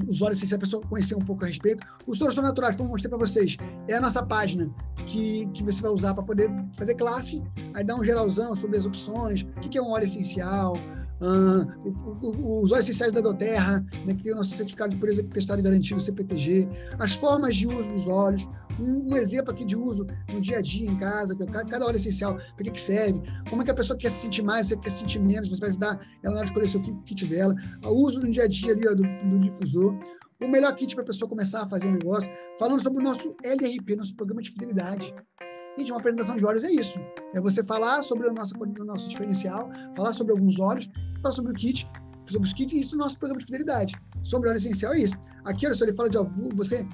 os 0.07 0.21
olhos, 0.21 0.37
se 0.39 0.53
a 0.53 0.57
pessoa 0.57 0.81
conhecer 0.83 1.15
um 1.15 1.19
pouco 1.19 1.43
a 1.43 1.47
respeito. 1.47 1.85
Os 2.05 2.17
soluções 2.17 2.45
naturais, 2.45 2.75
como 2.75 2.87
eu 2.87 2.91
mostrei 2.91 3.09
para 3.09 3.19
vocês, 3.19 3.57
é 3.87 3.95
a 3.95 4.01
nossa 4.01 4.25
página 4.25 4.69
que, 5.07 5.47
que 5.53 5.63
você 5.63 5.81
vai 5.81 5.91
usar 5.91 6.13
para 6.13 6.23
poder 6.23 6.49
fazer 6.73 6.95
classe, 6.95 7.43
aí 7.73 7.83
dá 7.83 7.95
um 7.95 8.03
geralzão 8.03 8.55
sobre 8.55 8.77
as 8.77 8.85
opções, 8.85 9.41
o 9.41 9.59
que, 9.61 9.69
que 9.69 9.77
é 9.77 9.81
um 9.81 9.91
óleo 9.91 10.05
essencial, 10.05 10.73
uh, 11.21 11.89
o, 12.21 12.27
o, 12.27 12.61
os 12.63 12.71
óleos 12.71 12.85
essenciais 12.85 13.13
da 13.13 13.21
Doterra, 13.21 13.85
né, 14.05 14.13
que 14.13 14.23
tem 14.23 14.33
o 14.33 14.35
nosso 14.35 14.55
certificado 14.55 14.91
de 14.91 14.97
pureza 14.97 15.23
testado 15.23 15.59
e 15.59 15.63
garantido, 15.63 15.99
CPTG, 15.99 16.67
as 16.99 17.13
formas 17.13 17.55
de 17.55 17.67
uso 17.67 17.89
dos 17.89 18.07
óleos, 18.07 18.47
um, 18.79 19.15
exemplo 19.15 19.51
aqui 19.51 19.65
de 19.65 19.75
uso 19.75 20.05
no 20.31 20.41
dia 20.41 20.59
a 20.59 20.61
dia, 20.61 20.89
em 20.89 20.97
casa, 20.97 21.35
é 21.39 21.65
cada 21.65 21.85
hora 21.85 21.95
essencial, 21.95 22.35
para 22.35 22.63
que, 22.63 22.71
que 22.71 22.81
serve, 22.81 23.21
como 23.49 23.61
é 23.61 23.65
que 23.65 23.71
a 23.71 23.73
pessoa 23.73 23.97
quer 23.97 24.09
se 24.09 24.21
sentir 24.21 24.43
mais, 24.43 24.67
você 24.67 24.77
quer 24.77 24.89
se 24.89 24.99
sentir 24.99 25.19
menos, 25.19 25.49
você 25.49 25.59
vai 25.59 25.69
ajudar 25.69 25.99
ela 26.23 26.41
a 26.41 26.43
escolher 26.43 26.67
seu 26.67 26.81
kit 26.81 27.25
dela, 27.27 27.55
o 27.83 27.91
uso 27.91 28.19
no 28.19 28.29
dia 28.29 28.43
a 28.43 28.47
dia 28.47 28.73
ali, 28.73 28.87
ó, 28.87 28.93
do, 28.93 29.03
do 29.03 29.39
difusor, 29.39 29.97
o 30.39 30.47
melhor 30.47 30.73
kit 30.75 30.93
para 30.93 31.03
a 31.03 31.07
pessoa 31.07 31.27
começar 31.27 31.63
a 31.63 31.67
fazer 31.67 31.87
um 31.87 31.93
negócio, 31.93 32.31
falando 32.59 32.81
sobre 32.81 33.01
o 33.01 33.03
nosso 33.03 33.35
LRP, 33.43 33.95
nosso 33.95 34.15
programa 34.15 34.41
de 34.41 34.51
fidelidade. 34.51 35.13
Gente, 35.77 35.91
uma 35.91 35.99
apresentação 35.99 36.35
de 36.35 36.45
olhos 36.45 36.63
é 36.63 36.71
isso. 36.71 36.99
É 37.33 37.41
você 37.41 37.63
falar 37.63 38.01
sobre 38.03 38.27
o 38.27 38.33
nosso, 38.33 38.55
o 38.57 38.85
nosso 38.85 39.07
diferencial, 39.09 39.69
falar 39.95 40.13
sobre 40.13 40.33
alguns 40.33 40.59
olhos, 40.59 40.89
falar 41.21 41.33
sobre 41.33 41.51
o 41.51 41.55
kit, 41.55 41.89
sobre 42.27 42.47
os 42.47 42.53
kits, 42.53 42.73
e 42.73 42.79
isso 42.79 42.95
é 42.95 42.97
o 42.97 42.99
nosso 42.99 43.17
programa 43.17 43.39
de 43.39 43.45
fidelidade. 43.45 43.95
Sobre 44.23 44.47
o 44.47 44.51
óleo 44.51 44.57
essencial 44.57 44.93
é 44.93 44.99
isso. 44.99 45.15
Aqui, 45.45 45.65
olha 45.65 45.75
só, 45.75 45.85
ele 45.85 45.95
fala 45.95 46.09
de 46.09 46.17
ó, 46.17 46.25
você 46.55 46.87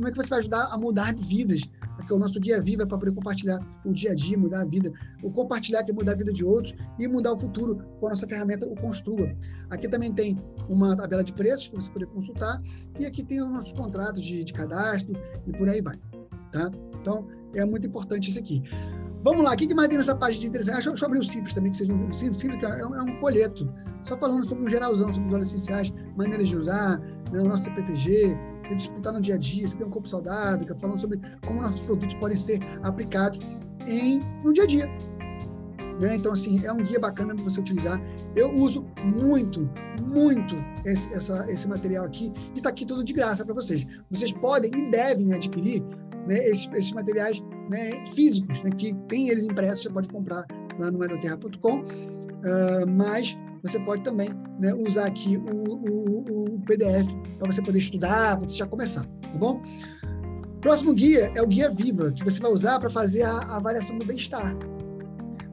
como 0.00 0.08
é 0.08 0.12
que 0.12 0.16
você 0.16 0.30
vai 0.30 0.38
ajudar 0.38 0.64
a 0.72 0.78
mudar 0.78 1.14
vidas? 1.14 1.60
Porque 1.94 2.14
o 2.14 2.18
nosso 2.18 2.40
guia 2.40 2.58
viva 2.58 2.84
é 2.84 2.86
para 2.86 2.96
poder 2.96 3.12
compartilhar 3.12 3.60
o 3.84 3.92
dia 3.92 4.12
a 4.12 4.14
dia, 4.14 4.38
mudar 4.38 4.62
a 4.62 4.64
vida. 4.64 4.90
O 5.22 5.30
compartilhar 5.30 5.84
que 5.84 5.90
é 5.90 5.94
mudar 5.94 6.12
a 6.12 6.14
vida 6.14 6.32
de 6.32 6.42
outros 6.42 6.74
e 6.98 7.06
mudar 7.06 7.34
o 7.34 7.38
futuro 7.38 7.76
com 8.00 8.06
a 8.06 8.10
nossa 8.10 8.26
ferramenta, 8.26 8.66
o 8.66 8.74
Construa. 8.74 9.36
Aqui 9.68 9.86
também 9.88 10.10
tem 10.10 10.38
uma 10.70 10.96
tabela 10.96 11.22
de 11.22 11.34
preços 11.34 11.68
para 11.68 11.82
você 11.82 11.90
poder 11.90 12.06
consultar. 12.06 12.62
E 12.98 13.04
aqui 13.04 13.22
tem 13.22 13.42
os 13.42 13.50
nossos 13.50 13.72
contratos 13.72 14.24
de, 14.24 14.42
de 14.42 14.54
cadastro 14.54 15.12
e 15.46 15.52
por 15.52 15.68
aí 15.68 15.82
vai. 15.82 15.98
Tá? 16.50 16.70
Então, 16.98 17.28
é 17.54 17.62
muito 17.66 17.86
importante 17.86 18.30
isso 18.30 18.38
aqui. 18.38 18.62
Vamos 19.22 19.44
lá, 19.44 19.52
o 19.52 19.56
que 19.56 19.74
mais 19.74 19.88
tem 19.88 19.98
nessa 19.98 20.14
página 20.14 20.40
de 20.40 20.46
interessante? 20.46 20.74
Deixa, 20.76 20.90
deixa 20.90 21.04
eu 21.04 21.06
abrir 21.06 21.18
o 21.18 21.24
Simples 21.24 21.52
também, 21.52 21.70
que 21.70 21.84
não 21.84 22.08
o 22.08 22.12
Simples, 22.12 22.40
Simples 22.40 22.62
é, 22.62 22.86
um, 22.86 22.94
é 22.94 23.02
um 23.02 23.18
folheto, 23.18 23.70
só 24.02 24.16
falando 24.16 24.46
sobre 24.46 24.64
o 24.64 24.68
geralzão, 24.68 25.12
sobre 25.12 25.28
os 25.28 25.34
óleos 25.34 25.48
essenciais, 25.48 25.92
maneiras 26.16 26.48
de 26.48 26.56
usar, 26.56 26.98
né, 26.98 27.40
o 27.40 27.44
nosso 27.44 27.64
CPTG, 27.64 28.34
você 28.64 28.74
disputar 28.74 29.12
no 29.12 29.20
dia 29.20 29.34
a 29.34 29.38
dia, 29.38 29.66
você 29.66 29.76
tem 29.76 29.86
um 29.86 29.90
corpo 29.90 30.08
saudável, 30.08 30.66
tá 30.66 30.74
falando 30.74 30.98
sobre 30.98 31.20
como 31.46 31.60
nossos 31.60 31.82
produtos 31.82 32.14
podem 32.16 32.36
ser 32.36 32.60
aplicados 32.82 33.38
em, 33.86 34.20
no 34.42 34.54
dia 34.54 34.64
a 34.64 34.66
dia. 34.66 34.86
Né? 36.00 36.16
Então, 36.16 36.32
assim, 36.32 36.64
é 36.64 36.72
um 36.72 36.78
guia 36.78 36.98
bacana 36.98 37.34
para 37.34 37.44
você 37.44 37.60
utilizar. 37.60 38.00
Eu 38.34 38.54
uso 38.54 38.86
muito, 39.04 39.68
muito 40.02 40.56
esse, 40.82 41.12
essa, 41.12 41.44
esse 41.50 41.68
material 41.68 42.06
aqui 42.06 42.32
e 42.54 42.58
está 42.58 42.70
aqui 42.70 42.86
tudo 42.86 43.04
de 43.04 43.12
graça 43.12 43.44
para 43.44 43.52
vocês. 43.52 43.86
Vocês 44.10 44.32
podem 44.32 44.72
e 44.74 44.90
devem 44.90 45.34
adquirir 45.34 45.82
né, 46.26 46.38
esses, 46.48 46.70
esses 46.72 46.92
materiais 46.92 47.42
né, 47.70 48.04
físicos, 48.14 48.62
né, 48.62 48.70
que 48.70 48.92
tem 49.08 49.28
eles 49.28 49.44
impressos, 49.44 49.84
você 49.84 49.90
pode 49.90 50.08
comprar 50.08 50.44
lá 50.78 50.90
no 50.90 50.98
medoterra.com. 50.98 51.78
uh, 51.78 52.86
mas 52.88 53.38
você 53.62 53.78
pode 53.80 54.02
também 54.02 54.30
né, 54.58 54.74
usar 54.74 55.06
aqui 55.06 55.36
o, 55.36 55.74
o, 55.74 56.54
o 56.56 56.60
PDF 56.62 57.12
para 57.38 57.52
você 57.52 57.62
poder 57.62 57.78
estudar, 57.78 58.36
para 58.36 58.48
você 58.48 58.56
já 58.56 58.66
começar, 58.66 59.04
tá 59.04 59.38
bom? 59.38 59.62
Próximo 60.60 60.92
guia 60.92 61.32
é 61.34 61.40
o 61.40 61.46
guia 61.46 61.70
Viva, 61.70 62.12
que 62.12 62.24
você 62.24 62.40
vai 62.40 62.50
usar 62.50 62.78
para 62.80 62.90
fazer 62.90 63.22
a, 63.22 63.32
a 63.32 63.56
avaliação 63.56 63.96
do 63.98 64.04
bem-estar. 64.04 64.54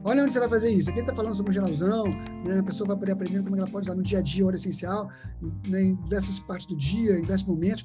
Olha 0.04 0.22
onde 0.22 0.32
você 0.32 0.40
vai 0.40 0.48
fazer 0.48 0.70
isso. 0.70 0.90
Aqui 0.90 1.00
está 1.00 1.14
falando 1.14 1.34
sobre 1.34 1.50
o 1.50 1.52
geralzão, 1.52 2.04
né? 2.44 2.58
a 2.60 2.62
pessoa 2.62 2.88
vai 2.88 2.96
poder 2.96 3.12
aprender 3.12 3.42
como 3.42 3.56
ela 3.56 3.66
pode 3.66 3.86
usar 3.86 3.96
no 3.96 4.02
dia 4.02 4.18
a 4.18 4.22
dia, 4.22 4.44
hora 4.46 4.56
essencial, 4.56 5.08
né? 5.66 5.82
em 5.82 5.94
diversas 5.96 6.40
partes 6.40 6.66
do 6.66 6.76
dia, 6.76 7.16
em 7.16 7.22
diversos 7.22 7.46
momentos. 7.46 7.84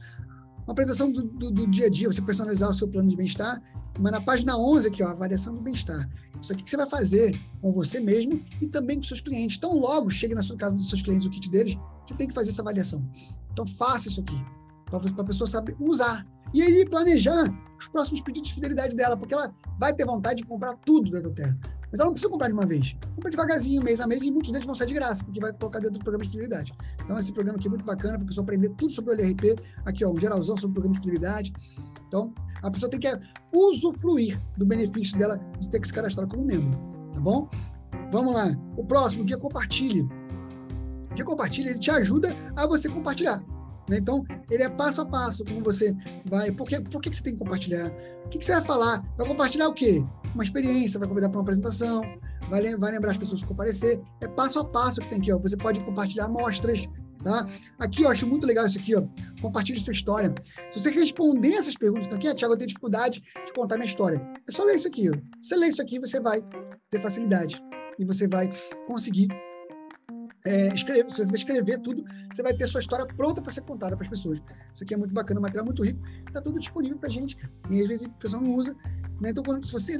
Uma 0.65 0.71
apresentação 0.71 1.11
do, 1.11 1.23
do, 1.23 1.51
do, 1.51 1.67
dia 1.67 1.87
a 1.87 1.89
dia, 1.89 2.11
você 2.11 2.21
personalizar 2.21 2.69
o 2.69 2.73
seu 2.73 2.87
plano 2.87 3.09
de 3.09 3.15
bem-estar, 3.15 3.61
mas 3.99 4.11
na 4.11 4.21
página 4.21 4.57
11 4.57 4.87
aqui, 4.87 5.03
ó, 5.03 5.09
avaliação 5.09 5.53
do 5.53 5.61
bem-estar. 5.61 6.09
Isso 6.41 6.51
aqui 6.51 6.63
que 6.63 6.69
você 6.69 6.77
vai 6.77 6.87
fazer 6.87 7.39
com 7.61 7.71
você 7.71 7.99
mesmo 7.99 8.41
e 8.61 8.67
também 8.67 8.97
com 8.97 9.03
seus 9.03 9.21
clientes. 9.21 9.57
Então, 9.57 9.77
logo 9.77 10.09
chegue 10.09 10.33
na 10.33 10.41
sua 10.41 10.55
casa 10.55 10.75
dos 10.75 10.89
seus 10.89 11.01
clientes, 11.01 11.27
o 11.27 11.29
kit 11.29 11.49
deles, 11.49 11.77
você 12.07 12.13
tem 12.15 12.27
que 12.27 12.33
fazer 12.33 12.49
essa 12.49 12.61
avaliação. 12.61 13.03
Então, 13.51 13.65
faça 13.65 14.07
isso 14.07 14.21
aqui, 14.21 14.35
para 14.85 14.99
a 14.99 15.25
pessoa 15.25 15.47
saber 15.47 15.75
usar. 15.79 16.25
E 16.53 16.61
aí, 16.61 16.85
planejar 16.87 17.51
os 17.79 17.87
próximos 17.87 18.21
pedidos 18.21 18.49
de 18.49 18.55
fidelidade 18.55 18.95
dela, 18.95 19.17
porque 19.17 19.33
ela 19.33 19.53
vai 19.79 19.93
ter 19.93 20.05
vontade 20.05 20.41
de 20.41 20.47
comprar 20.47 20.73
tudo 20.85 21.09
da 21.09 21.29
terra. 21.29 21.57
Mas 21.91 21.99
ela 21.99 22.07
não 22.07 22.13
precisa 22.13 22.31
comprar 22.31 22.47
de 22.47 22.53
uma 22.53 22.65
vez. 22.65 22.95
Compra 23.15 23.29
devagarzinho, 23.29 23.83
mês 23.83 24.01
a 24.01 24.07
mês, 24.07 24.23
e 24.23 24.31
muitos 24.31 24.51
deles 24.51 24.65
vão 24.65 24.73
sair 24.73 24.87
de 24.87 24.95
graça, 24.95 25.23
porque 25.23 25.39
vai 25.39 25.53
colocar 25.53 25.79
dentro 25.79 25.99
do 25.99 26.03
programa 26.03 26.23
de 26.25 26.31
fidelidade. 26.31 26.73
Então, 27.03 27.17
esse 27.19 27.31
programa 27.31 27.59
aqui 27.59 27.67
é 27.67 27.69
muito 27.69 27.85
bacana 27.85 28.15
para 28.15 28.23
a 28.23 28.27
pessoa 28.27 28.43
aprender 28.43 28.69
tudo 28.69 28.91
sobre 28.91 29.11
o 29.11 29.13
LRP. 29.13 29.55
Aqui, 29.85 30.03
ó, 30.03 30.11
o 30.11 30.19
geralzão 30.19 30.57
sobre 30.57 30.71
o 30.71 30.73
programa 30.81 30.95
de 30.95 31.01
fidelidade. 31.01 31.53
Então, 32.07 32.33
a 32.63 32.71
pessoa 32.71 32.89
tem 32.89 32.99
que 32.99 33.19
usufruir 33.53 34.41
do 34.57 34.65
benefício 34.65 35.17
dela 35.17 35.37
de 35.59 35.69
ter 35.69 35.79
que 35.79 35.87
se 35.87 35.93
cadastrar 35.93 36.27
como 36.27 36.43
membro. 36.43 36.71
Tá 37.13 37.19
bom? 37.19 37.47
Vamos 38.11 38.33
lá. 38.33 38.47
O 38.75 38.83
próximo, 38.83 39.23
guia 39.23 39.37
compartilhe. 39.37 40.01
O 40.01 41.13
guia 41.13 41.25
compartilhe, 41.25 41.69
ele 41.69 41.79
te 41.79 41.91
ajuda 41.91 42.35
a 42.55 42.65
você 42.65 42.89
compartilhar. 42.89 43.43
Né? 43.89 43.97
Então, 43.97 44.25
ele 44.49 44.63
é 44.63 44.69
passo 44.69 45.01
a 45.01 45.05
passo, 45.05 45.43
como 45.45 45.63
você 45.63 45.95
vai. 46.25 46.51
Por 46.51 46.67
que, 46.67 46.79
por 46.79 47.01
que 47.01 47.13
você 47.13 47.23
tem 47.23 47.33
que 47.33 47.39
compartilhar? 47.39 47.91
O 48.25 48.29
que, 48.29 48.37
que 48.37 48.45
você 48.45 48.53
vai 48.53 48.63
falar? 48.63 49.03
Vai 49.17 49.27
compartilhar 49.27 49.67
o 49.67 49.73
quê? 49.73 50.03
Uma 50.33 50.43
experiência, 50.43 50.99
vai 50.99 51.07
convidar 51.07 51.29
para 51.29 51.37
uma 51.37 51.43
apresentação, 51.43 52.01
vai, 52.49 52.75
vai 52.75 52.91
lembrar 52.91 53.11
as 53.11 53.17
pessoas 53.17 53.39
de 53.39 53.45
comparecer. 53.45 54.01
É 54.21 54.27
passo 54.27 54.59
a 54.59 54.65
passo 54.65 55.01
que 55.01 55.09
tem 55.09 55.19
aqui. 55.19 55.31
Ó. 55.31 55.39
Você 55.39 55.57
pode 55.57 55.79
compartilhar 55.81 56.25
amostras. 56.25 56.87
Tá? 57.23 57.47
Aqui 57.79 58.03
eu 58.03 58.09
acho 58.09 58.27
muito 58.27 58.45
legal 58.45 58.65
isso 58.65 58.77
aqui, 58.77 58.93
ó. 58.95 59.03
Compartilhe 59.41 59.79
sua 59.79 59.93
história. 59.93 60.33
Se 60.69 60.81
você 60.81 60.89
responder 60.89 61.53
essas 61.53 61.75
perguntas 61.75 62.11
aqui, 62.11 62.27
ah, 62.27 62.35
Tiago, 62.35 62.53
eu 62.53 62.57
tenho 62.57 62.67
dificuldade 62.67 63.23
de 63.45 63.53
contar 63.53 63.77
minha 63.77 63.87
história. 63.87 64.21
É 64.45 64.51
só 64.51 64.65
ler 64.65 64.75
isso 64.75 64.89
aqui, 64.89 65.09
ó. 65.09 65.13
Se 65.41 65.49
você 65.49 65.55
ler 65.55 65.67
isso 65.67 65.81
aqui, 65.81 65.99
você 65.99 66.19
vai 66.19 66.43
ter 66.91 67.01
facilidade 67.01 67.63
e 67.97 68.03
você 68.03 68.27
vai 68.27 68.49
conseguir 68.87 69.29
é, 70.45 70.67
escrever, 70.73 71.03
você 71.03 71.25
vai 71.25 71.35
escrever 71.35 71.79
tudo, 71.79 72.03
você 72.31 72.43
vai 72.43 72.53
ter 72.53 72.67
sua 72.67 72.81
história 72.81 73.05
pronta 73.05 73.41
para 73.41 73.51
ser 73.51 73.61
contada 73.61 73.95
para 73.95 74.05
as 74.05 74.09
pessoas. 74.09 74.41
Isso 74.73 74.83
aqui 74.83 74.93
é 74.93 74.97
muito 74.97 75.13
bacana, 75.13 75.39
um 75.39 75.43
material 75.43 75.65
muito 75.65 75.83
rico, 75.83 75.99
está 76.27 76.41
tudo 76.41 76.59
disponível 76.59 76.97
para 76.97 77.09
a 77.09 77.11
gente. 77.11 77.37
E 77.69 77.81
às 77.81 77.87
vezes 77.87 78.05
a 78.05 78.09
pessoa 78.09 78.41
não 78.41 78.53
usa. 78.55 78.75
Né? 79.21 79.29
Então, 79.29 79.43
quando, 79.43 79.65
se 79.65 79.71
você 79.71 79.97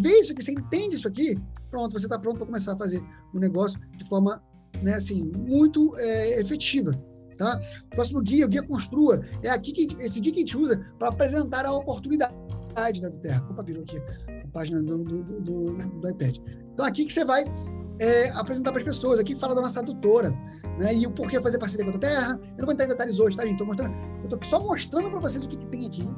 vê 0.00 0.20
isso 0.20 0.32
aqui, 0.32 0.44
você 0.44 0.52
entende 0.52 0.96
isso 0.96 1.08
aqui, 1.08 1.38
pronto, 1.70 1.92
você 1.92 2.06
está 2.06 2.18
pronto 2.18 2.36
para 2.36 2.46
começar 2.46 2.74
a 2.74 2.76
fazer 2.76 3.00
o 3.32 3.36
um 3.38 3.40
negócio 3.40 3.80
de 3.96 4.06
forma 4.06 4.42
né, 4.82 4.94
assim, 4.94 5.22
muito 5.22 5.96
é, 5.96 6.40
efetiva. 6.40 6.92
Tá? 7.38 7.58
Próximo 7.90 8.22
guia, 8.22 8.46
o 8.46 8.48
guia 8.48 8.62
Construa, 8.62 9.22
é 9.42 9.50
aqui 9.50 9.72
que, 9.72 10.02
esse 10.02 10.20
guia 10.20 10.32
que 10.32 10.38
a 10.38 10.40
gente 10.40 10.56
usa 10.56 10.86
para 10.98 11.08
apresentar 11.08 11.64
a 11.66 11.72
oportunidade 11.72 12.34
da 12.74 13.08
né, 13.08 13.16
Terra. 13.22 13.46
Opa, 13.50 13.62
virou 13.62 13.82
aqui 13.82 13.98
a 13.98 14.48
página 14.48 14.82
do, 14.82 14.98
do, 14.98 15.40
do, 15.40 15.64
do 15.64 16.08
iPad. 16.08 16.38
Então, 16.72 16.84
aqui 16.84 17.04
que 17.04 17.12
você 17.12 17.24
vai 17.24 17.44
é, 17.98 18.30
apresentar 18.30 18.72
para 18.72 18.80
as 18.80 18.84
pessoas. 18.84 19.18
Aqui 19.18 19.34
fala 19.34 19.54
da 19.54 19.62
nossa 19.62 19.82
doutora, 19.82 20.30
né? 20.78 20.94
E 20.94 21.06
o 21.06 21.10
porquê 21.10 21.40
fazer 21.40 21.58
parceria 21.58 21.90
com 21.90 21.96
a 21.96 22.00
Terra. 22.00 22.40
Eu 22.42 22.58
não 22.58 22.64
vou 22.66 22.72
entrar 22.72 22.86
em 22.86 22.88
detalhes 22.88 23.18
hoje, 23.18 23.36
tá, 23.36 23.44
gente? 23.44 23.58
Tô 23.58 23.64
mostrando, 23.64 23.94
eu 24.22 24.28
tô 24.28 24.44
só 24.44 24.60
mostrando 24.60 25.10
para 25.10 25.20
vocês 25.20 25.44
o 25.44 25.48
que, 25.48 25.56
que, 25.56 25.66
tem 25.66 25.86
aqui. 25.86 26.08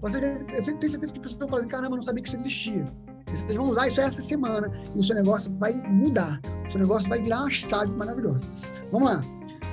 Vocês, 0.00 0.40
eu 0.42 0.46
tenho 0.46 0.64
certeza 0.64 0.98
que 0.98 1.04
as 1.04 1.12
pessoas 1.12 1.38
vão 1.38 1.48
falar 1.48 1.60
assim, 1.60 1.68
caramba, 1.68 1.96
não 1.96 2.02
sabia 2.02 2.22
que 2.22 2.28
isso 2.28 2.38
existia. 2.38 2.84
Vocês 3.28 3.56
vão 3.56 3.68
usar 3.68 3.88
isso 3.88 4.00
essa 4.00 4.20
semana 4.20 4.70
e 4.94 4.98
o 4.98 5.02
seu 5.02 5.16
negócio 5.16 5.52
vai 5.58 5.72
mudar. 5.74 6.40
O 6.66 6.70
seu 6.70 6.80
negócio 6.80 7.08
vai 7.08 7.20
virar 7.20 7.40
uma 7.40 7.50
chave 7.50 7.90
maravilhosa. 7.92 8.46
Vamos 8.92 9.10
lá. 9.10 9.22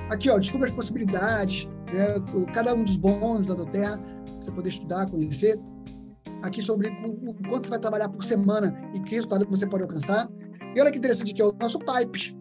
Aqui, 0.09 0.29
ó, 0.29 0.37
descubra 0.37 0.67
as 0.67 0.73
possibilidades, 0.73 1.67
né? 1.93 2.47
cada 2.53 2.73
um 2.73 2.83
dos 2.83 2.97
bônus 2.97 3.45
da 3.45 3.53
Doterra, 3.53 3.99
você 4.39 4.51
poder 4.51 4.69
estudar, 4.69 5.09
conhecer. 5.09 5.59
Aqui 6.41 6.61
sobre 6.61 6.89
o 6.89 7.35
quanto 7.47 7.65
você 7.65 7.69
vai 7.69 7.79
trabalhar 7.79 8.09
por 8.09 8.23
semana 8.23 8.75
e 8.93 8.99
que 8.99 9.15
resultado 9.15 9.47
você 9.49 9.65
pode 9.65 9.83
alcançar. 9.83 10.29
E 10.75 10.81
olha 10.81 10.91
que 10.91 10.97
interessante 10.97 11.31
aqui, 11.31 11.41
é 11.41 11.45
o 11.45 11.53
nosso 11.53 11.79
Pipes, 11.79 12.35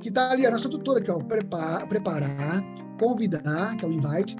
que 0.00 0.08
está 0.08 0.30
ali, 0.30 0.46
a 0.46 0.50
nossa 0.50 0.68
tutora 0.68 1.00
aqui, 1.00 1.10
ó, 1.10 1.18
preparar, 1.18 1.86
preparar, 1.88 2.62
convidar, 2.98 3.76
que 3.76 3.84
é 3.84 3.88
o 3.88 3.92
invite, 3.92 4.36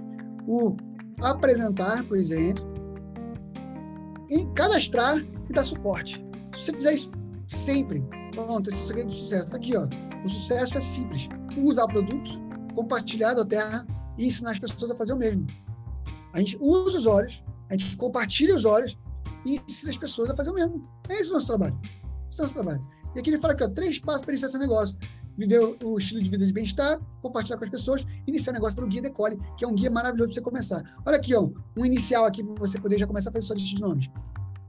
o 0.47 0.77
apresentar, 1.23 2.05
presente, 2.05 2.63
e 4.31 4.47
cadastrar 4.55 5.19
e 5.19 5.53
dar 5.53 5.65
suporte. 5.65 6.25
Se 6.55 6.65
você 6.65 6.73
fizer 6.73 6.95
isso 6.95 7.13
sempre, 7.49 8.03
pronto, 8.33 8.69
esse 8.69 8.81
é 8.81 8.83
o 8.83 8.87
segredo 8.87 9.09
do 9.09 9.15
sucesso. 9.15 9.45
Está 9.45 9.57
aqui, 9.57 9.77
ó. 9.77 9.89
O 10.25 10.29
sucesso 10.29 10.79
é 10.79 10.81
simples. 10.81 11.29
Usar 11.57 11.85
o 11.85 11.89
produto, 11.89 12.31
compartilhar 12.75 13.35
da 13.35 13.45
terra 13.45 13.87
e 14.17 14.27
ensinar 14.27 14.53
as 14.53 14.59
pessoas 14.59 14.91
a 14.91 14.95
fazer 14.95 15.13
o 15.13 15.17
mesmo. 15.17 15.47
A 16.33 16.39
gente 16.39 16.57
usa 16.61 16.99
os 16.99 17.07
olhos, 17.07 17.45
a 17.69 17.75
gente 17.75 17.97
compartilha 17.97 18.55
os 18.55 18.65
olhos 18.65 18.99
e 19.45 19.61
ensina 19.69 19.91
as 19.91 19.97
pessoas 19.97 20.31
a 20.31 20.37
fazer 20.37 20.51
o 20.51 20.55
mesmo. 20.55 20.89
É 21.09 21.15
esse 21.15 21.31
o 21.31 21.35
nosso 21.35 21.47
trabalho. 21.47 21.79
Nosso 22.43 22.55
trabalho. 22.55 22.85
E 23.15 23.19
aqui 23.19 23.31
ele 23.31 23.39
fala 23.39 23.55
aqui, 23.55 23.65
ó, 23.65 23.69
três 23.69 23.99
passos 23.99 24.23
para 24.23 24.33
iniciar 24.33 24.49
esse 24.49 24.59
negócio. 24.59 24.97
Viver 25.37 25.61
o 25.85 25.99
estilo 25.99 26.23
de 26.23 26.31
vida 26.31 26.47
de 26.47 26.53
bem-estar, 26.53 27.01
compartilhar 27.21 27.59
com 27.59 27.65
as 27.65 27.71
pessoas, 27.71 28.07
iniciar 28.27 28.53
o 28.53 28.55
negócio 28.55 28.77
pelo 28.77 28.89
Guia 28.89 29.03
Decole, 29.03 29.37
que 29.57 29.65
é 29.65 29.69
um 29.69 29.75
guia 29.75 29.91
maravilhoso 29.91 30.29
para 30.29 30.35
você 30.35 30.41
começar. 30.41 30.97
Olha 31.05 31.17
aqui, 31.17 31.35
ó, 31.35 31.49
um 31.77 31.85
inicial 31.85 32.25
aqui 32.25 32.45
para 32.45 32.55
você 32.55 32.81
poder 32.81 32.99
já 32.99 33.07
começar 33.07 33.31
a 33.31 33.33
fazer 33.33 33.47
sua 33.47 33.57
lista 33.57 33.75
de 33.75 33.83
nomes. 33.83 34.09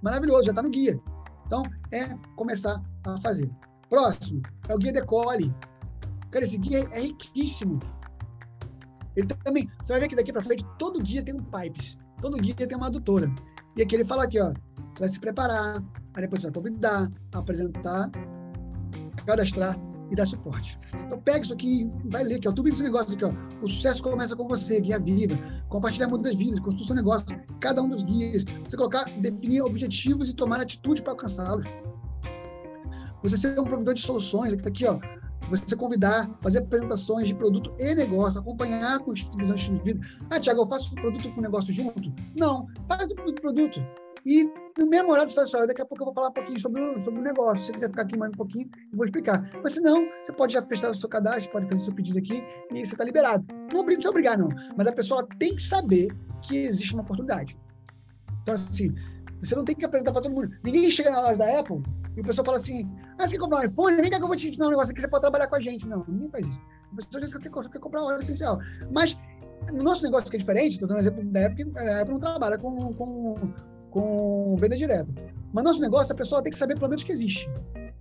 Maravilhoso, 0.02 0.44
já 0.44 0.52
está 0.52 0.64
no 0.64 0.70
guia. 0.70 1.00
Então, 1.46 1.64
é 1.92 2.08
começar 2.36 2.82
a 3.06 3.22
fazer. 3.22 3.52
Próximo 3.90 4.42
é 4.68 4.74
o 4.74 4.78
Guia 4.78 4.92
Decole. 4.92 5.54
Cara, 6.32 6.44
esse 6.44 6.58
guia 6.58 6.88
é 6.92 7.02
riquíssimo. 7.02 7.80
Ele 9.16 9.28
também, 9.28 9.70
você 9.84 9.94
vai 9.94 10.02
ver 10.02 10.08
que 10.10 10.16
daqui 10.16 10.34
para 10.34 10.44
frente, 10.44 10.66
todo 10.78 11.00
guia 11.00 11.24
tem 11.24 11.34
um 11.34 11.44
pipes, 11.44 11.98
todo 12.22 12.38
guia 12.38 12.56
tem 12.56 12.76
uma 12.76 12.88
adutora. 12.88 13.34
E 13.76 13.82
aqui 13.82 13.96
ele 13.96 14.04
fala 14.04 14.24
aqui, 14.24 14.40
ó, 14.40 14.54
você 14.92 15.00
vai 15.00 15.10
se 15.10 15.20
preparar, 15.20 15.82
aí 16.16 16.22
depois 16.22 16.42
você 16.42 16.48
vai 16.48 16.54
convidar, 16.54 17.12
apresentar 17.34 18.10
cadastrar 19.26 19.78
e 20.12 20.16
dar 20.16 20.26
suporte. 20.26 20.78
Então 21.06 21.20
pega 21.20 21.42
isso 21.42 21.54
aqui 21.54 21.90
vai 22.06 22.24
ler, 22.24 22.40
que 22.40 22.48
é 22.48 22.52
o 22.52 22.54
tubo 22.54 22.70
desse 22.70 22.84
negócio 22.84 23.16
aqui, 23.16 23.26
ó. 23.26 23.34
O 23.62 23.68
sucesso 23.68 24.04
começa 24.04 24.36
com 24.36 24.48
você, 24.48 24.80
guia 24.80 25.00
viva, 25.00 25.36
compartilhar 25.68 26.08
mundo 26.08 26.24
das 26.24 26.36
vidas, 26.36 26.60
construir 26.60 26.86
seu 26.86 26.96
negócio, 26.96 27.42
cada 27.60 27.82
um 27.82 27.90
dos 27.90 28.04
guias, 28.04 28.46
você 28.64 28.78
colocar, 28.78 29.06
definir 29.20 29.62
objetivos 29.62 30.30
e 30.30 30.36
tomar 30.36 30.62
atitude 30.62 31.02
para 31.02 31.14
alcançá-los. 31.14 31.66
Você 33.24 33.38
ser 33.38 33.60
um 33.60 33.64
provedor 33.64 33.96
de 33.96 34.02
soluções, 34.02 34.54
aqui 34.54 34.62
tá 34.62 34.70
aqui, 34.70 34.86
ó. 34.86 35.00
Você 35.50 35.76
convidar, 35.76 36.30
fazer 36.42 36.60
apresentações 36.60 37.28
de 37.28 37.36
produto 37.36 37.74
e 37.80 37.94
negócio, 37.94 38.40
acompanhar 38.40 39.00
com 39.00 39.14
distribuição 39.14 39.56
de 39.56 39.84
vida. 39.84 40.08
Ah, 40.30 40.40
Tiago, 40.40 40.62
eu 40.62 40.68
faço 40.68 40.94
produto 40.94 41.32
com 41.34 41.42
negócio 41.42 41.74
junto? 41.74 42.14
Não, 42.36 42.68
faz 42.88 43.08
do 43.08 43.16
produto. 43.16 43.80
E 44.26 44.52
no 44.78 44.88
mesmo 44.88 45.12
horário 45.12 45.30
só 45.30 45.66
daqui 45.68 45.82
a 45.82 45.86
pouco 45.86 46.02
eu 46.02 46.06
vou 46.06 46.14
falar 46.14 46.30
um 46.30 46.34
pouquinho 46.34 46.60
sobre 46.60 46.82
o, 46.82 47.00
sobre 47.00 47.20
o 47.20 47.24
negócio. 47.24 47.58
Se 47.58 47.68
você 47.68 47.74
quiser 47.74 47.90
ficar 47.90 48.02
aqui 48.02 48.18
mais 48.18 48.32
um 48.32 48.36
pouquinho, 48.36 48.68
eu 48.92 48.98
vou 48.98 49.06
explicar. 49.06 49.48
Mas 49.62 49.74
se 49.74 49.82
não, 49.82 50.08
você 50.24 50.34
pode 50.34 50.54
já 50.54 50.64
fechar 50.64 50.90
o 50.90 50.96
seu 50.96 51.08
cadastro, 51.08 51.52
pode 51.52 51.68
fazer 51.68 51.84
seu 51.84 51.94
pedido 51.94 52.18
aqui 52.18 52.44
e 52.72 52.86
você 52.86 52.94
está 52.94 53.04
liberado. 53.04 53.46
Não 53.72 53.86
precisa 53.86 54.10
obrigar, 54.10 54.38
não. 54.38 54.50
Mas 54.76 54.88
a 54.88 54.92
pessoa 54.92 55.28
tem 55.38 55.56
que 55.56 55.62
saber 55.62 56.08
que 56.42 56.58
existe 56.58 56.94
uma 56.94 57.04
oportunidade. 57.04 57.56
Então, 58.42 58.56
assim, 58.56 58.94
você 59.40 59.56
não 59.56 59.64
tem 59.64 59.76
que 59.76 59.86
apresentar 59.86 60.12
para 60.12 60.24
todo 60.24 60.34
mundo. 60.34 60.50
Ninguém 60.64 60.90
chega 60.90 61.12
na 61.12 61.22
loja 61.22 61.38
da 61.38 61.60
Apple 61.60 61.84
e 62.18 62.22
o 62.22 62.24
pessoal 62.24 62.46
fala 62.46 62.58
assim: 62.58 62.90
ah, 63.20 63.28
você 63.28 63.36
quer 63.36 63.42
comprar 63.42 63.60
um 63.60 63.64
iPhone? 63.66 64.02
Vem 64.02 64.10
cá 64.10 64.18
que 64.18 64.24
eu 64.24 64.28
vou 64.28 64.36
te 64.36 64.50
ensinar 64.50 64.68
um 64.68 64.72
negócio 64.72 64.92
aqui, 64.92 65.02
você 65.02 65.08
pode 65.08 65.22
trabalhar 65.22 65.48
com 65.48 65.56
a 65.56 65.60
gente. 65.60 65.88
Não, 65.88 66.04
ninguém 66.08 66.30
faz 66.30 66.48
isso. 66.48 66.60
A 66.92 66.96
pessoa 66.96 67.22
diz 67.22 67.34
que 67.34 67.40
quer, 67.70 67.80
comprar 67.80 68.02
uma 68.02 68.08
hora 68.08 68.24
essencial. 68.24 68.60
Mas 68.92 69.16
no 69.72 69.84
nosso 69.84 70.04
negócio 70.04 70.32
que 70.32 70.36
é 70.36 70.40
diferente, 70.40 70.74
estou 70.74 70.88
dando 70.88 70.98
um 70.98 71.02
exemplo 71.02 71.24
da 71.26 71.46
Apple, 71.46 71.72
a 71.78 72.02
Apple 72.02 72.14
não 72.14 72.20
trabalha 72.20 72.58
com, 72.58 72.94
com 72.94 73.54
com 73.96 74.58
venda 74.58 74.76
direta. 74.76 75.08
Mas 75.54 75.64
nosso 75.64 75.80
negócio, 75.80 76.12
a 76.12 76.16
pessoa 76.18 76.44
tem 76.44 76.52
que 76.52 76.60
saber 76.60 76.76
pelo 76.76 76.90
menos 76.90 77.06
que 77.06 77.14
existe 77.14 77.50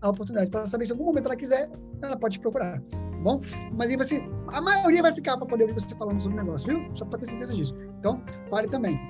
a 0.00 0.10
oportunidade, 0.10 0.50
para 0.50 0.66
saber 0.66 0.84
se 0.86 0.92
em 0.92 0.94
algum 0.96 1.06
momento 1.06 1.26
ela 1.26 1.36
quiser, 1.36 1.70
ela 2.02 2.16
pode 2.16 2.34
te 2.34 2.40
procurar. 2.40 2.80
Tá 2.80 2.98
bom? 3.22 3.40
Mas 3.72 3.88
aí 3.88 3.96
você, 3.96 4.22
a 4.48 4.60
maioria 4.60 5.00
vai 5.00 5.12
ficar 5.12 5.36
para 5.36 5.46
poder 5.46 5.62
ouvir 5.62 5.74
você 5.74 5.94
falando 5.94 6.20
sobre 6.20 6.38
o 6.38 6.42
negócio, 6.42 6.68
viu? 6.68 6.94
Só 6.94 7.04
para 7.04 7.20
ter 7.20 7.26
certeza 7.26 7.54
disso. 7.54 7.74
Então, 8.00 8.20
fale 8.50 8.68
também. 8.68 9.00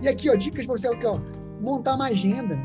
E 0.00 0.08
aqui, 0.08 0.30
ó, 0.30 0.34
dicas 0.34 0.64
para 0.64 0.76
você 0.76 0.88
aqui, 0.88 1.06
ó, 1.06 1.20
montar 1.60 1.94
uma 1.94 2.06
agenda, 2.06 2.56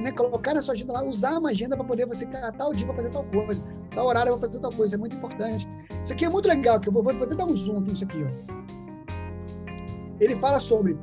né, 0.00 0.10
colocar 0.10 0.54
na 0.54 0.62
sua 0.62 0.74
agenda 0.74 0.94
lá, 0.94 1.04
usar 1.04 1.38
uma 1.38 1.50
agenda 1.50 1.76
para 1.76 1.84
poder 1.84 2.06
você 2.06 2.24
catar 2.24 2.52
tal 2.52 2.72
dia 2.72 2.86
para 2.86 2.96
fazer 2.96 3.10
tal 3.10 3.24
coisa, 3.24 3.62
tal 3.94 4.06
horário 4.06 4.30
eu 4.30 4.38
vou 4.38 4.48
fazer 4.48 4.60
tal 4.60 4.72
coisa, 4.72 4.96
é 4.96 4.98
muito 4.98 5.14
importante. 5.14 5.68
Isso 6.02 6.12
aqui 6.14 6.24
é 6.24 6.28
muito 6.30 6.48
legal, 6.48 6.80
que 6.80 6.88
eu 6.88 6.92
vou, 6.92 7.02
vou, 7.02 7.14
vou 7.14 7.26
dar 7.26 7.44
um 7.44 7.54
zoom 7.54 7.78
aqui 7.78 7.90
nisso 7.90 8.04
aqui, 8.04 8.24
ó. 8.24 8.54
Ele 10.18 10.34
fala 10.36 10.58
sobre 10.58 10.98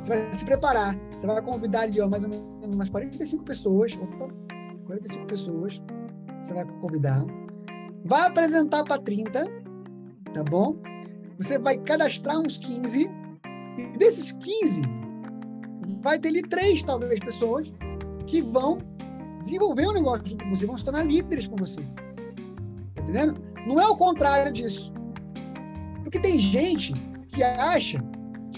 você 0.00 0.14
vai 0.14 0.34
se 0.34 0.44
preparar, 0.44 0.96
você 1.14 1.26
vai 1.26 1.42
convidar 1.42 1.82
ali 1.82 2.00
ó, 2.00 2.08
mais 2.08 2.24
ou 2.24 2.30
menos 2.30 2.46
umas 2.62 2.88
45 2.88 3.44
pessoas, 3.44 3.98
opa, 4.00 4.28
45 4.86 5.26
pessoas, 5.26 5.82
você 6.42 6.54
vai 6.54 6.64
convidar, 6.80 7.24
vai 8.04 8.26
apresentar 8.26 8.84
para 8.84 9.00
30, 9.00 9.44
tá 10.32 10.44
bom? 10.44 10.76
Você 11.36 11.58
vai 11.58 11.78
cadastrar 11.78 12.38
uns 12.38 12.56
15, 12.58 13.10
e 13.76 13.98
desses 13.98 14.32
15, 14.32 14.82
vai 16.02 16.18
ter 16.18 16.28
ali 16.28 16.42
três, 16.42 16.82
talvez, 16.82 17.20
pessoas 17.20 17.72
que 18.26 18.40
vão 18.40 18.78
desenvolver 19.40 19.86
um 19.88 19.92
negócio 19.92 20.26
junto 20.26 20.44
com 20.44 20.50
você, 20.50 20.66
vão 20.66 20.76
se 20.76 20.84
tornar 20.84 21.04
líderes 21.04 21.48
com 21.48 21.56
você. 21.56 21.80
Tá 22.94 23.02
entendendo? 23.02 23.40
Não 23.66 23.80
é 23.80 23.86
o 23.86 23.96
contrário 23.96 24.52
disso. 24.52 24.92
Porque 26.02 26.18
tem 26.18 26.38
gente 26.38 26.92
que 27.28 27.42
acha 27.42 28.02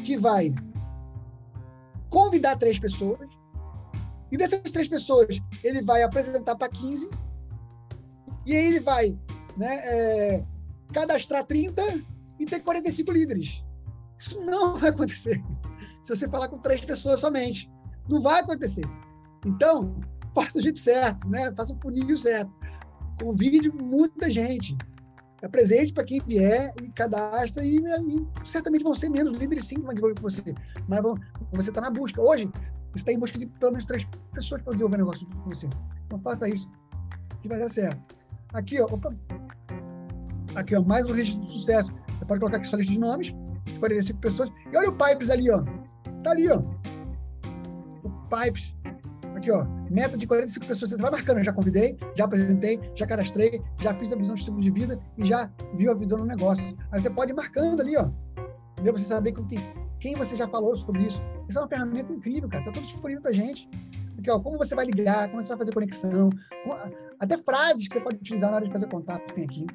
que 0.04 0.16
vai 0.16 0.54
convidar 2.12 2.56
três 2.56 2.78
pessoas, 2.78 3.26
e 4.30 4.36
dessas 4.36 4.70
três 4.70 4.86
pessoas 4.86 5.40
ele 5.64 5.80
vai 5.80 6.02
apresentar 6.02 6.54
para 6.54 6.68
15, 6.68 7.10
e 8.44 8.54
aí 8.54 8.66
ele 8.66 8.80
vai 8.80 9.18
né, 9.56 9.76
é, 9.82 10.44
cadastrar 10.92 11.44
30 11.44 11.82
e 12.38 12.44
ter 12.44 12.60
45 12.60 13.10
líderes. 13.10 13.64
Isso 14.18 14.38
não 14.42 14.76
vai 14.76 14.90
acontecer. 14.90 15.42
Se 16.02 16.14
você 16.14 16.28
falar 16.28 16.48
com 16.48 16.58
três 16.58 16.80
pessoas 16.82 17.20
somente, 17.20 17.70
não 18.08 18.20
vai 18.20 18.40
acontecer. 18.40 18.84
Então, 19.46 19.98
faça 20.34 20.58
o 20.58 20.62
jeito 20.62 20.78
certo, 20.78 21.26
né? 21.28 21.52
Faça 21.52 21.72
o 21.72 21.80
funil 21.80 22.16
certo. 22.16 22.52
Convide 23.20 23.70
muita 23.70 24.28
gente. 24.28 24.76
Apresente 25.42 25.92
para 25.92 26.04
quem 26.04 26.20
vier 26.20 26.72
e 26.80 26.88
cadastra 26.90 27.64
e, 27.64 27.76
e, 27.78 28.46
certamente 28.46 28.84
vão 28.84 28.94
ser 28.94 29.08
menos 29.08 29.36
líderes 29.36 29.64
sim 29.64 29.76
com 29.80 29.92
você. 30.20 30.54
Mas 30.86 31.02
você 31.52 31.70
está 31.70 31.80
na 31.80 31.90
busca. 31.90 32.22
Hoje, 32.22 32.48
você 32.92 32.98
está 32.98 33.12
em 33.12 33.18
busca 33.18 33.38
de 33.38 33.46
pelo 33.46 33.72
menos 33.72 33.84
três 33.84 34.06
pessoas 34.32 34.62
para 34.62 34.72
desenvolver 34.72 34.98
negócio 34.98 35.26
com 35.26 35.50
você. 35.50 35.68
Então 36.06 36.20
faça 36.20 36.48
isso 36.48 36.70
que 37.40 37.48
vai 37.48 37.58
dar 37.58 37.68
certo. 37.68 38.16
Aqui, 38.52 38.80
ó, 38.80 38.84
opa. 38.84 39.12
Aqui, 40.54 40.76
ó, 40.76 40.82
mais 40.82 41.08
um 41.10 41.14
registro 41.14 41.44
de 41.46 41.52
sucesso. 41.54 41.92
Você 42.16 42.24
pode 42.24 42.38
colocar 42.38 42.58
aqui 42.58 42.68
sua 42.68 42.78
lista 42.78 42.92
de 42.92 43.00
nomes, 43.00 43.34
45 43.80 44.20
pessoas. 44.20 44.52
E 44.70 44.76
olha 44.76 44.90
o 44.90 44.96
Pipes 44.96 45.28
ali, 45.28 45.50
ó. 45.50 45.64
Tá 46.22 46.30
ali, 46.30 46.48
ó. 46.48 46.62
O 48.04 48.10
Pipes. 48.28 48.76
Aqui, 49.34 49.50
ó. 49.50 49.66
Meta 49.92 50.16
de 50.16 50.26
45 50.26 50.66
pessoas. 50.66 50.90
Você 50.90 51.02
vai 51.02 51.10
marcando. 51.10 51.38
Eu 51.38 51.44
já 51.44 51.52
convidei, 51.52 51.98
já 52.16 52.24
apresentei, 52.24 52.80
já 52.94 53.06
cadastrei, 53.06 53.62
já 53.78 53.92
fiz 53.94 54.10
a 54.10 54.16
visão 54.16 54.34
de 54.34 54.40
estilo 54.40 54.58
de 54.58 54.70
vida 54.70 54.98
e 55.18 55.26
já 55.26 55.50
viu 55.74 55.90
a 55.90 55.94
visão 55.94 56.16
do 56.16 56.24
negócio. 56.24 56.64
Aí 56.90 57.00
você 57.00 57.10
pode 57.10 57.32
ir 57.32 57.34
marcando 57.34 57.80
ali, 57.80 57.94
ó. 57.98 58.08
Entendeu? 58.72 58.96
Você 58.96 59.04
saber 59.04 59.32
com 59.32 59.46
quem, 59.46 59.60
quem 60.00 60.14
você 60.14 60.34
já 60.34 60.48
falou 60.48 60.74
sobre 60.74 61.02
isso. 61.02 61.22
Isso 61.46 61.58
é 61.58 61.62
uma 61.62 61.68
ferramenta 61.68 62.10
incrível, 62.10 62.48
cara. 62.48 62.64
Tá 62.64 62.72
tudo 62.72 62.84
disponível 62.84 63.20
pra 63.20 63.32
gente. 63.32 63.68
Aqui, 64.18 64.30
ó, 64.30 64.40
como 64.40 64.56
você 64.56 64.74
vai 64.74 64.86
ligar, 64.86 65.28
como 65.28 65.42
você 65.42 65.50
vai 65.50 65.58
fazer 65.58 65.74
conexão, 65.74 66.30
até 67.20 67.36
frases 67.36 67.86
que 67.86 67.94
você 67.94 68.00
pode 68.00 68.16
utilizar 68.16 68.50
na 68.50 68.56
hora 68.56 68.64
de 68.64 68.72
fazer 68.72 68.88
contato 68.88 69.34
tem 69.34 69.44
aqui. 69.44 69.66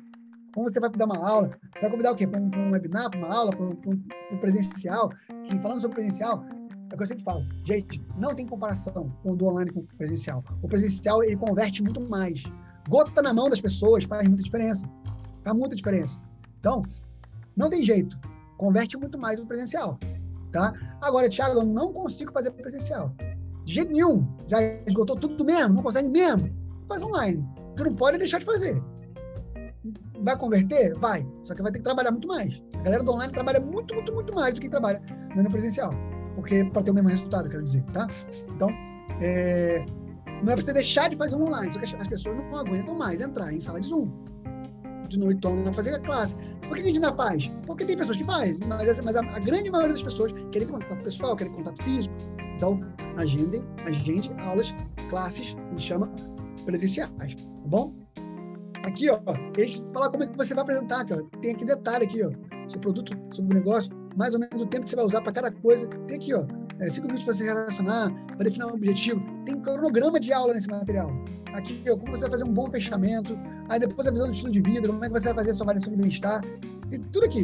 Como 0.54 0.68
você 0.68 0.80
vai 0.80 0.90
dar 0.90 1.06
uma 1.06 1.18
aula, 1.18 1.52
você 1.76 1.82
vai 1.82 1.92
convidar 1.92 2.12
o 2.14 2.16
quê? 2.16 2.26
Para 2.26 2.40
um, 2.40 2.50
um, 2.56 2.72
webinar, 2.72 3.12
para 3.12 3.20
uma 3.20 3.32
aula, 3.32 3.52
para 3.52 3.64
um, 3.64 3.78
um, 4.32 4.38
presencial. 4.40 5.12
Que, 5.48 5.60
falando 5.60 5.82
sobre 5.82 5.96
presencial, 5.96 6.44
é 6.90 6.94
o 6.94 6.98
que 6.98 7.04
eu 7.04 7.08
sempre 7.08 7.24
falo. 7.24 7.46
Gente, 7.64 8.02
não 8.18 8.34
tem 8.34 8.46
comparação 8.46 9.12
com 9.22 9.32
o 9.32 9.36
do 9.36 9.46
online 9.46 9.72
com 9.72 9.82
o 9.82 9.88
presencial. 9.98 10.44
O 10.62 10.68
presencial, 10.68 11.24
ele 11.24 11.36
converte 11.36 11.84
muito 11.84 12.00
mais. 12.02 12.44
Gota 12.88 13.22
na 13.22 13.34
mão 13.34 13.50
das 13.50 13.60
pessoas 13.60 14.06
faz 14.06 14.28
muita 14.28 14.44
diferença. 14.44 14.90
Faz 15.44 15.58
muita 15.58 15.76
diferença. 15.76 16.22
Então, 16.60 16.84
não 17.56 17.70
tem 17.70 17.84
jeito. 17.84 18.18
Converte 18.58 18.98
muito 18.98 19.18
mais 19.18 19.40
o 19.40 19.46
presencial. 19.46 20.00
Tá? 20.52 20.74
Agora, 21.02 21.30
Thiago, 21.30 21.60
eu 21.60 21.66
não 21.66 21.92
consigo 21.92 22.32
fazer 22.32 22.52
presencial. 22.52 23.14
De 23.66 23.74
jeito 23.74 23.92
nenhum. 23.92 24.26
Já 24.48 24.62
esgotou 24.86 25.18
tudo 25.18 25.44
mesmo? 25.44 25.76
Não 25.76 25.84
consegue 25.84 26.08
mesmo? 26.08 26.50
Faz 26.88 27.04
online. 27.04 27.46
Tu 27.76 27.84
não 27.84 27.94
pode 27.94 28.18
deixar 28.18 28.40
de 28.40 28.46
fazer. 28.46 28.82
Vai 30.22 30.38
converter? 30.38 30.98
Vai. 30.98 31.28
Só 31.44 31.54
que 31.54 31.62
vai 31.62 31.72
ter 31.72 31.80
que 31.80 31.84
trabalhar 31.84 32.12
muito 32.12 32.28
mais. 32.28 32.62
A 32.80 32.84
galera 32.84 33.04
do 33.04 33.12
online 33.12 33.34
trabalha 33.34 33.60
muito, 33.60 33.94
muito, 33.94 34.14
muito 34.14 34.34
mais 34.34 34.56
do 34.56 34.62
que 34.62 34.70
trabalha 34.70 35.02
no 35.36 35.50
presencial. 35.50 35.92
Porque 36.38 36.64
para 36.66 36.84
ter 36.84 36.92
o 36.92 36.94
mesmo 36.94 37.10
resultado, 37.10 37.50
quero 37.50 37.64
dizer, 37.64 37.82
tá? 37.86 38.08
Então, 38.56 38.70
é, 39.20 39.84
não 40.44 40.52
é 40.52 40.56
para 40.56 40.62
você 40.62 40.72
deixar 40.72 41.10
de 41.10 41.18
fazer 41.18 41.36
um 41.36 41.48
online, 41.48 41.72
só 41.72 41.80
que 41.80 41.96
as 41.96 42.08
pessoas 42.08 42.38
não 42.38 42.56
aguentam 42.56 42.94
mais 42.94 43.22
entrar 43.22 43.52
em 43.52 43.60
sala 43.60 43.82
de 43.82 43.88
Zoom. 43.88 44.08
De 45.10 45.18
noite, 45.18 45.38
então, 45.38 45.74
fazer 45.74 45.96
a 45.96 46.00
classe. 46.00 46.36
Por 46.62 46.76
que 46.76 46.82
a 46.82 46.86
gente 46.86 46.96
ainda 46.98 47.12
faz? 47.14 47.48
Porque 47.66 47.86
tem 47.86 47.98
pessoas 47.98 48.20
que 48.20 48.24
fazem, 48.24 48.60
mas, 48.68 49.02
mas 49.02 49.16
a, 49.16 49.22
a, 49.22 49.40
grande 49.40 49.72
maioria 49.72 49.94
das 49.94 50.04
pessoas 50.04 50.32
querem 50.52 50.68
contato 50.68 51.02
pessoal, 51.02 51.36
querem 51.36 51.52
contato 51.52 51.82
físico. 51.82 52.14
Então, 52.56 52.82
agendem, 53.16 53.64
agende 53.84 54.32
aulas, 54.38 54.72
classes, 55.10 55.56
a 55.58 55.70
gente 55.70 55.82
chama 55.82 56.12
presenciais, 56.66 57.36
tá 57.36 57.68
bom? 57.68 57.96
Aqui, 58.84 59.10
ó, 59.10 59.20
eles 59.58 59.76
falar 59.92 60.12
como 60.12 60.24
é 60.24 60.28
que 60.28 60.38
você 60.38 60.54
vai 60.54 60.62
apresentar, 60.64 61.02
aqui, 61.02 61.14
ó. 61.14 61.24
Tem 61.42 61.56
aqui 61.56 61.66
detalhe 61.66 62.06
aqui, 62.06 62.24
ó. 62.24 62.30
Seu 62.70 62.80
produto, 62.80 63.12
o 63.40 63.44
negócio, 63.44 63.92
mais 64.18 64.34
ou 64.34 64.40
menos 64.40 64.60
o 64.60 64.66
tempo 64.66 64.84
que 64.84 64.90
você 64.90 64.96
vai 64.96 65.06
usar 65.06 65.22
para 65.22 65.32
cada 65.32 65.52
coisa. 65.52 65.88
Tem 66.08 66.18
aqui, 66.18 66.34
ó, 66.34 66.44
é, 66.80 66.90
cinco 66.90 67.06
minutos 67.06 67.24
para 67.24 67.34
se 67.34 67.44
relacionar, 67.44 68.12
para 68.26 68.44
definir 68.44 68.66
um 68.66 68.74
objetivo. 68.74 69.22
Tem 69.46 69.62
cronograma 69.62 70.20
de 70.20 70.34
aula 70.34 70.56
nesse 70.56 70.68
material. 70.68 71.12
Aqui, 71.54 71.84
ó, 71.88 71.96
como 71.96 72.16
você 72.16 72.22
vai 72.22 72.32
fazer 72.32 72.44
um 72.44 72.52
bom 72.52 72.70
fechamento. 72.72 73.38
Aí 73.70 73.80
depois 73.80 74.08
a 74.08 74.12
visão 74.12 74.28
do 74.28 74.34
estilo 74.34 74.52
de 74.52 74.62
vida, 74.62 74.88
como 74.88 75.06
é 75.06 75.08
que 75.08 75.14
você 75.14 75.28
vai 75.28 75.36
fazer 75.36 75.52
a 75.52 75.54
sua 75.54 75.66
avaliação 75.66 75.94
de 75.94 76.02
bem-estar. 76.02 76.42
Tem 76.90 77.00
tudo 77.00 77.26
aqui. 77.26 77.44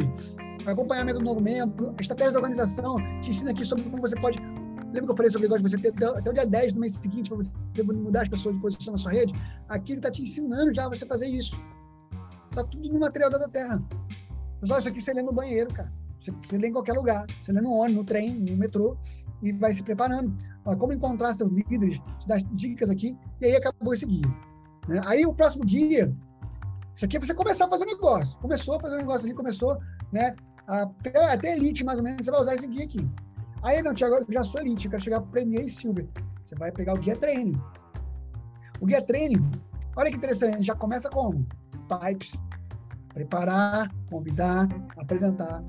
Acompanhamento 0.66 1.20
do 1.20 1.24
novo 1.24 1.40
membro, 1.40 1.94
estratégia 2.00 2.32
de 2.32 2.38
organização, 2.38 2.96
te 3.20 3.30
ensina 3.30 3.52
aqui 3.52 3.64
sobre 3.64 3.84
como 3.84 4.00
você 4.00 4.16
pode 4.16 4.38
Lembra 4.86 5.06
que 5.06 5.10
eu 5.10 5.16
falei 5.16 5.30
sobre 5.30 5.48
o 5.48 5.50
negócio 5.50 5.76
de 5.76 5.82
você 5.82 5.92
ter 5.92 6.06
até 6.06 6.30
o 6.30 6.32
dia 6.32 6.46
10 6.46 6.72
do 6.72 6.80
mês 6.80 6.94
seguinte 6.94 7.28
para 7.28 7.38
você 7.38 7.82
mudar 7.82 8.22
as 8.22 8.28
pessoas 8.28 8.54
de 8.54 8.60
posição 8.60 8.92
na 8.92 8.98
sua 8.98 9.10
rede? 9.10 9.34
Aqui 9.68 9.92
ele 9.92 9.98
está 9.98 10.08
te 10.08 10.22
ensinando 10.22 10.72
já 10.72 10.86
a 10.86 10.88
você 10.88 11.04
fazer 11.04 11.26
isso. 11.26 11.60
Está 12.48 12.62
tudo 12.62 12.88
no 12.88 13.00
material 13.00 13.28
da 13.28 13.48
Terra. 13.48 13.82
Mas 14.60 14.70
olha, 14.70 14.78
isso 14.78 14.88
aqui 14.88 15.00
você 15.00 15.12
lê 15.12 15.20
no 15.20 15.32
banheiro, 15.32 15.74
cara. 15.74 15.92
Você, 16.24 16.32
você 16.48 16.56
lê 16.56 16.68
em 16.68 16.72
qualquer 16.72 16.94
lugar. 16.94 17.26
Você 17.42 17.52
lê 17.52 17.60
no 17.60 17.70
ônibus, 17.70 17.96
no 17.96 18.04
trem, 18.04 18.34
no 18.34 18.56
metrô 18.56 18.96
e 19.42 19.52
vai 19.52 19.74
se 19.74 19.82
preparando. 19.82 20.34
Como 20.78 20.92
encontrar 20.92 21.34
seus 21.34 21.52
líderes, 21.52 21.98
te 22.18 22.26
dá 22.26 22.38
dicas 22.52 22.88
aqui, 22.88 23.16
e 23.40 23.44
aí 23.44 23.56
acabou 23.56 23.92
esse 23.92 24.06
guia. 24.06 24.26
Né? 24.88 25.02
Aí 25.04 25.26
o 25.26 25.34
próximo 25.34 25.64
guia, 25.64 26.10
isso 26.96 27.04
aqui 27.04 27.18
é 27.18 27.20
você 27.20 27.34
começar 27.34 27.66
a 27.66 27.68
fazer 27.68 27.84
um 27.84 27.88
negócio. 27.88 28.38
Começou 28.38 28.76
a 28.76 28.80
fazer 28.80 28.94
um 28.94 28.98
negócio 28.98 29.26
ali, 29.26 29.34
começou, 29.34 29.78
né? 30.10 30.34
Até, 30.66 31.32
até 31.32 31.56
elite, 31.56 31.84
mais 31.84 31.98
ou 31.98 32.04
menos, 32.04 32.24
você 32.24 32.30
vai 32.30 32.40
usar 32.40 32.54
esse 32.54 32.66
guia 32.66 32.84
aqui. 32.84 33.06
Aí, 33.62 33.82
não, 33.82 33.92
Tiago, 33.92 34.14
eu 34.14 34.26
já 34.30 34.44
sou 34.44 34.62
elite, 34.62 34.86
eu 34.86 34.90
quero 34.90 35.02
chegar 35.02 35.20
Premier 35.20 35.66
e 35.66 35.68
Silver. 35.68 36.08
Você 36.42 36.54
vai 36.54 36.72
pegar 36.72 36.94
o 36.94 36.98
guia 36.98 37.16
training. 37.16 37.60
O 38.80 38.86
guia 38.86 39.02
training, 39.02 39.50
olha 39.94 40.10
que 40.10 40.16
interessante, 40.16 40.62
já 40.62 40.74
começa 40.74 41.10
com 41.10 41.44
pipes, 41.88 42.34
preparar, 43.12 43.92
convidar, 44.08 44.66
apresentar. 44.96 45.62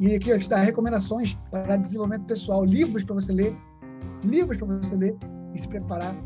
E 0.00 0.14
aqui 0.14 0.30
eu 0.30 0.38
te 0.38 0.48
dá 0.48 0.56
recomendações 0.56 1.34
para 1.50 1.76
desenvolvimento 1.76 2.24
pessoal, 2.24 2.64
livros 2.64 3.04
para 3.04 3.14
você 3.14 3.32
ler, 3.34 3.54
livros 4.24 4.56
para 4.56 4.66
você 4.66 4.96
ler 4.96 5.14
e 5.54 5.58
se 5.60 5.68
preparar. 5.68 6.16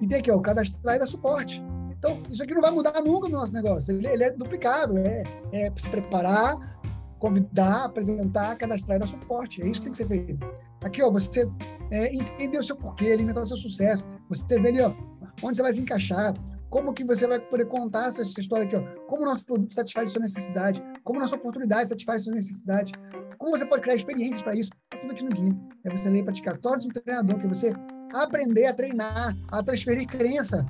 E 0.00 0.06
tem 0.06 0.18
aqui, 0.18 0.30
ó, 0.30 0.36
o 0.36 0.40
cadastrar 0.40 0.96
e 0.96 0.98
dar 0.98 1.06
suporte. 1.06 1.62
Então, 1.90 2.22
isso 2.30 2.42
aqui 2.42 2.54
não 2.54 2.62
vai 2.62 2.70
mudar 2.70 3.02
nunca 3.02 3.28
no 3.28 3.36
nosso 3.38 3.52
negócio. 3.52 3.94
Ele, 3.94 4.06
ele 4.06 4.24
é 4.24 4.30
duplicável, 4.30 4.96
é, 4.98 5.22
é 5.52 5.70
se 5.76 5.90
preparar, 5.90 6.80
convidar, 7.18 7.84
apresentar, 7.84 8.56
cadastrar 8.56 8.96
e 8.96 9.00
dar 9.00 9.06
suporte. 9.06 9.62
É 9.62 9.68
isso 9.68 9.80
que 9.80 9.84
tem 9.84 9.92
que 9.92 9.98
ser 9.98 10.08
feito. 10.08 10.38
Aqui, 10.82 11.02
ó, 11.02 11.10
você 11.10 11.46
é, 11.90 12.14
entender 12.14 12.56
o 12.56 12.64
seu 12.64 12.76
porquê, 12.76 13.12
alimentar 13.12 13.42
o 13.42 13.46
seu 13.46 13.58
sucesso. 13.58 14.02
Você 14.30 14.58
vê 14.58 14.68
ali, 14.68 14.80
ó, 14.80 14.94
onde 15.42 15.58
você 15.58 15.62
vai 15.62 15.72
se 15.72 15.82
encaixar, 15.82 16.32
como 16.70 16.92
que 16.92 17.04
você 17.04 17.26
vai 17.26 17.40
poder 17.40 17.66
contar 17.66 18.08
essa, 18.08 18.22
essa 18.22 18.40
história 18.40 18.66
aqui, 18.66 18.76
ó, 18.76 18.82
como 19.06 19.22
o 19.22 19.26
nosso 19.26 19.44
produto 19.44 19.74
satisfaz 19.74 20.12
sua 20.12 20.20
necessidade, 20.20 20.82
como 21.02 21.18
a 21.18 21.22
nossa 21.22 21.36
oportunidade 21.36 21.88
satisfaz 21.88 22.24
sua 22.24 22.34
necessidade, 22.34 22.92
como 23.38 23.56
você 23.56 23.64
pode 23.64 23.82
criar 23.82 23.94
experiências 23.94 24.42
para 24.42 24.54
isso, 24.54 24.70
tá 24.90 24.98
tudo 24.98 25.12
aqui 25.12 25.22
no 25.22 25.30
guia. 25.30 25.56
É 25.84 25.90
você 25.90 26.10
ler 26.10 26.24
praticar. 26.24 26.58
Torne 26.58 26.86
um 26.86 26.88
treinador, 26.88 27.38
que 27.38 27.46
é 27.46 27.48
você 27.48 27.72
aprender 28.12 28.66
a 28.66 28.74
treinar, 28.74 29.36
a 29.48 29.62
transferir 29.62 30.06
crença 30.06 30.66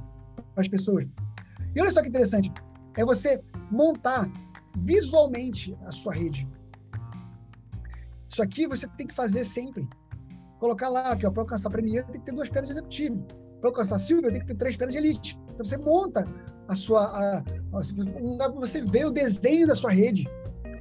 para 0.55 0.63
as 0.63 0.69
pessoas. 0.69 1.07
E 1.75 1.81
olha 1.81 1.91
só 1.91 2.03
que 2.03 2.09
interessante, 2.09 2.53
é 2.97 3.05
você 3.05 3.43
montar 3.71 4.31
visualmente 4.77 5.77
a 5.85 5.91
sua 5.91 6.15
rede. 6.15 6.49
Isso 8.31 8.43
aqui 8.43 8.67
você 8.67 8.87
tem 8.89 9.07
que 9.07 9.15
fazer 9.15 9.45
sempre. 9.45 9.89
Colocar 10.59 10.89
lá, 10.89 11.17
que 11.17 11.29
para 11.31 11.43
alcançar 11.43 11.69
a 11.69 11.73
Premier 11.73 12.05
tem 12.07 12.21
que 12.21 12.27
ter 12.27 12.33
duas 12.33 12.49
pernas 12.49 12.69
de 12.69 12.73
executivo. 12.75 13.27
Para 13.61 13.71
alcançar 13.71 13.97
a 13.97 13.99
Silvia 13.99 14.31
tem 14.31 14.41
que 14.41 14.47
ter 14.47 14.55
três 14.55 14.77
pernas 14.77 14.95
de 14.95 14.99
elite. 14.99 15.39
Então 15.53 15.65
você 15.65 15.77
monta 15.77 16.27
a 16.67 16.75
sua. 16.75 17.05
A, 17.05 17.39
a, 17.39 18.49
você 18.51 18.81
ver 18.83 19.07
o 19.07 19.11
desenho 19.11 19.67
da 19.67 19.75
sua 19.75 19.91
rede 19.91 20.29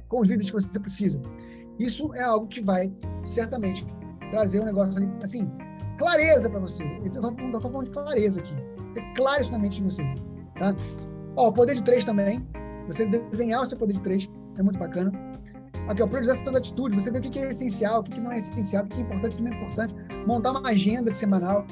com 0.08 0.20
os 0.20 0.28
líderes 0.28 0.50
que 0.50 0.54
você 0.54 0.78
precisa. 0.78 1.20
Isso 1.78 2.12
é 2.14 2.22
algo 2.22 2.46
que 2.48 2.60
vai 2.60 2.92
certamente 3.24 3.86
trazer 4.30 4.60
um 4.60 4.64
negócio 4.64 5.02
assim, 5.22 5.50
clareza 5.96 6.50
para 6.50 6.60
você. 6.60 6.84
Eu 6.84 7.06
estou 7.06 7.60
falando 7.60 7.84
de 7.84 7.90
clareza 7.90 8.40
aqui. 8.40 8.54
Ter 8.94 9.14
claro 9.14 9.40
isso 9.40 9.52
na 9.52 9.58
mente 9.58 9.76
de 9.76 9.84
você. 9.84 10.02
Tá? 10.58 10.74
Ó, 11.36 11.48
o 11.48 11.52
poder 11.52 11.74
de 11.74 11.84
três 11.84 12.04
também. 12.04 12.46
Você 12.86 13.06
desenhar 13.06 13.62
o 13.62 13.66
seu 13.66 13.78
poder 13.78 13.94
de 13.94 14.00
três 14.00 14.28
é 14.56 14.62
muito 14.62 14.78
bacana. 14.78 15.12
Aqui, 15.88 16.02
ó, 16.02 16.06
priorização 16.06 16.52
da 16.52 16.58
atitude. 16.58 17.00
Você 17.00 17.10
vê 17.10 17.18
o 17.18 17.22
que 17.22 17.38
é 17.38 17.50
essencial, 17.50 18.00
o 18.00 18.04
que 18.04 18.20
não 18.20 18.32
é 18.32 18.38
essencial, 18.38 18.84
o 18.84 18.88
que 18.88 18.98
é 18.98 19.00
importante, 19.00 19.34
o 19.34 19.36
que 19.36 19.42
não 19.42 19.52
é 19.52 19.56
importante. 19.56 19.94
Montar 20.26 20.50
uma 20.52 20.68
agenda 20.68 21.12
semanal. 21.12 21.66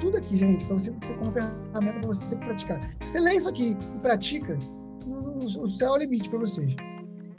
Tudo 0.00 0.16
aqui, 0.16 0.36
gente, 0.36 0.64
para 0.64 0.78
você 0.78 0.92
como 1.18 1.32
ferramenta 1.32 2.00
para 2.00 2.08
você 2.08 2.36
praticar. 2.36 2.94
Você 3.00 3.20
lê 3.20 3.34
isso 3.34 3.48
aqui 3.48 3.76
e 3.94 3.98
pratica, 4.00 4.58
o 5.06 5.70
céu 5.70 5.88
é 5.88 5.92
o 5.92 5.96
limite 5.96 6.28
para 6.28 6.38
vocês. 6.38 6.74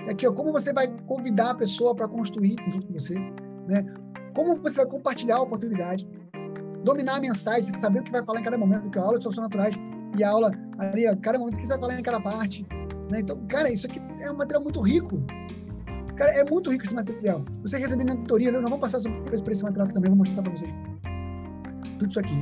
Aqui, 0.10 0.28
ó, 0.28 0.34
como 0.34 0.52
você 0.52 0.74
vai 0.74 0.88
convidar 1.06 1.52
a 1.52 1.56
pessoa 1.56 1.96
para 1.96 2.08
construir 2.08 2.56
junto 2.68 2.88
com 2.88 2.94
você, 2.94 3.16
né? 3.68 3.86
Como 4.34 4.56
você 4.56 4.78
vai 4.78 4.86
compartilhar 4.86 5.38
a 5.38 5.42
oportunidade, 5.42 6.08
dominar 6.84 7.18
a 7.18 7.20
mensagem, 7.20 7.64
saber 7.80 8.00
o 8.00 8.04
que 8.04 8.12
vai 8.12 8.24
falar 8.24 8.42
em 8.42 8.44
cada 8.44 8.58
momento, 8.58 8.90
que 8.90 8.98
é 8.98 9.02
a 9.02 9.06
aula 9.06 9.18
de 9.18 9.24
soluções 9.24 9.46
naturais 9.46 9.76
e 10.18 10.24
a 10.24 10.30
aula 10.30 10.52
ali, 10.78 11.08
ó, 11.08 11.16
cada 11.16 11.40
momento 11.40 11.58
que 11.58 11.66
você 11.66 11.74
vai 11.74 11.80
falar 11.80 12.00
em 12.00 12.04
cada 12.04 12.20
parte. 12.20 12.66
Né? 13.10 13.20
Então, 13.20 13.38
cara, 13.48 13.72
isso 13.72 13.88
aqui 13.88 14.02
é 14.20 14.32
um 14.32 14.36
material 14.36 14.64
muito 14.64 14.82
rico. 14.82 15.22
Cara, 16.16 16.32
é 16.32 16.44
muito 16.44 16.70
rico 16.72 16.84
esse 16.84 16.94
material. 16.94 17.44
Você 17.62 17.78
receber 17.78 18.04
mentoria, 18.04 18.50
eu 18.50 18.62
não 18.62 18.70
vou 18.70 18.80
passar 18.80 19.00
por 19.02 19.34
esse 19.34 19.64
material 19.64 19.86
aqui 19.86 19.94
também, 19.94 20.10
vou 20.10 20.18
mostrar 20.18 20.42
para 20.42 20.52
vocês. 20.52 20.74
Tudo 22.04 22.10
isso 22.10 22.20
aqui. 22.20 22.36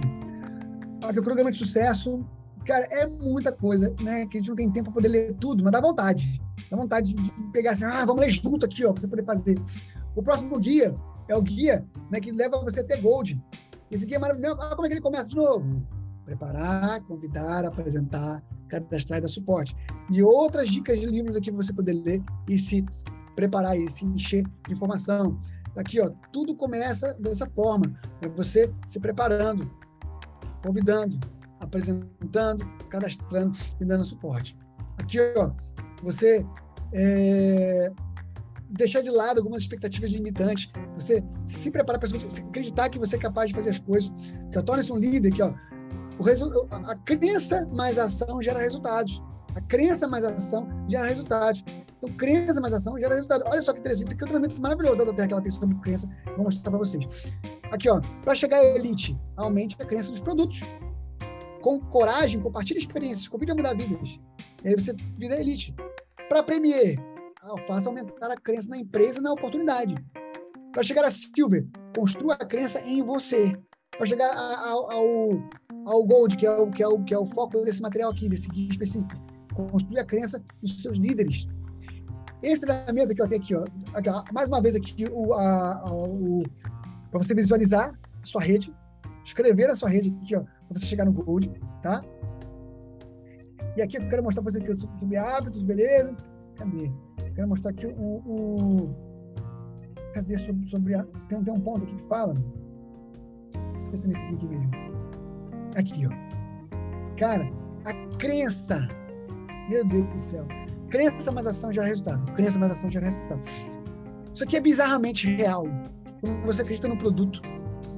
Aqui 1.03 1.19
o 1.19 1.23
programa 1.23 1.51
de 1.51 1.57
sucesso, 1.57 2.25
cara, 2.65 2.85
é 2.85 3.05
muita 3.05 3.51
coisa, 3.51 3.93
né? 4.01 4.25
Que 4.25 4.37
a 4.37 4.41
gente 4.41 4.49
não 4.49 4.55
tem 4.55 4.71
tempo 4.71 4.85
para 4.85 4.93
poder 4.93 5.07
ler 5.07 5.33
tudo, 5.35 5.63
mas 5.63 5.71
dá 5.71 5.79
vontade. 5.79 6.41
Dá 6.69 6.75
vontade 6.75 7.13
de 7.13 7.31
pegar 7.51 7.71
assim, 7.71 7.83
ah, 7.83 8.03
vamos 8.05 8.21
ler 8.21 8.31
junto 8.31 8.65
aqui, 8.65 8.83
ó, 8.85 8.91
para 8.91 9.01
você 9.01 9.07
poder 9.07 9.23
fazer. 9.23 9.59
O 10.15 10.23
próximo 10.23 10.59
guia 10.59 10.95
é 11.27 11.35
o 11.35 11.41
guia 11.41 11.85
né, 12.09 12.19
que 12.19 12.31
leva 12.31 12.59
você 12.63 12.79
até 12.79 12.97
Gold. 12.97 13.39
Esse 13.91 14.05
guia 14.05 14.17
é 14.17 14.19
maravilhoso. 14.19 14.59
Ah, 14.61 14.75
como 14.75 14.85
é 14.85 14.89
que 14.89 14.95
ele 14.95 15.01
começa 15.01 15.29
de 15.29 15.35
novo? 15.35 15.85
Preparar, 16.25 17.01
convidar, 17.01 17.65
apresentar, 17.65 18.43
cadastrar 18.67 19.19
e 19.19 19.21
dar 19.21 19.27
suporte. 19.27 19.75
E 20.09 20.23
outras 20.23 20.69
dicas 20.69 20.99
de 20.99 21.05
livros 21.05 21.35
aqui 21.35 21.51
para 21.51 21.61
você 21.61 21.73
poder 21.73 21.93
ler 21.93 22.23
e 22.49 22.57
se 22.57 22.83
preparar 23.35 23.77
e 23.77 23.87
se 23.89 24.05
encher 24.05 24.43
de 24.67 24.73
informação. 24.73 25.39
Aqui, 25.75 26.01
ó, 26.01 26.11
tudo 26.31 26.55
começa 26.55 27.13
dessa 27.15 27.45
forma. 27.47 27.99
É 28.21 28.27
você 28.27 28.71
se 28.85 28.99
preparando, 28.99 29.69
convidando, 30.63 31.17
apresentando, 31.59 32.65
cadastrando 32.89 33.57
e 33.79 33.85
dando 33.85 34.03
suporte. 34.03 34.57
Aqui, 34.97 35.17
ó, 35.37 35.51
você 36.03 36.45
é, 36.93 37.91
deixar 38.69 39.01
de 39.01 39.09
lado 39.09 39.37
algumas 39.39 39.61
expectativas 39.61 40.09
limitantes, 40.09 40.69
você 40.95 41.23
se 41.45 41.71
preparar 41.71 41.99
para 41.99 42.09
acreditar 42.47 42.89
que 42.89 42.99
você 42.99 43.15
é 43.15 43.19
capaz 43.19 43.49
de 43.49 43.55
fazer 43.55 43.71
as 43.71 43.79
coisas, 43.79 44.11
que 44.51 44.57
eu 44.57 44.63
torne-se 44.63 44.91
um 44.91 44.97
líder, 44.97 45.31
que 45.33 45.41
ó, 45.41 45.53
o 46.19 46.85
a 46.87 46.95
crença 46.97 47.67
mais 47.73 47.97
ação 47.97 48.41
gera 48.41 48.59
resultados. 48.59 49.21
A 49.55 49.61
crença 49.61 50.07
mais 50.07 50.23
ação 50.23 50.67
gera 50.87 51.07
resultados. 51.07 51.63
Então, 52.01 52.17
crença 52.17 52.59
mais 52.59 52.73
ação 52.73 52.97
gera 52.97 53.13
resultado. 53.13 53.43
Olha 53.45 53.61
só 53.61 53.71
que 53.71 53.79
interessante, 53.79 54.07
isso 54.07 54.15
aqui 54.15 54.23
é 54.23 54.25
um 54.25 54.29
treinamento 54.29 54.59
maravilhoso 54.59 54.97
da 54.97 55.13
Terra 55.13 55.27
que 55.27 55.33
ela 55.33 55.41
tem 55.41 55.51
sobre 55.51 55.75
crença. 55.81 56.09
Vou 56.35 56.45
mostrar 56.45 56.71
para 56.71 56.79
vocês. 56.79 57.07
Aqui, 57.71 57.87
ó, 57.89 58.01
para 58.23 58.33
chegar 58.33 58.57
à 58.57 58.63
elite, 58.63 59.15
aumente 59.37 59.75
a 59.79 59.85
crença 59.85 60.09
dos 60.09 60.19
produtos. 60.19 60.61
Com 61.61 61.79
coragem, 61.79 62.41
compartilhe 62.41 62.79
experiências, 62.79 63.27
convide 63.27 63.51
a 63.51 63.55
mudar 63.55 63.75
vidas. 63.75 64.19
E 64.63 64.69
aí 64.69 64.73
você 64.73 64.93
vira 65.15 65.39
elite. 65.39 65.75
Para 66.27 66.41
Premier, 66.41 66.99
ah, 67.43 67.55
faça 67.67 67.87
aumentar 67.87 68.31
a 68.31 68.35
crença 68.35 68.67
na 68.67 68.77
empresa 68.77 69.19
e 69.19 69.21
na 69.21 69.31
oportunidade. 69.31 69.95
Para 70.71 70.83
chegar 70.83 71.05
a 71.05 71.11
Silver, 71.11 71.67
construa 71.95 72.33
a 72.33 72.45
crença 72.45 72.81
em 72.81 73.03
você. 73.03 73.55
Para 73.91 74.07
chegar 74.07 74.33
ao, 74.33 74.91
ao, 74.91 75.29
ao 75.85 76.03
Gold, 76.03 76.35
que 76.35 76.47
é 76.47 76.51
o, 76.51 76.71
que, 76.71 76.81
é 76.81 76.87
o, 76.87 77.03
que 77.03 77.13
é 77.13 77.17
o 77.17 77.27
foco 77.27 77.61
desse 77.63 77.81
material 77.81 78.09
aqui, 78.09 78.27
desse 78.27 78.49
guia 78.49 78.69
específico, 78.69 79.13
construir 79.53 79.99
a 79.99 80.05
crença 80.05 80.43
nos 80.61 80.81
seus 80.81 80.97
líderes. 80.97 81.45
Esse 82.41 82.61
treinamento 82.61 83.13
que 83.13 83.21
eu 83.21 83.27
tenho 83.27 83.41
aqui, 83.41 83.55
ó, 83.55 83.65
aqui, 83.93 84.09
ó 84.09 84.23
mais 84.33 84.47
uma 84.47 84.61
vez 84.61 84.75
aqui, 84.75 85.05
o, 85.11 85.33
o, 85.33 86.43
para 87.09 87.19
você 87.21 87.35
visualizar 87.35 87.93
a 88.21 88.25
sua 88.25 88.41
rede, 88.41 88.73
escrever 89.23 89.69
a 89.69 89.75
sua 89.75 89.89
rede 89.89 90.15
aqui, 90.23 90.35
ó, 90.35 90.41
para 90.41 90.79
você 90.79 90.85
chegar 90.85 91.05
no 91.05 91.11
Gold, 91.11 91.51
tá? 91.83 92.03
E 93.75 93.81
aqui 93.81 93.97
eu 93.97 94.09
quero 94.09 94.23
mostrar 94.23 94.43
para 94.43 94.51
você 94.51 94.57
aqui 94.59 94.75
sobre 94.99 95.17
hábitos, 95.17 95.63
beleza? 95.63 96.15
Cadê? 96.55 96.91
Quero 97.35 97.47
mostrar 97.47 97.71
aqui 97.71 97.87
o. 97.87 97.91
o 97.91 98.95
cadê 100.13 100.37
sobre, 100.37 100.65
sobre 100.67 100.95
a. 100.95 101.03
Tem, 101.29 101.41
tem 101.41 101.53
um 101.53 101.61
ponto 101.61 101.83
aqui 101.83 101.95
que 101.95 102.03
fala. 102.03 102.33
Deixa 102.33 103.85
eu 103.85 103.91
ver 103.91 103.97
se 103.97 104.07
nesse 104.07 104.25
aqui 104.27 104.45
mesmo. 104.45 104.71
Aqui, 105.75 106.05
ó. 106.05 107.17
Cara, 107.17 107.49
a 107.85 108.17
crença. 108.17 108.87
Meu 109.69 109.85
Deus 109.85 110.07
do 110.07 110.19
céu. 110.19 110.45
Crença 110.91 111.31
mais 111.31 111.47
ação 111.47 111.71
gera 111.71 111.87
resultado. 111.87 112.31
Crença 112.33 112.59
mais 112.59 112.73
ação 112.73 112.91
gera 112.91 113.05
resultado. 113.05 113.41
Isso 114.33 114.43
aqui 114.43 114.57
é 114.57 114.61
bizarramente 114.61 115.27
real. 115.33 115.65
Quando 116.19 116.45
você 116.45 116.61
acredita 116.61 116.87
no 116.87 116.97
produto, 116.97 117.41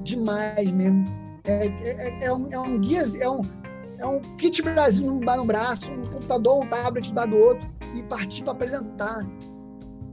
demais 0.04 0.70
mesmo. 0.70 1.04
É, 1.44 1.66
é, 1.66 2.24
é, 2.24 2.32
um, 2.32 2.50
é 2.50 2.58
um 2.58 2.78
guia, 2.78 3.02
é 3.20 3.28
um, 3.28 3.42
é 3.98 4.06
um 4.06 4.20
kit 4.36 4.62
Brasil 4.62 5.04
num, 5.04 5.20
no 5.20 5.44
braço, 5.44 5.92
um 5.92 6.02
computador, 6.04 6.64
um 6.64 6.68
tablet 6.68 7.12
dá 7.12 7.26
do 7.26 7.36
outro 7.36 7.68
e 7.94 8.02
partir 8.04 8.44
para 8.44 8.52
apresentar. 8.52 9.26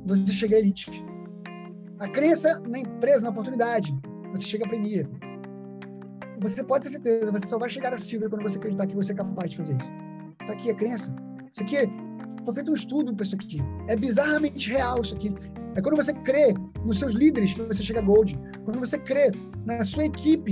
Você 0.06 0.34
chega 0.34 0.56
à 0.56 0.60
elite. 0.60 1.06
A 2.00 2.08
crença 2.08 2.60
na 2.68 2.80
empresa, 2.80 3.22
na 3.22 3.30
oportunidade, 3.30 3.96
você 4.32 4.44
chega 4.44 4.66
a 4.66 4.68
premier. 4.68 5.08
Você 6.40 6.64
pode 6.64 6.86
ter 6.86 6.90
certeza, 6.90 7.32
você 7.32 7.46
só 7.46 7.60
vai 7.60 7.70
chegar 7.70 7.94
a 7.94 7.98
Silver 8.00 8.28
quando 8.28 8.42
você 8.42 8.58
acreditar 8.58 8.88
que 8.88 8.96
você 8.96 9.12
é 9.12 9.16
capaz 9.16 9.52
de 9.52 9.58
fazer 9.58 9.78
isso. 9.78 9.92
Está 10.42 10.54
aqui 10.54 10.72
a 10.72 10.74
crença. 10.74 11.16
Isso 11.54 11.62
aqui, 11.62 11.78
foi 12.44 12.54
feito 12.54 12.72
um 12.72 12.76
estudo 12.76 13.14
para 13.16 13.26
isso 13.26 13.36
aqui. 13.36 13.62
É 13.88 13.96
bizarramente 13.96 14.70
real 14.70 15.02
isso 15.02 15.16
aqui. 15.16 15.34
É 15.76 15.82
quando 15.82 15.96
você 15.96 16.14
crê 16.14 16.54
nos 16.86 17.00
seus 17.00 17.14
líderes 17.14 17.54
que 17.54 17.62
você 17.62 17.84
chega 17.84 18.00
a 18.00 18.04
Gold. 18.04 18.40
Quando 18.66 18.80
você 18.80 18.98
crê 18.98 19.32
na 19.66 19.84
sua 19.84 20.06
equipe 20.06 20.52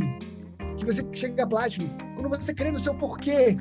que 0.77 0.85
você 0.85 1.05
chega 1.13 1.43
a 1.43 1.47
Platinum. 1.47 1.89
Quando 2.15 2.29
você 2.29 2.53
crê 2.53 2.71
no 2.71 2.79
seu 2.79 2.93
porquê 2.95 3.57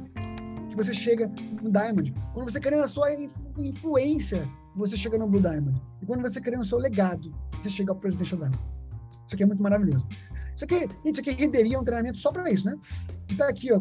você 0.78 0.94
chega 0.94 1.30
no 1.60 1.70
Diamond. 1.70 2.14
Quando 2.32 2.50
você 2.50 2.60
crê 2.60 2.76
na 2.76 2.86
sua 2.86 3.08
influência, 3.58 4.48
você 4.76 4.96
chega 4.96 5.18
no 5.18 5.26
Blue 5.26 5.40
Diamond. 5.40 5.82
E 6.00 6.06
quando 6.06 6.22
você 6.22 6.40
crê 6.40 6.56
no 6.56 6.64
seu 6.64 6.78
legado, 6.78 7.34
você 7.60 7.68
chega 7.68 7.90
ao 7.90 7.98
Presidential 7.98 8.38
Diamond. 8.40 8.62
Isso 9.26 9.34
aqui 9.34 9.42
é 9.42 9.46
muito 9.46 9.62
maravilhoso. 9.62 10.06
Isso 10.54 10.64
aqui, 10.64 10.78
gente, 10.78 11.10
isso 11.12 11.20
aqui 11.20 11.30
renderia 11.32 11.78
um 11.78 11.84
treinamento 11.84 12.18
só 12.18 12.32
para 12.32 12.50
isso, 12.50 12.66
né? 12.66 12.76
E 13.28 13.34
tá 13.34 13.48
aqui, 13.48 13.72
ó, 13.72 13.80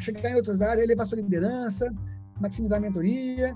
chegar 0.00 0.30
em 0.30 0.34
outras 0.36 0.60
áreas, 0.60 0.82
elevar 0.82 1.06
sua 1.06 1.16
liderança, 1.16 1.94
maximizar 2.40 2.78
a 2.78 2.80
mentoria 2.80 3.54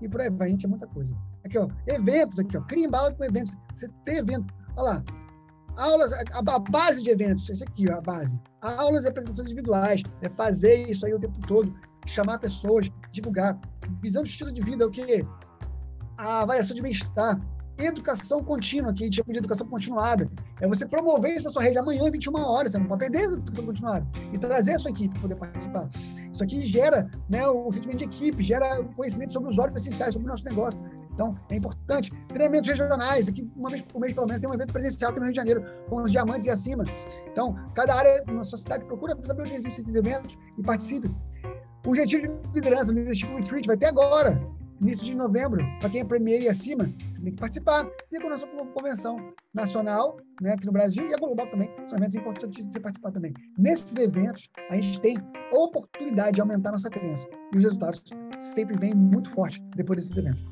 e 0.00 0.08
por 0.08 0.20
aí 0.20 0.30
vai, 0.30 0.50
gente, 0.50 0.66
é 0.66 0.68
muita 0.68 0.86
coisa. 0.86 1.16
Aqui, 1.44 1.58
ó, 1.58 1.68
eventos 1.86 2.38
aqui, 2.38 2.56
ó, 2.56 2.60
cria 2.62 2.86
embalo 2.86 3.14
com 3.14 3.24
eventos. 3.24 3.52
Você 3.74 3.88
tem 4.04 4.18
evento, 4.18 4.52
olha 4.76 4.94
lá, 4.94 5.04
aulas, 5.76 6.12
a, 6.12 6.22
a, 6.38 6.58
base 6.58 7.02
de 7.02 7.10
eventos, 7.10 7.48
esse 7.48 7.64
aqui, 7.64 7.90
ó, 7.90 7.98
a 7.98 8.00
base. 8.00 8.40
Aulas 8.60 9.04
e 9.04 9.08
apresentações 9.08 9.46
individuais, 9.46 10.02
é 10.22 10.28
fazer 10.28 10.88
isso 10.88 11.06
aí 11.06 11.14
o 11.14 11.20
tempo 11.20 11.38
todo, 11.46 11.74
chamar 12.06 12.38
pessoas, 12.38 12.90
divulgar. 13.10 13.58
Visão 14.00 14.22
de 14.22 14.30
estilo 14.30 14.52
de 14.52 14.60
vida 14.60 14.84
é 14.84 14.86
o 14.86 14.90
que? 14.90 15.26
A 16.16 16.42
avaliação 16.42 16.74
de 16.74 16.82
bem-estar. 16.82 17.40
Educação 17.76 18.42
contínua, 18.42 18.92
que 18.92 19.02
a 19.02 19.06
gente 19.06 19.16
chama 19.16 19.32
de 19.32 19.38
educação 19.38 19.66
continuada. 19.66 20.30
É 20.60 20.68
você 20.68 20.86
promover 20.86 21.34
isso 21.34 21.44
na 21.44 21.50
sua 21.50 21.62
rede 21.62 21.78
amanhã, 21.78 22.08
21 22.10 22.34
horas. 22.36 22.72
Você 22.72 22.78
não 22.78 22.86
pode 22.86 23.00
perder 23.00 23.18
a 23.18 23.32
educação 23.32 23.66
continuada. 23.66 24.06
E 24.32 24.38
trazer 24.38 24.74
a 24.74 24.78
sua 24.78 24.90
equipe 24.90 25.12
para 25.12 25.22
poder 25.22 25.36
participar. 25.36 25.90
Isso 26.32 26.42
aqui 26.42 26.66
gera 26.66 27.10
né, 27.28 27.46
o 27.46 27.70
sentimento 27.72 27.98
de 27.98 28.04
equipe, 28.04 28.42
gera 28.42 28.82
conhecimento 28.96 29.32
sobre 29.32 29.50
os 29.50 29.58
olhos 29.58 29.74
essenciais, 29.80 30.14
sobre 30.14 30.28
o 30.28 30.30
nosso 30.30 30.44
negócio. 30.44 30.80
Então, 31.14 31.36
é 31.50 31.56
importante. 31.56 32.12
Treinamentos 32.28 32.68
regionais, 32.68 33.28
aqui 33.28 33.48
uma 33.56 33.70
vez 33.70 33.82
por 33.82 34.00
mês, 34.00 34.12
pelo 34.12 34.26
menos, 34.26 34.40
tem 34.40 34.50
um 34.50 34.54
evento 34.54 34.72
presencial 34.72 35.10
aqui 35.10 35.20
no 35.20 35.26
Rio 35.26 35.32
de 35.32 35.36
Janeiro, 35.36 35.64
com 35.88 36.02
os 36.02 36.10
diamantes 36.10 36.46
e 36.46 36.50
acima. 36.50 36.84
Então, 37.30 37.56
cada 37.74 37.94
área 37.94 38.24
na 38.26 38.42
sua 38.44 38.58
cidade 38.58 38.84
procura 38.84 39.16
saber 39.24 39.42
onde 39.42 39.54
existem 39.54 39.84
esses 39.84 39.94
eventos 39.94 40.36
e 40.58 40.62
participe. 40.62 41.08
O 41.86 41.92
retiro 41.92 42.40
de 42.42 42.54
liderança, 42.54 42.90
o 42.90 42.94
Leadership 42.94 43.28
Retreat, 43.28 43.66
vai 43.66 43.76
ter 43.76 43.86
agora, 43.86 44.40
início 44.80 45.04
de 45.04 45.14
novembro. 45.14 45.64
Para 45.80 45.90
quem 45.90 46.00
é 46.00 46.04
Premier 46.04 46.42
e 46.42 46.48
acima, 46.48 46.84
você 47.12 47.22
tem 47.22 47.32
que 47.32 47.40
participar. 47.40 47.88
E 48.10 48.16
a 48.16 48.28
nossa 48.28 48.46
convenção 48.46 49.32
nacional, 49.52 50.16
né, 50.40 50.52
aqui 50.52 50.66
no 50.66 50.72
Brasil, 50.72 51.08
e 51.08 51.14
a 51.14 51.16
global 51.16 51.46
também. 51.48 51.70
São 51.84 51.98
eventos 51.98 52.16
importantes 52.16 52.64
de 52.64 52.72
você 52.72 52.80
participar 52.80 53.12
também. 53.12 53.32
Nesses 53.58 53.96
eventos, 53.96 54.48
a 54.70 54.76
gente 54.76 55.00
tem 55.00 55.18
oportunidade 55.52 56.36
de 56.36 56.40
aumentar 56.40 56.72
nossa 56.72 56.90
crença. 56.90 57.28
E 57.52 57.58
os 57.58 57.64
resultados 57.64 58.02
sempre 58.38 58.76
vêm 58.76 58.94
muito 58.94 59.30
forte 59.30 59.62
depois 59.76 60.00
desses 60.00 60.16
eventos. 60.16 60.44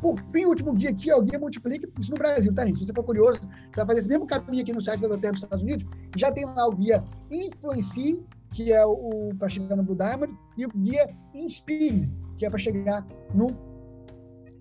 Por 0.00 0.18
fim, 0.30 0.46
o 0.46 0.48
último 0.48 0.72
guia 0.72 0.90
aqui 0.90 1.10
é 1.10 1.16
o 1.16 1.22
Guia 1.22 1.38
Multiplica, 1.38 1.86
isso 2.00 2.10
no 2.10 2.16
Brasil, 2.16 2.54
tá, 2.54 2.64
gente? 2.64 2.78
Se 2.78 2.86
você 2.86 2.92
for 2.94 3.04
curioso, 3.04 3.38
você 3.70 3.80
vai 3.80 3.88
fazer 3.88 3.98
esse 4.00 4.08
mesmo 4.08 4.26
caminho 4.26 4.62
aqui 4.62 4.72
no 4.72 4.80
site 4.80 5.00
da 5.00 5.08
Doterra 5.08 5.32
dos 5.32 5.42
Estados 5.42 5.62
Unidos, 5.62 5.86
já 6.16 6.32
tem 6.32 6.46
lá 6.46 6.66
o 6.66 6.74
guia 6.74 7.04
Influencie 7.30 8.18
que 8.52 8.72
é 8.72 8.84
o, 8.84 9.30
para 9.38 9.48
chegar 9.48 9.76
no 9.76 9.82
Blue 9.82 9.96
Diamond, 9.96 10.34
e 10.56 10.66
o 10.66 10.68
guia 10.68 11.08
Inspire, 11.34 12.10
que 12.36 12.44
é 12.44 12.50
para 12.50 12.58
chegar 12.58 13.06
no 13.34 13.48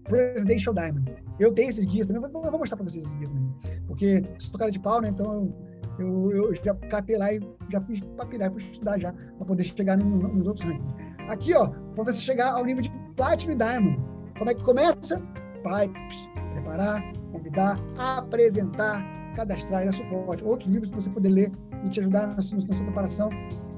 Presidential 0.10 0.74
Diamond. 0.74 1.16
Eu 1.40 1.54
tenho 1.54 1.70
esses 1.70 1.86
guias 1.86 2.06
também, 2.06 2.22
eu 2.22 2.30
vou 2.30 2.60
mostrar 2.60 2.76
para 2.76 2.90
vocês 2.90 3.06
esses 3.06 3.18
guias 3.18 3.32
também, 3.32 3.50
porque 3.88 4.24
sou 4.40 4.60
cara 4.60 4.70
de 4.70 4.80
pau, 4.80 5.02
né? 5.02 5.10
Então 5.10 5.54
eu, 5.98 6.32
eu, 6.32 6.56
já 6.56 6.74
catei 6.76 7.18
lá 7.18 7.34
e 7.34 7.40
já 7.70 7.80
fiz 7.82 8.02
para 8.02 8.26
pirar, 8.26 8.52
fui 8.52 8.62
estudar 8.62 9.00
já, 9.00 9.14
para 9.14 9.46
poder 9.46 9.64
chegar 9.64 9.98
no, 9.98 10.06
no, 10.06 10.28
nos 10.28 10.48
outros 10.48 10.66
rankings. 10.66 10.94
Aqui, 11.30 11.54
ó, 11.54 11.68
para 11.68 12.04
você 12.04 12.20
chegar 12.20 12.52
ao 12.52 12.66
nível 12.66 12.82
de 12.82 12.92
Platinum 13.16 13.54
e 13.54 13.56
Diamond. 13.56 14.00
Como 14.38 14.50
é 14.50 14.54
que 14.54 14.64
começa? 14.64 15.22
Pipes, 15.62 16.30
preparar, 16.54 17.04
convidar, 17.32 17.80
apresentar, 17.98 19.04
cadastrar 19.36 19.86
dar 19.86 19.94
suporte. 19.94 20.44
Outros 20.44 20.70
livros 20.70 20.90
para 20.90 21.02
você 21.02 21.10
poder 21.10 21.30
ler 21.30 21.52
e 21.86 21.90
te 21.90 22.00
ajudar 22.00 22.28
na 22.28 22.42
sua, 22.42 22.60
na 22.60 22.74
sua 22.74 22.86
preparação 22.86 23.30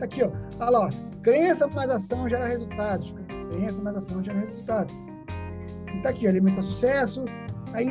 Tá 0.02 0.06
aqui, 0.06 0.24
ó. 0.24 0.32
Olha 0.60 0.70
lá, 0.72 0.88
ó. 0.88 0.90
Crença 1.22 1.68
mais 1.68 1.92
ação 1.92 2.28
gera 2.28 2.48
resultados. 2.48 3.14
Crença 3.52 3.84
mais 3.84 3.96
ação 3.96 4.24
gera 4.24 4.40
resultados. 4.40 4.96
Tá 6.02 6.10
aqui, 6.10 6.28
alimenta 6.28 6.62
sucesso. 6.62 7.26
Aí, 7.74 7.90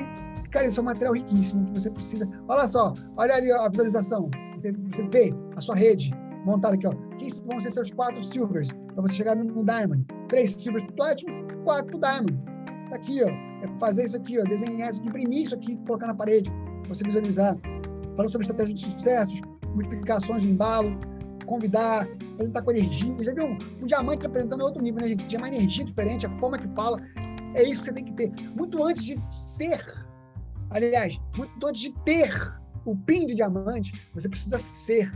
cara, 0.51 0.67
isso 0.67 0.81
é 0.81 0.83
um 0.83 0.87
material 0.87 1.15
riquíssimo 1.15 1.67
que 1.67 1.81
você 1.81 1.91
precisa. 1.91 2.29
Olha 2.49 2.67
só, 2.67 2.95
olha 3.17 3.35
ali 3.35 3.53
a 3.53 3.69
visualização. 3.69 4.31
Você, 4.57 5.03
vê 5.11 5.35
a 5.57 5.61
sua 5.61 5.75
rede 5.75 6.13
montada 6.45 6.75
aqui, 6.75 6.87
ó. 6.87 6.93
Quem 7.19 7.29
vão 7.47 7.61
ser 7.61 7.71
seus 7.71 7.91
quatro 7.91 8.23
silvers 8.23 8.71
para 8.73 9.03
você 9.03 9.15
chegar 9.15 9.37
no, 9.37 9.65
Diamond? 9.65 10.05
Três 10.29 10.53
silvers 10.53 10.85
pro 10.87 10.95
Platinum, 10.95 11.47
quatro 11.65 11.99
Diamond. 11.99 12.39
Tá 12.91 12.97
aqui, 12.97 13.23
ó. 13.23 13.29
É 13.29 13.69
fazer 13.79 14.05
isso 14.05 14.17
aqui, 14.17 14.39
ó. 14.39 14.45
Desenhar 14.45 14.91
isso 14.91 15.01
aqui, 15.01 15.09
imprimir 15.09 15.43
isso 15.43 15.55
aqui, 15.55 15.77
colocar 15.87 16.07
na 16.07 16.15
parede, 16.15 16.51
você 16.89 17.05
visualizar. 17.05 17.57
Falando 18.17 18.33
sobre 18.33 18.45
estratégia 18.45 18.75
de 18.75 18.81
sucessos, 18.81 19.41
multiplicações 19.75 20.43
de 20.43 20.51
embalo, 20.51 20.99
convidar, 21.47 22.07
apresentar 22.35 22.63
com 22.63 22.71
energia. 22.71 23.15
Já 23.21 23.35
viu 23.35 23.47
um, 23.47 23.59
um 23.83 23.87
diamante 23.87 24.27
apresentando 24.27 24.63
outro 24.63 24.83
nível, 24.83 25.01
né? 25.01 25.17
Tinha 25.29 25.41
uma 25.41 25.49
energia 25.49 25.85
diferente, 25.85 26.27
a 26.27 26.39
forma 26.39 26.59
que 26.59 26.69
fala. 26.69 27.01
É 27.55 27.63
isso 27.63 27.81
que 27.81 27.89
você 27.89 27.93
tem 27.93 28.05
que 28.05 28.13
ter. 28.13 28.33
Muito 28.55 28.83
antes 28.83 29.05
de 29.05 29.21
ser, 29.31 29.83
aliás, 30.71 31.21
muito 31.37 31.67
antes 31.67 31.81
de 31.81 31.93
ter 32.05 32.53
o 32.85 32.97
PIN 32.97 33.27
de 33.27 33.35
diamante, 33.35 34.09
você 34.15 34.29
precisa 34.29 34.59
ser. 34.59 35.13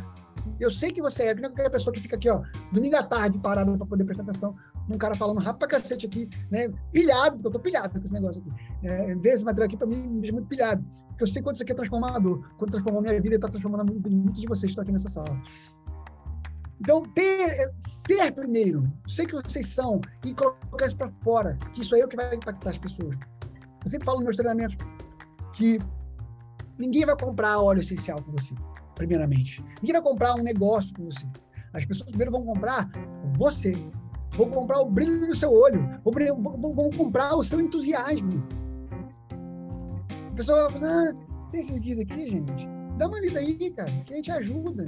Eu 0.61 0.71
sei 0.71 0.93
que 0.93 1.01
você 1.01 1.25
é, 1.25 1.35
não 1.35 1.45
é 1.45 1.49
qualquer 1.49 1.71
pessoa 1.71 1.95
que 1.95 2.01
fica 2.01 2.17
aqui, 2.17 2.29
ó, 2.29 2.43
domingo 2.73 2.97
à 2.97 3.03
tarde, 3.03 3.39
parado 3.39 3.77
para 3.77 3.87
poder 3.87 4.05
prestar 4.05 4.25
atenção 4.25 4.55
num 4.89 4.99
cara 4.99 5.15
falando 5.15 5.39
rápido 5.39 5.61
pra 5.61 5.69
cacete 5.69 6.07
aqui, 6.07 6.29
né? 6.51 6.69
Pilhado, 6.93 7.37
porque 7.37 7.47
eu 7.47 7.53
tô 7.53 7.59
pilhado 7.59 7.99
com 7.99 8.05
esse 8.05 8.13
negócio 8.13 8.43
aqui. 8.43 8.87
É, 8.87 9.15
ver 9.15 9.31
esse 9.31 9.45
material 9.45 9.67
aqui, 9.67 9.77
para 9.77 9.87
mim, 9.87 9.97
me 9.97 10.21
deixa 10.21 10.33
muito 10.33 10.49
pilhado. 10.49 10.85
Porque 11.09 11.25
eu 11.25 11.29
sei 11.29 11.41
quanto 11.41 11.57
isso 11.57 11.63
aqui 11.63 11.73
é 11.73 11.77
transformador, 11.77 12.43
quanto 12.59 12.73
transformou 12.73 13.01
minha 13.01 13.21
vida 13.21 13.35
e 13.35 13.37
está 13.37 13.49
transformando 13.49 13.83
a 13.83 13.85
vida 13.85 14.11
de 14.11 14.17
muitos 14.17 14.41
de 14.41 14.47
vocês 14.49 14.63
que 14.63 14.71
estão 14.71 14.83
aqui 14.83 14.93
nessa 14.93 15.09
sala. 15.09 15.41
Então, 16.81 17.03
ter, 17.15 17.73
ser 17.87 18.33
primeiro, 18.33 18.85
sei 19.07 19.27
que 19.27 19.33
vocês 19.33 19.67
são, 19.69 20.01
e 20.25 20.35
colocar 20.35 20.87
isso 20.87 20.97
para 20.97 21.11
fora, 21.23 21.57
que 21.73 21.81
isso 21.81 21.95
aí 21.95 22.01
é 22.01 22.05
o 22.05 22.09
que 22.09 22.17
vai 22.17 22.35
impactar 22.35 22.71
as 22.71 22.79
pessoas. 22.79 23.17
Eu 23.85 23.91
sempre 23.91 24.05
falo 24.05 24.19
nos 24.19 24.25
meus 24.25 24.37
treinamentos 24.37 24.77
que 25.53 25.79
ninguém 26.79 27.05
vai 27.05 27.17
comprar 27.17 27.59
óleo 27.59 27.81
essencial 27.81 28.21
com 28.23 28.33
você, 28.33 28.55
primeiramente. 28.95 29.63
Ninguém 29.81 29.93
vai 29.93 30.03
comprar 30.03 30.35
um 30.35 30.43
negócio 30.43 30.95
com 30.97 31.05
você. 31.05 31.27
As 31.73 31.85
pessoas 31.85 32.09
primeiro 32.09 32.33
vão 32.33 32.45
comprar 32.45 32.91
você. 33.37 33.73
Vão 34.37 34.51
comprar 34.51 34.81
o 34.81 34.91
brilho 34.91 35.27
do 35.27 35.35
seu 35.35 35.53
olho. 35.53 36.01
Vão, 36.05 36.91
comprar 36.97 37.37
o 37.37 37.45
seu 37.45 37.61
entusiasmo. 37.61 38.47
A 40.33 40.35
pessoa 40.35 40.69
vai 40.69 40.79
falar, 40.79 41.11
ah, 41.11 41.15
tem 41.51 41.61
esses 41.61 41.79
guias 41.79 42.01
aqui, 42.01 42.31
gente? 42.31 42.69
Dá 42.97 43.07
uma 43.07 43.21
lida 43.21 43.39
aí, 43.39 43.71
cara, 43.71 43.91
que 44.05 44.13
a 44.13 44.17
gente 44.17 44.31
ajuda. 44.31 44.85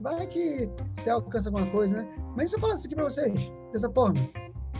Vai 0.00 0.26
que 0.26 0.68
você 0.94 1.10
alcança 1.10 1.48
alguma 1.48 1.70
coisa, 1.70 2.02
né? 2.02 2.08
Mas 2.36 2.52
eu 2.52 2.58
falasse 2.58 2.86
aqui 2.86 2.94
pra 2.94 3.04
vocês, 3.04 3.32
dessa 3.72 3.90
forma, 3.90 4.20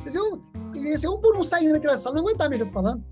vocês 0.02 0.14
iam, 0.14 0.42
iam 0.74 1.14
um 1.14 1.20
por 1.20 1.36
um 1.36 1.42
saindo 1.42 1.72
daquela 1.72 1.96
sala, 1.96 2.16
não 2.16 2.22
aguentar 2.22 2.50
mesmo 2.50 2.70
falando. 2.72 3.04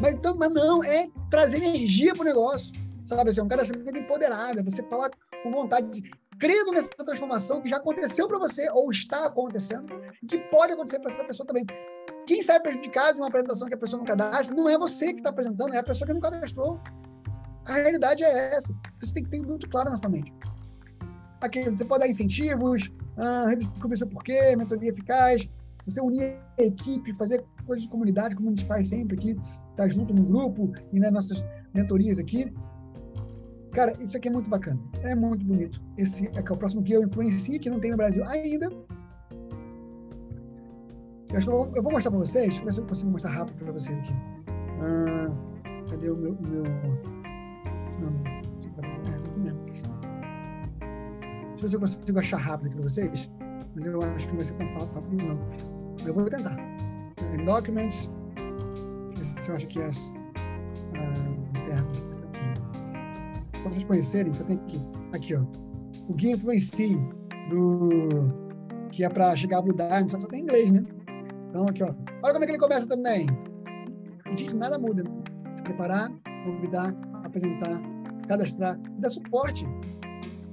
Mas, 0.00 0.14
então, 0.14 0.34
mas 0.36 0.50
não, 0.50 0.84
é 0.84 1.08
trazer 1.30 1.58
energia 1.58 2.14
pro 2.14 2.24
negócio. 2.24 2.72
Sabe, 3.04 3.30
assim, 3.30 3.40
um 3.40 3.48
cara 3.48 3.64
sempre 3.64 3.98
empoderado, 3.98 4.60
é 4.60 4.62
você 4.62 4.82
falar 4.84 5.10
com 5.42 5.50
vontade 5.50 5.88
de 5.90 6.10
crendo 6.38 6.72
nessa 6.72 6.88
transformação 6.88 7.60
que 7.60 7.68
já 7.68 7.76
aconteceu 7.76 8.26
para 8.26 8.38
você 8.38 8.68
ou 8.70 8.90
está 8.90 9.26
acontecendo 9.26 10.00
e 10.22 10.26
que 10.26 10.38
pode 10.38 10.72
acontecer 10.72 10.98
para 10.98 11.10
essa 11.10 11.22
pessoa 11.22 11.46
também. 11.46 11.66
Quem 12.26 12.42
sai 12.42 12.58
prejudicado 12.60 13.14
de 13.14 13.20
uma 13.20 13.28
apresentação 13.28 13.68
que 13.68 13.74
a 13.74 13.78
pessoa 13.78 13.98
não 13.98 14.06
cadastra 14.06 14.56
não 14.56 14.68
é 14.68 14.78
você 14.78 15.12
que 15.12 15.18
está 15.18 15.30
apresentando, 15.30 15.74
é 15.74 15.78
a 15.78 15.82
pessoa 15.82 16.06
que 16.06 16.14
não 16.14 16.20
cadastrou. 16.20 16.80
A 17.66 17.74
realidade 17.74 18.24
é 18.24 18.54
essa. 18.54 18.74
Você 19.00 19.12
tem 19.12 19.24
que 19.24 19.30
ter 19.30 19.42
muito 19.42 19.68
claro 19.68 19.90
na 19.90 19.98
sua 19.98 20.08
mente. 20.08 20.32
Aqui, 21.40 21.68
você 21.70 21.84
pode 21.84 22.00
dar 22.00 22.08
incentivos, 22.08 22.90
ah, 23.16 23.46
redescobrir 23.48 23.96
seu 23.96 24.06
porquê, 24.06 24.54
mentoria 24.56 24.90
eficaz, 24.90 25.48
você 25.86 26.00
unir 26.00 26.36
a 26.58 26.62
equipe, 26.62 27.14
fazer 27.14 27.44
coisas 27.66 27.84
de 27.84 27.90
comunidade, 27.90 28.34
como 28.34 28.48
a 28.48 28.50
gente 28.50 28.66
faz 28.66 28.88
sempre 28.88 29.16
aqui, 29.16 29.36
tá 29.76 29.88
junto 29.88 30.12
no 30.12 30.22
grupo 30.22 30.72
e 30.92 31.00
nas 31.00 31.12
nossas 31.12 31.42
mentorias 31.72 32.18
aqui. 32.18 32.52
Cara, 33.72 33.96
isso 34.02 34.16
aqui 34.16 34.28
é 34.28 34.30
muito 34.30 34.50
bacana. 34.50 34.80
É 35.02 35.14
muito 35.14 35.44
bonito. 35.44 35.80
Esse 35.96 36.26
é, 36.26 36.32
é 36.34 36.40
o 36.40 36.56
próximo 36.56 36.82
que 36.82 36.92
eu 36.92 37.02
influencio, 37.04 37.58
que 37.60 37.70
não 37.70 37.78
tem 37.78 37.92
no 37.92 37.96
Brasil 37.96 38.24
ainda. 38.26 38.68
Eu, 41.32 41.82
vou, 41.82 41.92
mostrar 41.92 42.10
para 42.10 42.18
vocês. 42.18 42.46
Deixa 42.46 42.64
ver 42.64 42.72
se 42.72 42.80
eu 42.80 42.86
consigo 42.86 43.10
mostrar 43.10 43.30
rápido 43.30 43.56
para 43.56 43.72
vocês 43.72 43.96
aqui. 43.98 44.12
Ah, 44.80 45.26
cadê 45.88 46.10
o 46.10 46.16
meu. 46.16 46.36
Meu... 46.40 46.64
Não, 48.00 48.39
Deixa 51.60 51.76
eu 51.76 51.80
ver 51.80 51.88
se 51.88 51.94
eu 51.96 52.00
consigo 52.00 52.18
achar 52.18 52.38
rápido 52.38 52.66
aqui 52.68 52.76
para 52.76 52.88
vocês. 52.88 53.30
Mas 53.74 53.86
eu 53.86 54.02
acho 54.02 54.26
que 54.26 54.28
não 54.28 54.36
vai 54.36 54.44
ser 54.44 54.54
tão 54.54 54.66
rápido, 54.74 55.24
não. 55.24 55.38
Eu 56.06 56.14
vou 56.14 56.24
tentar. 56.24 56.56
Em 57.34 57.44
Documents. 57.44 58.10
Se 59.22 59.50
eu 59.50 59.56
acho 59.56 59.66
que 59.66 59.78
é 59.78 59.86
as. 59.86 60.08
Uh, 60.08 61.40
para 63.62 63.72
vocês 63.72 63.84
conhecerem, 63.84 64.32
eu 64.34 64.44
tenho 64.44 64.60
aqui, 64.60 64.82
aqui 65.12 65.34
ó, 65.34 65.42
o 66.08 66.14
Guia 66.14 66.36
do, 67.50 68.88
que 68.90 69.04
é 69.04 69.08
para 69.08 69.36
chegar 69.36 69.58
a 69.58 69.62
Blue 69.62 69.74
Diamond, 69.74 70.10
só 70.10 70.16
que 70.16 70.22
só 70.22 70.28
tem 70.28 70.42
inglês, 70.42 70.70
né? 70.70 70.84
Então, 71.48 71.64
aqui, 71.64 71.82
ó, 71.82 71.92
olha 72.22 72.32
como 72.32 72.44
é 72.44 72.46
que 72.46 72.52
ele 72.52 72.58
começa 72.58 72.88
também. 72.88 73.26
Diz 74.34 74.52
nada 74.54 74.78
muda. 74.78 75.02
Né? 75.02 75.10
Se 75.54 75.62
preparar, 75.62 76.10
convidar, 76.44 76.94
apresentar, 77.24 77.80
cadastrar, 78.26 78.78
dar 78.98 79.10
suporte. 79.10 79.66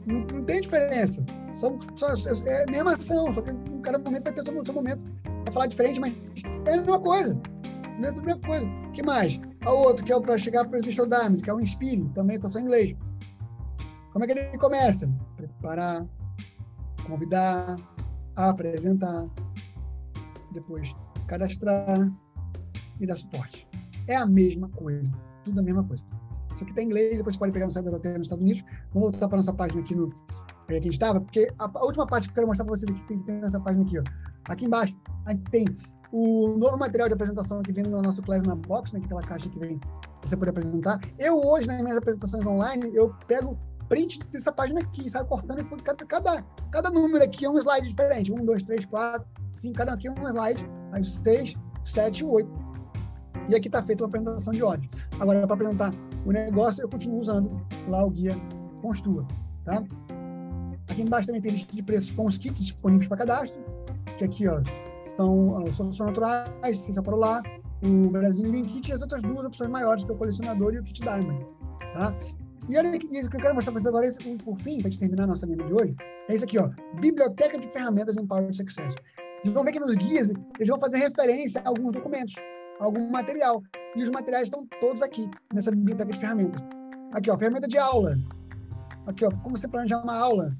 Não, 0.08 0.22
não 0.22 0.45
tem 0.45 0.62
diferença. 0.62 1.24
Só, 1.51 1.78
só, 1.95 2.08
é 2.45 2.64
a 2.64 2.72
mesma 2.72 2.95
ação, 2.95 3.34
só 3.34 3.41
que 3.41 3.51
cada 3.84 3.99
momento 3.99 4.24
vai 4.24 4.34
ter 4.34 4.41
o 4.41 4.45
seu, 4.45 4.66
seu 4.66 4.74
momento 4.74 5.05
para 5.43 5.51
falar 5.51 5.68
diferente, 5.68 5.99
mas 5.99 6.14
é 6.66 6.74
a 6.74 6.78
mesma 6.78 6.99
coisa. 6.99 7.39
É 8.01 8.08
a 8.08 8.12
mesma 8.12 8.39
coisa. 8.39 8.66
O 8.66 8.91
que 8.93 9.03
mais? 9.03 9.39
A 9.66 9.72
outro, 9.72 10.05
que 10.05 10.14
é 10.14 10.20
para 10.20 10.38
chegar 10.38 10.62
para 10.62 10.68
o 10.68 10.72
Presidential 10.72 11.08
Diamond, 11.08 11.43
que 11.43 11.49
é 11.49 11.53
um 11.53 11.60
Inspire, 11.60 12.10
também 12.16 12.38
está 12.38 12.47
só 12.47 12.60
em 12.60 12.64
inglês. 12.64 12.95
Como 14.14 14.24
é 14.24 14.28
que 14.28 14.39
ele 14.39 14.58
começa? 14.58 15.12
Preparar, 15.36 16.08
convidar, 17.05 17.76
apresentar, 18.36 19.28
depois 20.53 20.95
cadastrar 21.28 22.10
e 22.99 23.05
dar 23.05 23.18
suporte. 23.18 23.68
É 24.08 24.16
a 24.16 24.26
mesma 24.26 24.70
coisa, 24.70 25.12
tudo 25.43 25.60
a 25.60 25.64
mesma 25.64 25.84
coisa. 25.84 26.03
Só 26.58 26.66
que 26.66 26.72
está 26.72 26.82
em 26.82 26.86
inglês, 26.86 27.18
depois 27.18 27.36
você 27.36 27.39
pode 27.39 27.51
pegar 27.51 27.66
no 27.66 27.72
site 27.72 27.86
da 27.86 27.99
Terra 27.99 28.18
nos 28.18 28.28
Estados 28.28 28.43
Unidos. 28.43 28.64
Vamos 28.93 29.12
voltar 29.12 29.28
para 29.28 29.38
nossa 29.38 29.53
página 29.53 29.82
aqui 29.82 29.95
no 29.95 30.14
é, 30.68 30.74
que 30.74 30.74
a 30.74 30.82
gente 30.82 30.93
estava, 30.93 31.22
porque 31.22 31.51
a, 31.58 31.66
a, 31.74 31.86
última 31.86 32.05
parte 32.05 32.28
que 32.28 32.32
eu 32.32 32.36
quero 32.36 32.47
mostrar 32.47 32.66
para 32.66 32.76
vocês 32.76 32.91
aqui, 32.91 33.08
tem, 33.08 33.20
tem 33.20 33.36
nessa 33.36 33.60
página 33.60 33.84
aqui, 33.84 33.99
ó. 33.99 34.03
Aqui 34.49 34.66
embaixo, 34.66 34.95
a 35.26 35.32
gente 35.32 35.49
tem 35.49 35.66
o 36.12 36.55
novo 36.58 36.78
material 36.78 37.08
de 37.08 37.14
apresentação 37.14 37.62
que 37.62 37.72
vem 37.72 37.84
no 37.84 38.01
nosso 38.01 38.22
Class 38.22 38.43
na 38.43 38.55
Box, 38.55 38.93
né, 38.93 39.01
aquela 39.03 39.22
caixa 39.22 39.49
que 39.49 39.60
vem 39.60 39.78
pra 39.78 39.89
você 40.24 40.36
poder 40.36 40.51
apresentar. 40.51 40.99
Eu 41.18 41.41
hoje, 41.41 41.68
nas 41.68 41.82
minhas 41.82 41.97
apresentações 41.97 42.45
online, 42.45 42.89
eu 42.93 43.14
pego 43.28 43.58
print 43.88 44.20
dessa 44.30 44.51
página 44.51 44.82
aqui, 44.82 45.10
sai 45.10 45.24
cortando 45.26 45.62
e 45.62 45.82
cada, 45.82 46.05
cada, 46.05 46.45
cada 46.72 46.89
número 46.89 47.24
aqui 47.24 47.45
é 47.45 47.49
um 47.49 47.58
slide 47.58 47.88
diferente. 47.88 48.32
Um, 48.32 48.43
dois, 48.43 48.64
três, 48.64 48.86
quatro, 48.86 49.28
cinco, 49.60 49.78
cada 49.78 49.93
aqui 49.93 50.08
é 50.08 50.12
um 50.12 50.28
slide. 50.28 50.66
Aí 50.91 51.03
seis, 51.03 51.55
sete, 51.86 52.26
oito. 52.26 52.51
E 53.49 53.55
aqui 53.55 53.68
está 53.68 53.82
feita 53.82 54.03
uma 54.03 54.10
apresentação 54.10 54.53
de 54.53 54.62
ódio. 54.62 54.89
Agora, 55.20 55.45
para 55.45 55.53
apresentar 55.55 55.93
o 56.28 56.32
negócio, 56.32 56.84
eu 56.84 56.89
continuo 56.89 57.19
usando 57.19 57.65
lá 57.88 58.03
o 58.03 58.09
guia 58.09 58.36
Construa, 58.82 59.25
tá? 59.63 59.82
Aqui 60.89 61.01
embaixo 61.01 61.28
também 61.28 61.41
tem 61.41 61.51
lista 61.51 61.73
de 61.73 61.82
preços 61.82 62.11
com 62.11 62.25
os 62.25 62.38
kits 62.38 62.59
disponíveis 62.59 63.07
para 63.07 63.17
cadastro, 63.17 63.59
que 64.17 64.25
aqui, 64.25 64.47
ó, 64.47 64.61
são 65.15 65.57
as 65.57 65.75
soluções 65.75 66.09
naturais, 66.09 66.80
ciência 66.80 67.01
para 67.01 67.15
lar, 67.15 67.43
o 67.82 68.09
Brasil 68.09 68.51
Kit 68.63 68.89
e 68.89 68.93
as 68.93 69.01
outras 69.01 69.21
duas 69.21 69.45
opções 69.45 69.69
maiores, 69.69 70.03
que 70.03 70.11
é 70.11 70.13
o 70.13 70.17
colecionador 70.17 70.73
e 70.73 70.80
o 70.80 70.84
kit 70.84 71.01
Diamond. 71.01 71.45
Tá? 71.93 72.13
E 72.69 72.78
olha 72.78 72.99
que 72.99 73.17
isso 73.17 73.30
que 73.30 73.38
eu 73.38 73.41
quero 73.41 73.55
mostrar 73.55 73.71
para 73.71 73.80
vocês 73.80 73.88
agora, 73.88 74.05
esse, 74.05 74.23
por 74.43 74.57
fim, 74.59 74.80
para 74.80 74.89
gente 74.89 74.99
terminar 74.99 75.23
a 75.23 75.28
nossa 75.28 75.47
menu 75.47 75.65
de 75.65 75.73
hoje, 75.73 75.95
é 76.28 76.36
isso 76.36 76.43
aqui, 76.43 76.59
ó, 76.59 76.69
Biblioteca 76.99 77.57
de 77.57 77.67
Ferramentas 77.69 78.17
em 78.17 78.28
Power 78.28 78.53
Success. 78.53 78.93
Vocês 79.41 79.53
vão 79.53 79.63
ver 79.63 79.71
que 79.71 79.80
nos 79.80 79.95
guias, 79.95 80.30
eles 80.30 80.67
vão 80.67 80.80
fazer 80.80 80.97
referência 80.97 81.61
a 81.63 81.69
alguns 81.69 81.93
documentos, 81.93 82.36
a 82.80 82.84
algum 82.84 83.09
material. 83.09 83.63
E 83.97 84.03
os 84.03 84.09
materiais 84.11 84.43
estão 84.43 84.63
todos 84.79 85.01
aqui, 85.01 85.27
nessa 85.51 85.71
biblioteca 85.71 86.11
de 86.11 86.19
ferramentas. 86.19 86.61
Aqui, 87.11 87.31
ó, 87.31 87.37
ferramenta 87.37 87.67
de 87.67 87.79
aula. 87.79 88.15
Aqui, 89.07 89.25
ó, 89.25 89.31
como 89.41 89.57
você 89.57 89.67
planejar 89.67 90.03
uma 90.03 90.15
aula. 90.15 90.55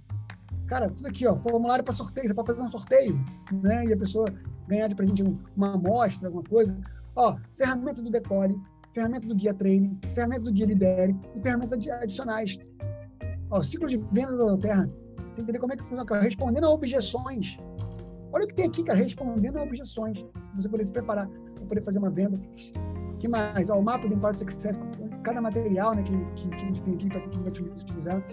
Cara, 0.66 0.90
tudo 0.90 1.08
aqui, 1.08 1.28
ó, 1.28 1.38
formulário 1.38 1.84
para 1.84 1.94
sorteio, 1.94 2.28
você 2.28 2.34
pode 2.34 2.48
fazer 2.48 2.62
um 2.62 2.72
sorteio, 2.72 3.16
né? 3.62 3.86
E 3.86 3.94
a 3.94 3.98
pessoa 3.98 4.26
ganhar 4.68 4.88
de 4.88 4.96
presente 4.96 5.24
uma 5.56 5.76
amostra, 5.76 6.30
alguma 6.30 6.44
coisa. 6.46 6.76
Ó, 7.16 7.38
ferramentas 7.56 8.02
do 8.02 8.10
Decore, 8.10 8.60
ferramenta 8.92 9.28
do 9.28 9.36
Guia 9.36 9.54
Training, 9.54 10.00
ferramenta 10.16 10.42
do 10.42 10.52
Guia 10.52 10.66
Lidere 10.66 11.16
e 11.36 11.40
ferramentas 11.40 11.74
adicionais. 11.74 12.58
Ó, 13.52 13.62
ciclo 13.62 13.88
de 13.88 13.98
venda 14.12 14.36
da 14.36 14.58
Terra, 14.58 14.90
você 15.32 15.42
entender 15.42 15.60
como 15.60 15.74
é 15.74 15.76
que 15.76 15.84
funciona, 15.84 16.04
cara, 16.06 16.24
respondendo 16.24 16.64
a 16.64 16.72
objeções. 16.72 17.56
Olha 18.34 18.46
o 18.46 18.48
que 18.48 18.56
tem 18.56 18.66
aqui, 18.66 18.84
cara, 18.84 18.98
respondendo 18.98 19.58
a 19.58 19.64
objeções. 19.64 20.26
Você 20.56 20.68
poder 20.68 20.86
se 20.86 20.92
preparar 20.92 21.28
para 21.28 21.66
poder 21.66 21.82
fazer 21.82 22.00
uma 22.00 22.10
venda. 22.10 22.40
Que 23.20 23.28
mais? 23.28 23.70
Ó, 23.70 23.78
o 23.78 23.84
mapa 23.84 24.08
do 24.08 24.14
Impact 24.14 24.40
Success, 24.40 24.80
cada 25.24 25.42
material 25.42 25.96
né, 25.96 26.04
que, 26.04 26.42
que, 26.42 26.50
que 26.50 26.56
a 26.56 26.60
gente 26.60 26.84
tem 26.84 26.94
aqui 26.94 27.08
para 27.10 27.22
quem 27.22 27.42
vai 27.42 27.52
utilizar 27.52 28.24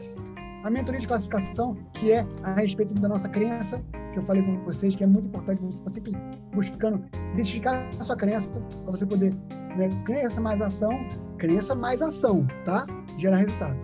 a 0.65 0.71
mentoria 0.71 0.99
de 0.99 1.07
classificação, 1.07 1.77
que 1.93 2.11
é 2.11 2.27
a 2.43 2.55
respeito 2.55 2.95
da 2.95 3.07
nossa 3.07 3.29
crença, 3.29 3.85
que 4.13 4.19
eu 4.19 4.23
falei 4.23 4.43
com 4.43 4.65
vocês, 4.65 4.95
que 4.97 5.05
é 5.05 5.07
muito 5.07 5.27
importante 5.27 5.61
você 5.61 5.79
estar 5.79 5.91
sempre 5.91 6.13
buscando 6.55 7.05
identificar 7.35 7.91
a 7.99 8.03
sua 8.03 8.17
crença, 8.17 8.49
para 8.61 8.91
você 8.91 9.05
poder, 9.05 9.35
né, 9.77 9.89
crença 10.07 10.41
mais 10.41 10.63
ação, 10.63 10.91
crença 11.37 11.75
mais 11.75 12.01
ação, 12.01 12.47
tá? 12.65 12.87
Gerar 13.19 13.37
resultado. 13.37 13.77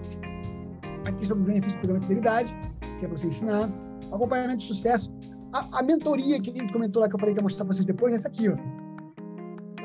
Aqui 1.05 1.27
sobre 1.27 1.43
o 1.43 1.47
benefício 1.47 1.79
do 1.79 1.81
programa 1.81 2.01
de 2.01 2.07
fidelidade, 2.07 2.55
que 2.99 3.05
é 3.05 3.09
você 3.09 3.27
ensinar. 3.27 3.69
Acompanhamento 4.11 4.59
de 4.59 4.67
sucesso. 4.67 5.13
A, 5.53 5.81
a, 5.81 5.83
mentoria 5.83 6.41
que 6.41 6.51
a 6.51 6.55
gente 6.55 6.73
comentou 6.73 7.03
lá, 7.03 7.09
que 7.09 7.15
eu 7.15 7.19
falei 7.19 7.35
que 7.35 7.41
ia 7.41 7.43
mostrar 7.43 7.65
para 7.65 7.75
vocês 7.75 7.87
depois, 7.87 8.13
é 8.13 8.17
essa 8.17 8.29
aqui, 8.29 8.49
ó. 8.49 8.57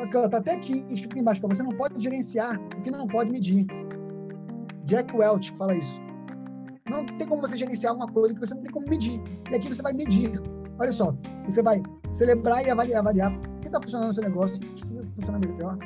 Está 0.03 0.37
até 0.37 0.55
aqui, 0.55 0.85
escrito 0.89 1.17
embaixo, 1.17 1.41
você 1.41 1.63
não 1.63 1.71
pode 1.71 2.01
gerenciar 2.01 2.59
o 2.77 2.81
que 2.81 2.91
não 2.91 3.07
pode 3.07 3.31
medir. 3.31 3.65
Jack 4.85 5.15
Welch 5.15 5.51
fala 5.57 5.75
isso. 5.75 5.99
Não 6.89 7.05
tem 7.05 7.27
como 7.27 7.41
você 7.41 7.57
gerenciar 7.57 7.93
uma 7.95 8.07
coisa 8.07 8.33
que 8.33 8.39
você 8.39 8.53
não 8.53 8.61
tem 8.61 8.71
como 8.71 8.87
medir. 8.87 9.21
E 9.49 9.55
aqui 9.55 9.67
você 9.67 9.81
vai 9.81 9.93
medir. 9.93 10.39
Olha 10.77 10.91
só, 10.91 11.15
você 11.45 11.61
vai 11.61 11.81
celebrar 12.11 12.65
e 12.65 12.69
avaliar, 12.69 12.99
avaliar 12.99 13.31
o 13.31 13.59
que 13.59 13.67
está 13.67 13.81
funcionando 13.81 14.07
no 14.09 14.13
seu 14.13 14.23
negócio, 14.23 14.59
precisa 14.59 15.03
funcionar 15.15 15.39
melhor. 15.39 15.77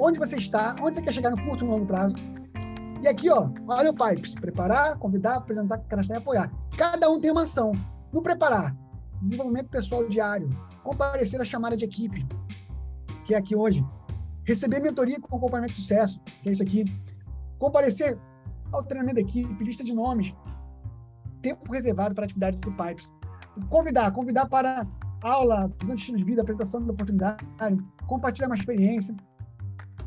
Onde 0.00 0.18
você 0.18 0.36
está, 0.36 0.76
onde 0.80 0.96
você 0.96 1.02
quer 1.02 1.12
chegar 1.12 1.30
no 1.30 1.42
curto 1.44 1.64
e 1.64 1.68
longo 1.68 1.86
prazo. 1.86 2.14
E 3.02 3.08
aqui, 3.08 3.28
ó, 3.30 3.48
olha 3.66 3.90
o 3.90 3.94
Pipes. 3.94 4.34
Preparar, 4.34 4.96
convidar, 4.98 5.36
apresentar, 5.36 5.78
cadastrar 5.78 6.20
e 6.20 6.22
apoiar. 6.22 6.52
Cada 6.76 7.10
um 7.10 7.18
tem 7.18 7.30
uma 7.30 7.42
ação. 7.42 7.72
No 8.12 8.22
preparar, 8.22 8.76
desenvolvimento 9.20 9.68
pessoal 9.68 10.06
diário, 10.08 10.48
comparecer 10.84 11.40
à 11.40 11.44
chamada 11.44 11.76
de 11.76 11.84
equipe, 11.84 12.26
que 13.32 13.38
aqui 13.38 13.56
hoje. 13.56 13.84
Receber 14.44 14.80
mentoria 14.80 15.20
com 15.20 15.36
acompanhamento 15.36 15.74
de 15.74 15.80
sucesso, 15.80 16.20
que 16.42 16.48
é 16.48 16.52
isso 16.52 16.62
aqui. 16.62 16.84
Comparecer 17.58 18.18
ao 18.72 18.82
treinamento 18.82 19.16
da 19.16 19.20
equipe, 19.20 19.64
lista 19.64 19.84
de 19.84 19.94
nomes, 19.94 20.34
tempo 21.40 21.72
reservado 21.72 22.14
para 22.14 22.24
atividades 22.24 22.58
do 22.58 22.72
Pipes. 22.72 23.10
Convidar, 23.68 24.10
convidar 24.12 24.48
para 24.48 24.86
aula, 25.22 25.70
visão 25.78 25.94
de 25.94 26.00
estilo 26.00 26.18
de 26.18 26.24
vida, 26.24 26.42
apresentação 26.42 26.84
da 26.84 26.92
oportunidade, 26.92 27.44
compartilhar 28.06 28.48
uma 28.48 28.56
experiência. 28.56 29.14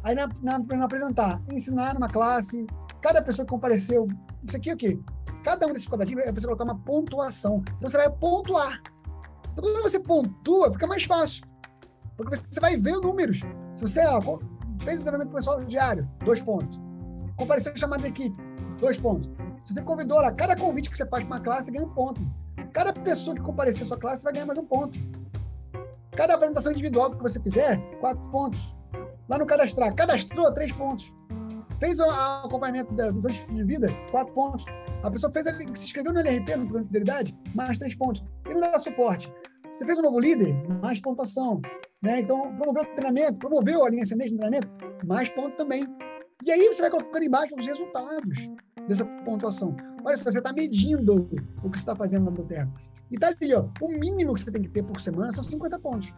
Aí, 0.03 0.13
na, 0.13 0.27
na, 0.41 0.59
na 0.59 0.85
apresentar, 0.85 1.41
ensinar 1.51 1.93
numa 1.93 2.09
classe, 2.09 2.65
cada 3.01 3.21
pessoa 3.21 3.45
que 3.45 3.49
compareceu, 3.49 4.07
isso 4.43 4.57
aqui 4.57 4.69
é 4.69 4.73
o 4.73 4.77
quê? 4.77 4.99
Cada 5.43 5.67
um 5.67 5.73
desses 5.73 5.87
quadradinhos 5.87 6.25
é 6.25 6.31
para 6.31 6.43
colocar 6.43 6.63
uma 6.63 6.77
pontuação. 6.77 7.63
Então, 7.77 7.89
você 7.89 7.97
vai 7.97 8.09
pontuar. 8.09 8.81
Então, 9.51 9.63
quando 9.63 9.81
você 9.81 9.99
pontua, 9.99 10.71
fica 10.73 10.87
mais 10.87 11.03
fácil. 11.05 11.45
Porque 12.15 12.35
você 12.35 12.59
vai 12.59 12.77
ver 12.77 12.97
números. 12.97 13.41
Se 13.75 13.81
você 13.81 14.01
fez 14.83 14.95
o 14.95 14.99
desenvolvimento 14.99 15.33
pessoal 15.33 15.63
diário, 15.63 16.09
dois 16.23 16.41
pontos. 16.41 16.79
Compareceu 17.35 17.75
chamada 17.75 18.03
de 18.03 18.09
equipe, 18.09 18.35
dois 18.79 18.97
pontos. 18.97 19.29
Se 19.65 19.73
você 19.73 19.81
convidou 19.81 20.21
lá, 20.21 20.31
cada 20.31 20.55
convite 20.55 20.89
que 20.89 20.97
você 20.97 21.05
faz 21.07 21.23
para 21.23 21.35
uma 21.35 21.43
classe 21.43 21.71
ganha 21.71 21.85
um 21.85 21.89
ponto. 21.89 22.21
Cada 22.71 22.93
pessoa 22.93 23.35
que 23.35 23.41
comparecer 23.41 23.83
à 23.83 23.85
sua 23.85 23.97
classe 23.97 24.23
vai 24.23 24.33
ganhar 24.33 24.45
mais 24.45 24.59
um 24.59 24.65
ponto. 24.65 24.97
Cada 26.11 26.35
apresentação 26.35 26.71
individual 26.71 27.11
que 27.11 27.21
você 27.21 27.39
fizer, 27.39 27.77
quatro 27.99 28.23
pontos. 28.31 28.73
Lá 29.27 29.37
no 29.37 29.45
cadastrar, 29.45 29.93
cadastrou, 29.93 30.53
três 30.53 30.71
pontos. 30.71 31.11
Fez 31.79 31.99
o 31.99 32.09
acompanhamento 32.09 32.93
da 32.93 33.11
visão 33.11 33.31
de 33.31 33.63
vida, 33.63 33.87
quatro 34.11 34.33
pontos. 34.33 34.65
A 35.03 35.11
pessoa 35.11 35.31
fez 35.31 35.45
se 35.45 35.85
inscreveu 35.85 36.13
no 36.13 36.19
LRP, 36.19 36.55
no 36.55 36.63
programa 36.63 36.81
de 36.81 36.87
fidelidade, 36.87 37.37
mais 37.53 37.77
três 37.77 37.95
pontos. 37.95 38.23
E 38.45 38.53
não 38.53 38.61
dá 38.61 38.79
suporte. 38.79 39.31
Você 39.71 39.85
fez 39.85 39.97
um 39.97 40.03
novo 40.03 40.19
líder, 40.19 40.53
mais 40.81 41.01
pontuação. 41.01 41.61
Né? 42.05 42.19
Então, 42.19 42.55
promoveu 42.55 42.83
o 42.83 42.95
treinamento, 42.95 43.39
promoveu 43.39 43.83
a 43.83 43.89
linha 43.89 44.03
ascendente 44.03 44.31
no 44.31 44.37
treinamento, 44.37 44.67
mais 45.03 45.27
ponto 45.29 45.57
também. 45.57 45.87
E 46.43 46.51
aí 46.51 46.67
você 46.67 46.83
vai 46.83 46.91
colocando 46.91 47.23
embaixo 47.23 47.55
os 47.57 47.65
resultados 47.65 48.51
dessa 48.87 49.03
pontuação. 49.25 49.75
Olha, 50.03 50.15
se 50.15 50.23
você 50.23 50.37
está 50.37 50.53
medindo 50.53 51.27
o 51.63 51.69
que 51.69 51.79
você 51.79 51.81
está 51.81 51.95
fazendo 51.95 52.29
na 52.29 52.43
Terra. 52.43 52.71
E 53.09 53.17
tá 53.17 53.29
ali, 53.29 53.55
ó, 53.55 53.67
o 53.81 53.87
mínimo 53.87 54.35
que 54.35 54.41
você 54.41 54.51
tem 54.51 54.61
que 54.61 54.69
ter 54.69 54.83
por 54.83 55.01
semana 55.01 55.31
são 55.31 55.43
50 55.43 55.79
pontos. 55.79 56.13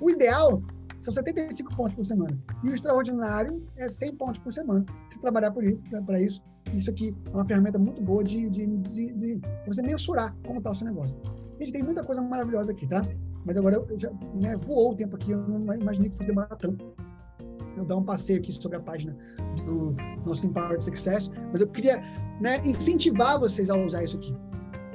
O 0.00 0.10
ideal 0.10 0.60
são 0.98 1.14
75 1.14 1.76
pontos 1.76 1.94
por 1.94 2.04
semana. 2.04 2.36
E 2.64 2.68
o 2.68 2.74
extraordinário 2.74 3.64
é 3.76 3.88
100 3.88 4.16
pontos 4.16 4.40
por 4.40 4.52
semana. 4.52 4.84
Se 5.08 5.20
trabalhar 5.20 5.52
para 5.52 6.20
isso, 6.20 6.42
isso 6.74 6.90
aqui 6.90 7.14
é 7.26 7.30
uma 7.30 7.44
ferramenta 7.44 7.78
muito 7.78 8.02
boa 8.02 8.24
de, 8.24 8.50
de, 8.50 8.66
de, 8.66 9.12
de 9.12 9.40
você 9.66 9.82
mensurar 9.82 10.34
como 10.44 10.58
está 10.58 10.72
o 10.72 10.74
seu 10.74 10.86
negócio. 10.86 11.16
Gente 11.60 11.72
tem 11.72 11.82
muita 11.82 12.02
coisa 12.02 12.20
maravilhosa 12.20 12.72
aqui, 12.72 12.88
tá? 12.88 13.02
Mas 13.44 13.56
agora 13.56 13.76
eu 13.76 13.98
já 13.98 14.10
né, 14.34 14.56
voou 14.56 14.92
o 14.92 14.94
tempo 14.94 15.16
aqui, 15.16 15.32
eu 15.32 15.38
não 15.38 15.74
imaginei 15.74 16.10
que 16.10 16.16
fosse 16.16 16.28
demorar 16.28 16.54
tanto. 16.56 16.94
Eu 17.76 17.84
dar 17.84 17.96
um 17.96 18.04
passeio 18.04 18.38
aqui 18.38 18.52
sobre 18.52 18.76
a 18.76 18.80
página 18.80 19.16
do 19.64 19.94
nosso 20.24 20.46
Empowered 20.46 20.82
Success, 20.84 21.30
mas 21.50 21.60
eu 21.60 21.68
queria 21.68 22.02
né, 22.40 22.60
incentivar 22.64 23.38
vocês 23.38 23.70
a 23.70 23.76
usar 23.76 24.04
isso 24.04 24.16
aqui. 24.16 24.34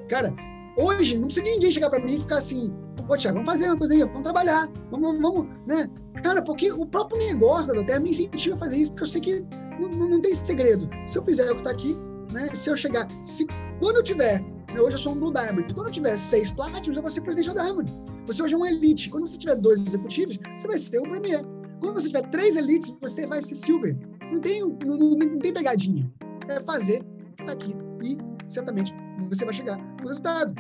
Cara, 0.08 0.34
hoje 0.78 1.18
não 1.18 1.26
precisa 1.26 1.46
ninguém 1.46 1.72
chegar 1.72 1.90
para 1.90 2.00
mim 2.00 2.16
e 2.16 2.20
ficar 2.20 2.38
assim, 2.38 2.74
pô, 3.08 3.18
Thiago, 3.18 3.36
vamos 3.36 3.50
fazer 3.50 3.68
uma 3.68 3.78
coisa 3.78 3.94
aí, 3.94 4.04
vamos 4.04 4.22
trabalhar, 4.22 4.70
vamos, 4.92 5.20
vamos, 5.20 5.48
né? 5.66 5.90
Cara, 6.24 6.42
porque 6.42 6.72
o 6.72 6.86
próprio 6.86 7.20
negócio 7.20 7.74
da 7.74 7.84
Terra 7.84 8.00
me 8.00 8.12
incentiva 8.12 8.56
a 8.56 8.60
fazer 8.60 8.78
isso, 8.78 8.92
porque 8.92 9.04
eu 9.04 9.08
sei 9.08 9.22
que 9.22 9.46
não, 9.80 10.10
não, 10.10 10.22
tem 10.22 10.34
segredo. 10.34 10.90
Se 11.06 11.18
eu 11.18 11.24
fizer 11.24 11.46
o 11.52 11.56
que 11.56 11.62
está 11.62 11.72
aqui, 11.72 11.96
né? 12.32 12.48
Se 12.54 12.70
eu 12.70 12.78
chegar, 12.78 13.08
se 13.24 13.46
quando 13.80 13.98
eu 13.98 14.04
tiver, 14.04 14.44
hoje 14.74 14.96
eu 14.96 15.00
sou 15.00 15.14
um 15.14 15.20
Blue 15.20 15.34
Diamond, 15.34 15.74
quando 15.74 15.88
eu 15.88 15.94
tiver 15.94 16.18
seis 16.18 16.52
Platinums, 16.52 16.96
eu 16.96 17.02
vou 17.02 17.12
ser 17.12 17.22
presidente 17.22 17.54
da 17.54 17.64
Diamond. 17.64 17.94
Você 18.28 18.44
hoje 18.44 18.54
é 18.54 18.58
um 18.58 18.66
Elite. 18.66 19.10
Quando 19.10 19.26
você 19.26 19.38
tiver 19.38 19.56
dois 19.56 19.86
executivos, 19.88 20.38
você 20.58 20.68
vai 20.68 20.78
ser 20.78 21.00
o 21.00 21.04
Premier. 21.04 21.46
Quando 21.80 21.94
você 21.94 22.08
tiver 22.08 22.30
três 22.30 22.58
Elites, 22.58 22.94
você 23.00 23.26
vai 23.26 23.42
ser 23.42 23.56
Silver. 23.56 23.98
Não 24.30 24.42
tem, 24.42 24.62
não, 24.62 24.98
não 24.98 25.40
tem 25.40 25.54
pegadinha. 25.54 26.12
É 26.50 26.60
fazer 26.60 27.06
está 27.40 27.54
aqui. 27.54 27.74
E 28.04 28.18
certamente 28.50 28.94
você 29.30 29.46
vai 29.46 29.54
chegar 29.54 29.78
no 29.78 30.08
resultado. 30.08 30.54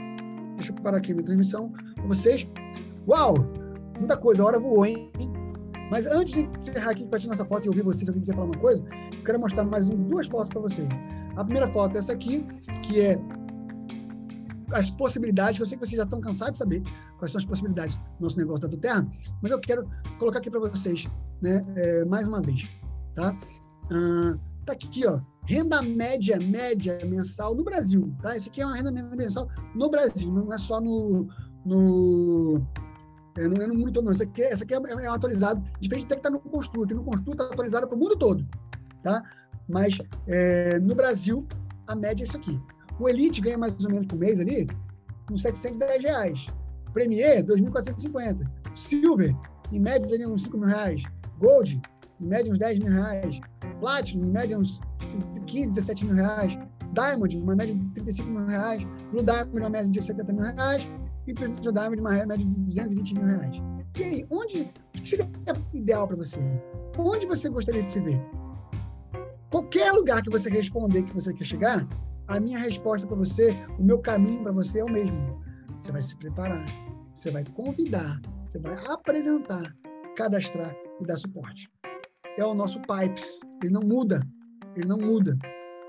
Deixa 0.55 0.72
eu 0.72 0.76
parar 0.82 0.97
aqui 0.97 1.11
a 1.11 1.15
minha 1.15 1.26
transmissão 1.26 1.74
com 2.01 2.07
vocês. 2.07 2.47
Uau! 3.05 3.36
Muita 3.97 4.15
coisa, 4.15 4.43
a 4.43 4.45
hora 4.45 4.59
voou, 4.59 4.86
hein? 4.86 5.11
Mas 5.91 6.05
antes 6.07 6.34
de 6.34 6.49
encerrar 6.57 6.91
aqui, 6.91 7.05
partir 7.05 7.28
nossa 7.28 7.45
foto 7.45 7.65
e 7.65 7.70
ouvir 7.70 7.82
vocês, 7.82 8.03
se 8.03 8.09
alguém 8.09 8.22
quiser 8.22 8.34
falar 8.34 8.45
uma 8.45 8.57
coisa, 8.57 8.84
eu 9.18 9.24
quero 9.24 9.39
mostrar 9.39 9.63
mais 9.65 9.89
um, 9.89 9.95
duas 9.95 10.28
fotos 10.28 10.49
para 10.49 10.61
vocês. 10.61 10.88
A 11.36 11.43
primeira 11.43 11.68
foto 11.68 11.95
é 11.95 11.99
essa 11.99 12.13
aqui, 12.13 12.45
que 12.84 13.01
é 13.01 13.20
as 14.72 14.89
possibilidades, 14.89 15.59
eu 15.59 15.65
sei 15.65 15.78
que 15.78 15.86
vocês 15.86 15.97
já 15.97 16.03
estão 16.03 16.20
cansados 16.20 16.53
de 16.53 16.57
saber 16.57 16.82
quais 17.18 17.32
são 17.32 17.39
as 17.39 17.45
possibilidades 17.45 17.95
do 17.95 18.22
nosso 18.22 18.38
negócio 18.38 18.68
da 18.68 18.78
Terra, 18.78 19.07
mas 19.41 19.51
eu 19.51 19.59
quero 19.59 19.89
colocar 20.20 20.39
aqui 20.39 20.49
para 20.49 20.59
vocês, 20.59 21.07
né, 21.41 21.65
é, 21.76 22.05
mais 22.05 22.28
uma 22.28 22.41
vez, 22.41 22.68
tá? 23.15 23.38
Ah, 23.89 24.38
tá 24.65 24.74
aqui, 24.74 25.05
ó, 25.05 25.20
renda 25.45 25.82
média, 25.82 26.38
média 26.39 26.97
mensal 27.05 27.55
no 27.55 27.63
Brasil, 27.63 28.13
tá? 28.22 28.36
Esse 28.36 28.49
aqui 28.49 28.61
é 28.61 28.65
uma 28.65 28.76
renda 28.76 28.91
média 28.91 29.15
mensal 29.15 29.49
no 29.74 29.89
Brasil, 29.89 30.32
não 30.32 30.51
é 30.51 30.57
só 30.57 30.82
no, 30.82 31.28
no 31.65 32.61
é, 33.38 33.47
não 33.47 33.61
é 33.61 33.68
no 33.68 33.76
mundo 33.76 33.91
todo, 33.91 34.05
não. 34.05 34.11
Essa 34.11 34.24
aqui, 34.24 34.41
essa 34.41 34.63
aqui 34.63 34.74
é, 34.74 34.78
é 34.78 35.07
atualizado, 35.07 35.63
diferente 35.80 36.05
até 36.05 36.15
que 36.15 36.20
está 36.20 36.30
no 36.30 36.39
Construto, 36.39 36.88
que 36.88 36.93
no 36.95 37.03
Construto 37.03 37.43
está 37.43 37.45
atualizado 37.45 37.88
para 37.88 37.95
o 37.95 37.99
mundo 37.99 38.18
todo, 38.18 38.45
tá? 39.03 39.24
Mas 39.70 39.97
é, 40.28 40.80
no 40.80 40.95
Brasil, 40.95 41.47
a 41.86 41.95
média 41.95 42.24
é 42.24 42.26
isso 42.26 42.36
aqui. 42.36 42.59
O 43.00 43.08
Elite 43.08 43.41
ganha 43.41 43.58
mais 43.58 43.74
ou 43.84 43.91
menos 43.91 44.08
por 44.08 44.18
mês 44.18 44.39
ali 44.39 44.68
uns 45.32 45.41
710 45.41 46.02
reais. 46.02 46.48
Premier, 46.93 47.43
2.450. 47.43 48.50
Silver, 48.76 49.36
em 49.72 49.80
média, 49.80 50.08
ali, 50.16 50.26
uns 50.26 50.43
5 50.43 50.58
mil 50.58 50.68
reais. 50.68 51.04
Gold, 51.39 51.82
em 52.20 52.26
média, 52.26 52.52
uns 52.52 52.60
10 52.60 52.80
mil 52.80 52.93
reais. 52.93 53.39
Platinum, 53.80 54.26
em 54.26 54.32
média, 54.32 54.58
uns 54.58 54.80
15, 55.45 55.70
17 55.70 56.06
mil 56.06 56.16
reais. 56.16 56.58
Diamond, 56.93 57.38
uma 57.38 57.56
média 57.56 57.76
de 57.76 57.86
35 57.89 58.30
mil 58.30 58.45
reais. 58.45 58.84
Blue 59.12 59.24
Diamond, 59.24 59.58
uma 59.58 59.70
média 59.70 59.91
de 59.91 60.04
70 60.04 60.34
mil 60.34 60.43
reais. 60.43 60.88
E 61.28 61.34
Presidential 61.34 61.74
Diamond, 61.74 62.00
uma 62.00 62.12
média 62.12 62.38
de 62.38 62.45
220 62.45 63.14
mil 63.16 63.26
reais. 63.26 63.62
E 64.00 64.04
aí, 64.04 64.26
onde 64.30 64.72
que 64.93 65.10
seria 65.10 65.30
ideal 65.74 66.08
para 66.08 66.16
você? 66.16 66.39
Onde 66.98 67.26
você 67.26 67.50
gostaria 67.50 67.84
de 67.84 67.91
se 67.91 68.00
ver? 68.00 68.20
Qualquer 69.52 69.91
lugar 69.91 70.22
que 70.22 70.30
você 70.30 70.50
responder 70.50 71.04
que 71.04 71.14
você 71.14 71.34
quer 71.34 71.45
chegar, 71.45 71.88
a 72.28 72.39
minha 72.39 72.59
resposta 72.59 73.07
para 73.07 73.15
você, 73.15 73.51
o 73.80 73.84
meu 73.84 73.99
caminho 73.99 74.43
para 74.43 74.51
você 74.51 74.80
é 74.80 74.84
o 74.84 74.91
mesmo. 74.91 75.41
Você 75.78 75.91
vai 75.91 76.01
se 76.01 76.15
preparar, 76.17 76.65
você 77.13 77.32
vai 77.32 77.43
convidar, 77.45 78.19
você 78.47 78.59
vai 78.59 78.75
apresentar, 78.88 79.75
cadastrar 80.15 80.75
e 80.99 81.05
dar 81.05 81.17
suporte. 81.17 81.71
É 82.38 82.45
o 82.45 82.53
nosso 82.53 82.82
Pipes. 82.82 83.39
Ele 83.63 83.73
não 83.73 83.82
muda, 83.82 84.21
ele 84.75 84.88
não 84.88 84.97
muda. 84.97 85.38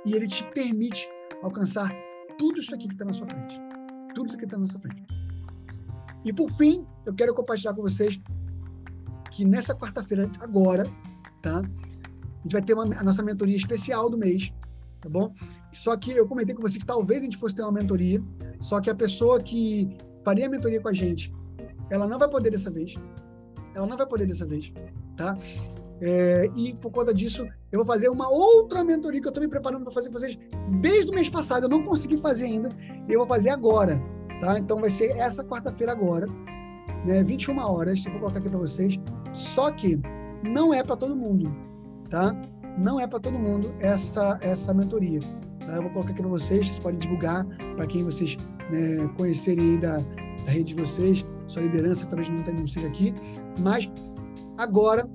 E 0.06 0.14
ele 0.14 0.26
te 0.26 0.44
permite 0.52 1.08
alcançar 1.42 1.92
tudo 2.38 2.58
isso 2.58 2.74
aqui 2.74 2.86
que 2.86 2.94
está 2.94 3.04
na 3.04 3.12
sua 3.12 3.26
frente. 3.26 3.60
Tudo 4.14 4.28
isso 4.28 4.38
que 4.38 4.44
está 4.44 4.56
na 4.56 4.66
sua 4.66 4.80
frente. 4.80 5.02
E 6.24 6.32
por 6.32 6.50
fim, 6.52 6.86
eu 7.04 7.14
quero 7.14 7.34
compartilhar 7.34 7.74
com 7.74 7.82
vocês 7.82 8.20
que 9.30 9.44
nessa 9.44 9.74
quarta-feira, 9.74 10.30
agora, 10.40 10.84
tá? 11.42 11.58
A 11.58 12.42
gente 12.42 12.52
vai 12.52 12.62
ter 12.62 12.74
uma, 12.74 12.84
a 12.84 13.02
nossa 13.02 13.22
mentoria 13.22 13.56
especial 13.56 14.08
do 14.08 14.16
mês, 14.16 14.52
tá 15.00 15.08
bom? 15.08 15.34
Só 15.72 15.96
que 15.96 16.10
eu 16.10 16.26
comentei 16.26 16.54
com 16.54 16.62
você 16.62 16.78
que 16.78 16.86
talvez 16.86 17.20
a 17.20 17.24
gente 17.24 17.36
fosse 17.36 17.54
ter 17.54 17.62
uma 17.62 17.72
mentoria, 17.72 18.22
só 18.60 18.80
que 18.80 18.88
a 18.88 18.94
pessoa 18.94 19.40
que 19.40 19.96
faria 20.24 20.46
a 20.46 20.48
mentoria 20.48 20.80
com 20.80 20.88
a 20.88 20.92
gente, 20.92 21.32
ela 21.90 22.06
não 22.06 22.18
vai 22.18 22.28
poder 22.28 22.50
dessa 22.50 22.70
vez. 22.70 22.94
Ela 23.74 23.86
não 23.86 23.96
vai 23.96 24.06
poder 24.06 24.26
dessa 24.26 24.46
vez, 24.46 24.72
tá? 25.16 25.36
É, 26.00 26.48
e 26.56 26.74
por 26.74 26.90
conta 26.90 27.12
disso, 27.12 27.46
eu 27.72 27.78
vou 27.78 27.84
fazer 27.84 28.08
uma 28.08 28.28
outra 28.28 28.84
mentoria 28.84 29.20
que 29.20 29.26
eu 29.26 29.30
estou 29.30 29.42
me 29.42 29.48
preparando 29.48 29.82
para 29.82 29.92
fazer 29.92 30.08
com 30.08 30.18
vocês 30.18 30.38
desde 30.80 31.10
o 31.10 31.14
mês 31.14 31.28
passado. 31.28 31.64
Eu 31.64 31.68
não 31.68 31.82
consegui 31.82 32.16
fazer 32.16 32.44
ainda, 32.44 32.68
eu 33.08 33.18
vou 33.18 33.26
fazer 33.26 33.50
agora. 33.50 34.00
Tá? 34.40 34.58
Então 34.58 34.80
vai 34.80 34.90
ser 34.90 35.10
essa 35.16 35.44
quarta-feira 35.44 35.90
agora, 35.90 36.26
né, 37.04 37.22
21 37.24 37.58
horas, 37.58 38.04
eu 38.04 38.12
vou 38.12 38.20
colocar 38.20 38.38
aqui 38.38 38.48
para 38.48 38.58
vocês. 38.58 38.98
Só 39.32 39.70
que 39.72 39.98
não 40.48 40.72
é 40.72 40.82
para 40.82 40.96
todo 40.96 41.16
mundo, 41.16 41.52
tá? 42.08 42.34
Não 42.78 43.00
é 43.00 43.06
para 43.06 43.18
todo 43.18 43.36
mundo 43.36 43.74
essa 43.80 44.38
essa 44.40 44.72
mentoria. 44.72 45.20
Eu 45.76 45.82
vou 45.82 45.90
colocar 45.90 46.12
aqui 46.12 46.20
para 46.20 46.30
vocês, 46.30 46.66
vocês 46.66 46.78
podem 46.78 46.98
divulgar 46.98 47.44
para 47.76 47.86
quem 47.86 48.04
vocês 48.04 48.36
né, 48.70 49.08
conhecerem 49.16 49.78
da, 49.78 49.98
da 49.98 50.50
rede 50.50 50.74
de 50.74 50.80
vocês, 50.80 51.24
sua 51.46 51.62
liderança 51.62 52.06
talvez 52.06 52.28
não, 52.28 52.42
não 52.54 52.66
seja 52.66 52.86
aqui, 52.86 53.14
mas 53.58 53.90
agora, 54.56 55.08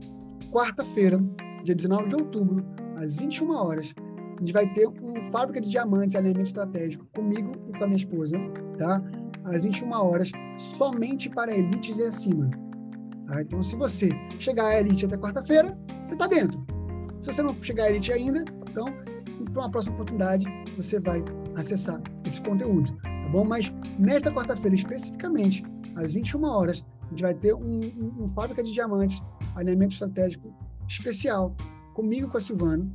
quarta-feira, 0.52 1.20
dia 1.64 1.76
19 1.76 2.10
de 2.10 2.16
outubro, 2.16 2.66
às 2.98 3.18
21 3.18 3.52
horas, 3.56 3.94
a 3.98 4.40
gente 4.40 4.54
vai 4.54 4.72
ter 4.74 4.88
um 4.88 5.24
fábrica 5.26 5.62
de 5.62 5.70
diamantes, 5.70 6.16
alinhamento 6.16 6.48
estratégico, 6.48 7.06
comigo 7.14 7.52
e 7.70 7.78
com 7.78 7.84
a 7.84 7.88
minha 7.88 7.98
esposa, 7.98 8.38
tá? 8.78 9.02
Às 9.46 9.64
21 9.64 9.92
horas, 9.92 10.32
somente 10.58 11.30
para 11.30 11.56
elites 11.56 11.98
e 11.98 12.04
acima. 12.04 12.50
Tá? 13.28 13.42
Então, 13.42 13.64
se 13.64 13.76
você 13.76 14.10
chegar 14.40 14.68
à 14.68 14.80
elite 14.80 15.06
até 15.06 15.18
quarta-feira, 15.18 15.78
você 16.06 16.14
está 16.14 16.28
dentro. 16.28 16.66
Se 17.22 17.32
você 17.32 17.42
não 17.42 17.56
chegar 17.56 17.86
à 17.86 17.90
elite 17.90 18.12
ainda, 18.12 18.44
então, 18.70 18.86
para 19.54 19.62
uma 19.62 19.72
próxima 19.72 19.94
oportunidade, 19.96 20.46
você 20.76 21.00
vai 21.00 21.24
acessar 21.56 22.02
esse 22.26 22.42
conteúdo, 22.42 22.98
tá 22.98 23.30
bom? 23.32 23.46
Mas 23.46 23.72
nesta 23.98 24.32
quarta-feira, 24.32 24.76
especificamente, 24.76 25.64
às 25.96 26.12
21 26.12 26.44
horas, 26.44 26.84
a 27.04 27.10
gente 27.10 27.22
vai 27.22 27.34
ter 27.34 27.54
um, 27.54 27.80
um, 28.24 28.32
fábrica 28.34 28.64
de 28.64 28.74
diamantes, 28.74 29.22
alinhamento 29.56 29.94
estratégico 29.94 30.54
especial, 30.88 31.56
comigo 31.94 32.28
com 32.28 32.38
a 32.38 32.42
Silvana, 32.42 32.92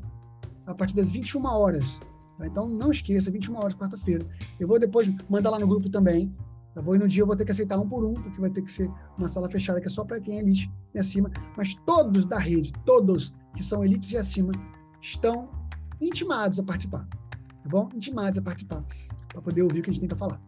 a 0.67 0.75
partir 0.75 0.97
das 0.97 1.13
21 1.13 1.45
horas. 1.47 2.01
Tá? 2.37 2.47
Então, 2.47 2.69
não 2.69 2.91
esqueça, 2.91 3.31
21 3.31 3.57
horas, 3.57 3.75
quarta-feira. 3.75 4.27
Eu 4.59 4.67
vou 4.67 4.79
depois 4.79 5.09
mandar 5.29 5.51
lá 5.51 5.59
no 5.59 5.67
grupo 5.67 5.89
também, 5.89 6.35
tá 6.75 6.83
bom? 6.83 6.97
E 6.97 6.99
no 6.99 7.07
dia 7.07 7.23
eu 7.23 7.27
vou 7.27 7.37
ter 7.37 7.45
que 7.45 7.53
aceitar 7.53 7.79
um 7.79 7.89
por 7.89 8.05
um, 8.05 8.15
porque 8.15 8.41
vai 8.41 8.51
ter 8.51 8.63
que 8.63 8.73
ser 8.73 8.91
uma 9.17 9.29
sala 9.29 9.49
fechada, 9.49 9.81
que 9.81 9.87
é 9.87 9.91
só 9.91 10.05
para 10.05 10.21
quem 10.21 10.37
é 10.37 10.41
elite 10.41 10.71
e 10.95 10.99
acima. 10.99 11.31
Mas 11.57 11.75
todos 11.87 12.27
da 12.27 12.39
rede, 12.39 12.73
todos 12.85 13.33
que 13.55 13.63
são 13.63 13.85
elites 13.85 14.11
e 14.11 14.17
acima, 14.17 14.53
estão 15.01 15.58
intimados 16.01 16.59
a 16.59 16.63
participar, 16.63 17.07
tá 17.09 17.69
bom? 17.69 17.89
Intimados 17.95 18.39
a 18.39 18.43
participar, 18.43 18.85
para 19.29 19.43
poder 19.43 19.63
ouvir 19.63 19.81
o 19.81 19.83
que 19.83 19.91
a 19.91 19.93
gente 19.93 20.07
para 20.07 20.19
falar. 20.19 20.41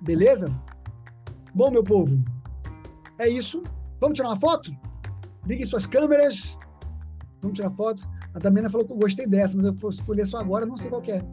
Beleza? 0.00 0.50
Bom, 1.54 1.70
meu 1.70 1.82
povo, 1.82 2.22
é 3.18 3.28
isso. 3.28 3.62
Vamos 4.00 4.16
tirar 4.16 4.28
uma 4.28 4.36
foto? 4.36 4.70
Liguem 5.46 5.64
suas 5.64 5.86
câmeras. 5.86 6.58
Vamos 7.40 7.56
tirar 7.56 7.70
foto. 7.70 8.06
A 8.34 8.38
Damiana 8.38 8.68
falou 8.68 8.86
que 8.86 8.92
eu 8.92 8.98
gostei 8.98 9.26
dessa, 9.26 9.56
mas 9.56 9.64
eu 9.64 9.72
vou 9.72 9.90
escolher 9.90 10.26
só 10.26 10.38
agora, 10.38 10.66
não 10.66 10.76
sei 10.76 10.90
qual 10.90 11.02
é. 11.04 11.24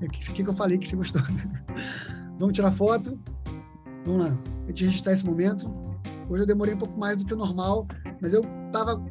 O 0.00 0.08
que, 0.08 0.42
que 0.42 0.48
eu 0.48 0.54
falei 0.54 0.78
que 0.78 0.86
você 0.86 0.94
gostou? 0.94 1.22
Vamos 2.38 2.54
tirar 2.54 2.70
foto. 2.70 3.18
Vamos 4.04 4.26
lá. 4.26 4.38
A 4.64 4.66
gente 4.68 4.84
registrar 4.84 5.12
esse 5.12 5.24
momento. 5.24 5.68
Hoje 6.28 6.42
eu 6.42 6.46
demorei 6.46 6.74
um 6.74 6.78
pouco 6.78 6.98
mais 6.98 7.16
do 7.16 7.24
que 7.24 7.34
o 7.34 7.36
normal, 7.36 7.86
mas 8.20 8.32
eu 8.32 8.42
estava 8.66 9.02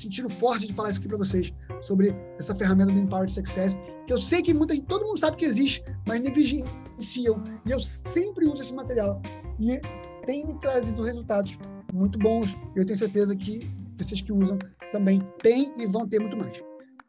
sentindo 0.00 0.28
forte 0.28 0.66
de 0.66 0.72
falar 0.72 0.90
isso 0.90 0.98
aqui 0.98 1.08
para 1.08 1.18
vocês 1.18 1.52
sobre 1.80 2.14
essa 2.38 2.54
ferramenta 2.54 2.92
do 2.92 2.98
Empowered 2.98 3.32
Success, 3.32 3.76
que 4.06 4.12
eu 4.12 4.18
sei 4.18 4.42
que 4.42 4.52
muita 4.52 4.74
gente, 4.74 4.86
todo 4.86 5.04
mundo 5.06 5.18
sabe 5.18 5.36
que 5.36 5.44
existe, 5.44 5.84
mas 6.06 6.20
negligenciam. 6.20 7.42
E 7.66 7.70
eu 7.70 7.80
sempre 7.80 8.46
uso 8.46 8.62
esse 8.62 8.74
material. 8.74 9.20
E 9.58 9.80
tem 10.24 10.46
me 10.46 10.58
trazido 10.60 11.02
resultados 11.02 11.58
muito 11.92 12.18
bons. 12.18 12.56
Eu 12.74 12.84
tenho 12.84 12.98
certeza 12.98 13.34
que 13.36 13.70
vocês 13.98 14.20
que 14.20 14.32
usam 14.32 14.58
também 14.90 15.20
têm 15.42 15.72
e 15.76 15.86
vão 15.86 16.08
ter 16.08 16.20
muito 16.20 16.36
mais. 16.36 16.62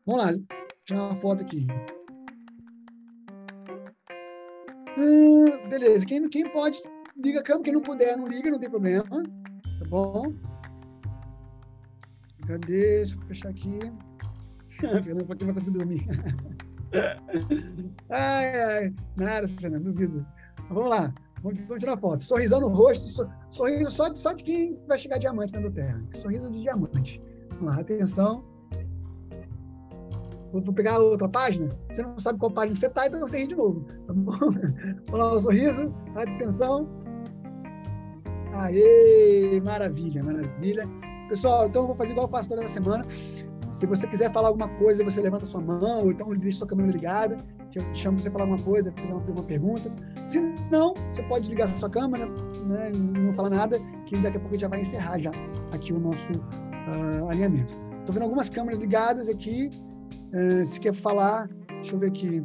Vamos 0.05 0.23
lá, 0.23 0.33
tirar 0.85 1.07
uma 1.07 1.15
foto 1.15 1.41
aqui. 1.41 1.67
Hum, 4.97 5.69
beleza, 5.69 6.05
quem, 6.05 6.29
quem 6.29 6.49
pode, 6.49 6.81
liga 7.17 7.39
a 7.39 7.43
câmera, 7.43 7.63
quem 7.65 7.73
não 7.73 7.81
puder, 7.81 8.15
não 8.15 8.27
liga, 8.27 8.49
não 8.49 8.59
tem 8.59 8.69
problema. 8.69 9.03
Tá 9.03 9.85
bom? 9.89 10.33
Cadê? 12.47 12.97
Deixa 12.97 13.15
eu 13.15 13.21
fechar 13.21 13.49
aqui. 13.49 13.79
Fernando 15.03 15.25
vai 15.25 15.53
conseguir 15.53 15.71
dormir. 15.71 16.05
ai, 18.09 18.61
ai, 18.61 18.93
nada, 19.15 19.47
Fernando, 19.47 19.85
duvido. 19.85 20.25
Vamos 20.69 20.89
lá. 20.89 21.13
Vamos, 21.41 21.59
vamos 21.67 21.79
tirar 21.79 21.97
foto. 21.97 22.23
Sorrisão 22.23 22.59
no 22.59 22.69
rosto, 22.69 23.27
sorriso 23.49 23.91
só 23.91 24.09
de, 24.09 24.19
só 24.19 24.33
de 24.33 24.43
quem 24.43 24.79
vai 24.87 24.97
chegar 24.97 25.17
diamante 25.17 25.53
na 25.57 25.69
Terra. 25.69 26.03
Sorriso 26.15 26.49
de 26.51 26.61
diamante. 26.61 27.21
Vamos 27.51 27.75
lá, 27.75 27.81
atenção. 27.81 28.43
Vou, 30.51 30.73
pegar 30.73 30.99
outra 30.99 31.27
página. 31.27 31.69
Você 31.91 32.01
não 32.01 32.17
sabe 32.17 32.39
qual 32.39 32.51
página 32.51 32.75
você 32.75 32.87
está, 32.87 33.07
então 33.07 33.19
você 33.19 33.39
ri 33.39 33.47
de 33.47 33.55
novo. 33.55 33.85
Tá 34.07 34.13
bom? 34.13 34.37
Vamos 35.07 35.19
lá, 35.19 35.33
o 35.33 35.39
sorriso. 35.39 35.93
Atenção. 36.15 36.89
Aê, 38.53 39.59
maravilha, 39.61 40.23
maravilha. 40.23 40.87
Pessoal, 41.27 41.67
então 41.67 41.83
eu 41.83 41.87
vou 41.87 41.95
fazer 41.95 42.11
igual 42.11 42.27
eu 42.27 42.31
faço 42.31 42.49
toda 42.49 42.67
semana. 42.67 43.05
Se 43.71 43.85
você 43.85 44.07
quiser 44.07 44.31
falar 44.31 44.47
alguma 44.49 44.69
coisa, 44.69 45.03
você 45.03 45.21
levanta 45.21 45.45
sua 45.45 45.59
mão, 45.59 46.03
ou 46.03 46.11
então 46.11 46.29
deixa 46.35 46.59
sua 46.59 46.67
câmera 46.67 46.91
ligada 46.91 47.37
que 47.75 47.79
eu 47.79 47.93
chamo 47.93 48.17
você 48.17 48.31
falar 48.31 48.45
uma 48.45 48.57
coisa, 48.57 48.93
fazer 48.93 49.31
uma 49.31 49.43
pergunta. 49.43 49.91
Se 50.25 50.39
não, 50.71 50.93
você 51.11 51.21
pode 51.23 51.41
desligar 51.41 51.67
sua 51.67 51.89
câmera, 51.89 52.25
né, 52.25 52.91
não 52.93 53.33
falar 53.33 53.49
nada, 53.49 53.79
que 54.05 54.15
daqui 54.15 54.37
a 54.37 54.39
pouco 54.39 54.47
a 54.47 54.51
gente 54.51 54.61
já 54.61 54.67
vai 54.69 54.79
encerrar 54.79 55.19
já 55.19 55.31
aqui 55.73 55.91
o 55.91 55.99
nosso 55.99 56.31
uh, 56.31 57.29
alinhamento. 57.29 57.75
Estou 57.99 58.13
vendo 58.13 58.23
algumas 58.23 58.49
câmeras 58.49 58.79
ligadas 58.79 59.27
aqui. 59.27 59.69
Uh, 60.33 60.63
se 60.63 60.79
quer 60.79 60.93
falar, 60.93 61.49
deixa 61.67 61.95
eu 61.95 61.99
ver 61.99 62.07
aqui. 62.07 62.41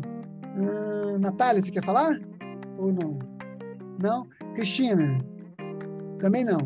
Uh, 0.56 1.16
Natália, 1.20 1.62
você 1.62 1.70
quer 1.70 1.84
falar? 1.84 2.18
Ou 2.76 2.92
não? 2.92 3.18
Não? 4.02 4.26
Cristina? 4.54 5.24
Também 6.18 6.44
não. 6.44 6.58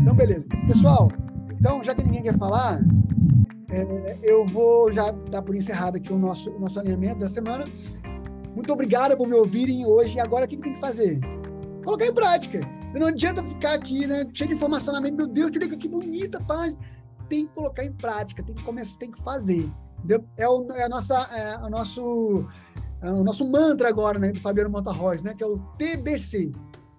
Então, 0.00 0.14
beleza. 0.14 0.46
Pessoal, 0.68 1.08
então, 1.62 1.80
já 1.80 1.94
que 1.94 2.02
ninguém 2.02 2.24
quer 2.24 2.36
falar, 2.36 2.80
é, 3.70 4.18
eu 4.20 4.44
vou 4.44 4.92
já 4.92 5.12
dar 5.12 5.42
por 5.42 5.54
encerrado 5.54 5.96
aqui 5.96 6.12
o 6.12 6.18
nosso, 6.18 6.50
o 6.50 6.58
nosso 6.58 6.80
alinhamento 6.80 7.20
da 7.20 7.28
semana. 7.28 7.66
Muito 8.52 8.72
obrigado 8.72 9.16
por 9.16 9.28
me 9.28 9.34
ouvirem 9.36 9.86
hoje. 9.86 10.16
E 10.16 10.20
agora 10.20 10.44
o 10.44 10.48
que, 10.48 10.56
tem 10.56 10.74
que 10.74 10.80
fazer? 10.80 11.20
Colocar 11.84 12.04
em 12.04 12.12
prática. 12.12 12.58
Não 12.92 13.06
adianta 13.06 13.44
ficar 13.44 13.74
aqui, 13.74 14.08
né? 14.08 14.28
Cheio 14.34 14.48
de 14.48 14.56
informação 14.56 14.92
na 14.92 15.00
mente. 15.00 15.14
Meu 15.14 15.28
Deus, 15.28 15.52
que, 15.52 15.76
que 15.76 15.86
bonita 15.86 16.40
página. 16.40 16.76
Tem 17.28 17.46
que 17.46 17.54
colocar 17.54 17.84
em 17.84 17.92
prática, 17.92 18.42
tem 18.42 18.56
que 18.56 18.64
começar, 18.64 18.98
tem 18.98 19.12
que 19.12 19.22
fazer. 19.22 19.70
Entendeu? 19.98 20.24
É, 20.36 20.48
o, 20.48 20.66
é 20.72 20.82
a 20.82 20.88
nossa, 20.88 21.14
é 21.32 21.64
o 21.64 21.70
nosso, 21.70 22.44
é 23.00 23.08
o 23.08 23.22
nosso 23.22 23.48
mantra 23.48 23.88
agora, 23.88 24.18
né, 24.18 24.32
do 24.32 24.40
Fabiano 24.40 24.68
Montarroz, 24.68 25.22
né, 25.22 25.32
que 25.32 25.44
é 25.44 25.46
o 25.46 25.58
TBC. 25.78 26.50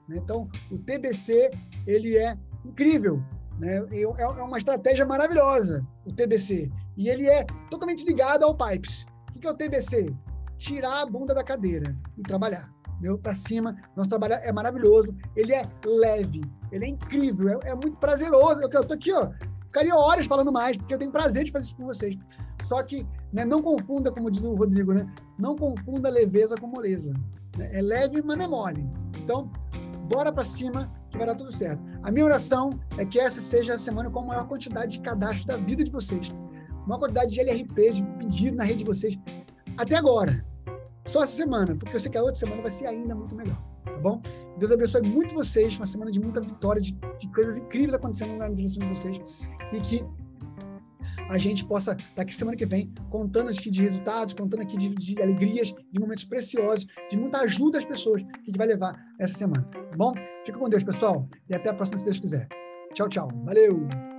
Né? 0.08 0.22
Então, 0.24 0.48
o 0.72 0.78
TBC 0.78 1.52
ele 1.86 2.16
é 2.16 2.38
incrível, 2.64 3.22
né? 3.60 3.86
É, 3.92 4.02
é 4.02 4.28
uma 4.28 4.58
estratégia 4.58 5.06
maravilhosa, 5.06 5.86
o 6.06 6.12
TBC. 6.12 6.72
E 6.98 7.10
ele 7.10 7.28
é 7.28 7.46
totalmente 7.70 8.06
ligado 8.06 8.44
ao 8.44 8.56
Pipes. 8.56 9.06
O 9.36 9.40
que 9.40 9.48
é 9.48 9.52
o 9.52 9.56
TBC? 9.56 10.14
tirar 10.64 11.02
a 11.02 11.06
bunda 11.06 11.34
da 11.36 11.44
cadeira 11.44 11.96
e 12.18 12.22
trabalhar. 12.22 12.72
Meu, 13.02 13.18
para 13.18 13.36
cima, 13.36 13.76
nosso 13.98 14.10
trabalho 14.10 14.36
é 14.36 14.52
maravilhoso, 14.52 15.14
ele 15.36 15.54
é 15.54 15.64
leve, 15.86 16.42
ele 16.72 16.86
é 16.86 16.88
incrível, 16.88 17.60
é, 17.62 17.70
é 17.70 17.76
muito 17.76 17.98
prazeroso. 17.98 18.62
Eu, 18.62 18.70
eu 18.70 18.86
tô 18.86 18.94
aqui, 18.94 19.12
ó, 19.12 19.30
ficaria 19.66 19.94
horas 19.94 20.26
falando 20.26 20.54
mais, 20.54 20.78
porque 20.78 20.94
eu 20.94 20.98
tenho 20.98 21.12
prazer 21.12 21.44
de 21.44 21.52
fazer 21.52 21.66
isso 21.66 21.76
com 21.76 21.86
vocês. 21.86 22.18
Só 22.62 22.82
que 22.82 23.06
né, 23.34 23.44
não 23.44 23.62
confunda, 23.62 24.10
como 24.10 24.32
diz 24.32 24.42
o 24.44 24.56
Rodrigo, 24.56 24.94
né? 24.94 25.06
Não 25.38 25.56
confunda 25.56 26.10
leveza 26.10 26.56
com 26.56 26.68
moleza. 26.68 27.12
Né? 27.58 27.70
É 27.74 27.82
leve, 27.82 28.22
mas 28.22 28.38
não 28.38 28.46
é 28.46 28.48
mole. 28.48 28.90
Então, 29.18 29.52
bora 30.08 30.32
para 30.32 30.46
cima 30.46 30.90
que 31.10 31.18
vai 31.18 31.28
dar 31.28 31.36
tudo 31.36 31.52
certo. 31.52 31.84
A 32.04 32.12
minha 32.12 32.26
oração 32.26 32.70
é 32.98 33.06
que 33.06 33.18
essa 33.18 33.40
seja 33.40 33.76
a 33.76 33.78
semana 33.78 34.10
com 34.10 34.20
a 34.20 34.26
maior 34.26 34.46
quantidade 34.46 34.98
de 34.98 35.00
cadastro 35.00 35.48
da 35.48 35.56
vida 35.58 35.84
de 35.84 35.90
vocês. 35.90 36.30
Uma 36.86 37.00
quantidade 37.00 37.32
de 37.32 37.40
LRPs, 37.40 37.96
de 37.96 38.04
pedido 38.04 38.58
na 38.58 38.66
rede 38.66 38.80
de 38.80 38.86
vocês 38.86 39.18
até 39.78 39.96
agora. 39.96 40.46
Só 41.06 41.24
essa 41.24 41.34
semana, 41.34 41.76
porque 41.76 41.96
eu 41.96 42.00
sei 42.00 42.12
que 42.12 42.18
a 42.18 42.22
outra 42.22 42.36
semana 42.36 42.62
vai 42.62 42.72
ser 42.72 42.88
ainda 42.88 43.16
muito 43.16 43.34
melhor, 43.34 43.58
tá 43.86 43.98
bom? 44.00 44.22
Deus 44.58 44.72
abençoe 44.72 45.02
muito 45.02 45.34
vocês, 45.34 45.78
uma 45.78 45.86
semana 45.86 46.12
de 46.12 46.20
muita 46.20 46.42
vitória, 46.42 46.82
de, 46.82 46.92
de 46.92 47.28
coisas 47.34 47.58
incríveis 47.58 47.94
acontecendo 47.94 48.38
na 48.38 48.50
direção 48.50 48.84
de 48.84 48.90
vocês 48.90 49.20
e 49.72 49.80
que 49.80 50.06
a 51.30 51.38
gente 51.38 51.66
possa 51.66 51.94
estar 51.94 52.22
aqui 52.22 52.34
semana 52.34 52.58
que 52.58 52.66
vem 52.66 52.94
contando 53.10 53.50
aqui 53.50 53.70
de 53.70 53.82
resultados, 53.82 54.34
contando 54.34 54.62
aqui 54.62 54.78
de, 54.78 54.90
de, 54.90 55.22
alegrias, 55.22 55.74
de 55.92 56.00
momentos 56.00 56.24
preciosos, 56.24 56.88
de 57.10 57.18
muita 57.18 57.40
ajuda 57.40 57.80
às 57.80 57.86
pessoas 57.86 58.24
que 58.24 58.30
a 58.30 58.46
gente 58.46 58.58
vai 58.58 58.68
levar 58.68 58.96
essa 59.20 59.38
semana, 59.38 59.64
tá 59.64 59.98
bom? 59.98 60.14
Fica 60.46 60.58
com 60.58 60.70
Deus, 60.70 60.84
pessoal, 60.84 61.28
e 61.50 61.56
até 61.56 61.70
a 61.70 61.74
próxima, 61.74 61.98
se 61.98 62.06
Deus 62.06 62.20
quiser. 62.20 62.48
Tchau, 62.94 63.10
tchau. 63.10 63.30
Valeu! 63.44 64.13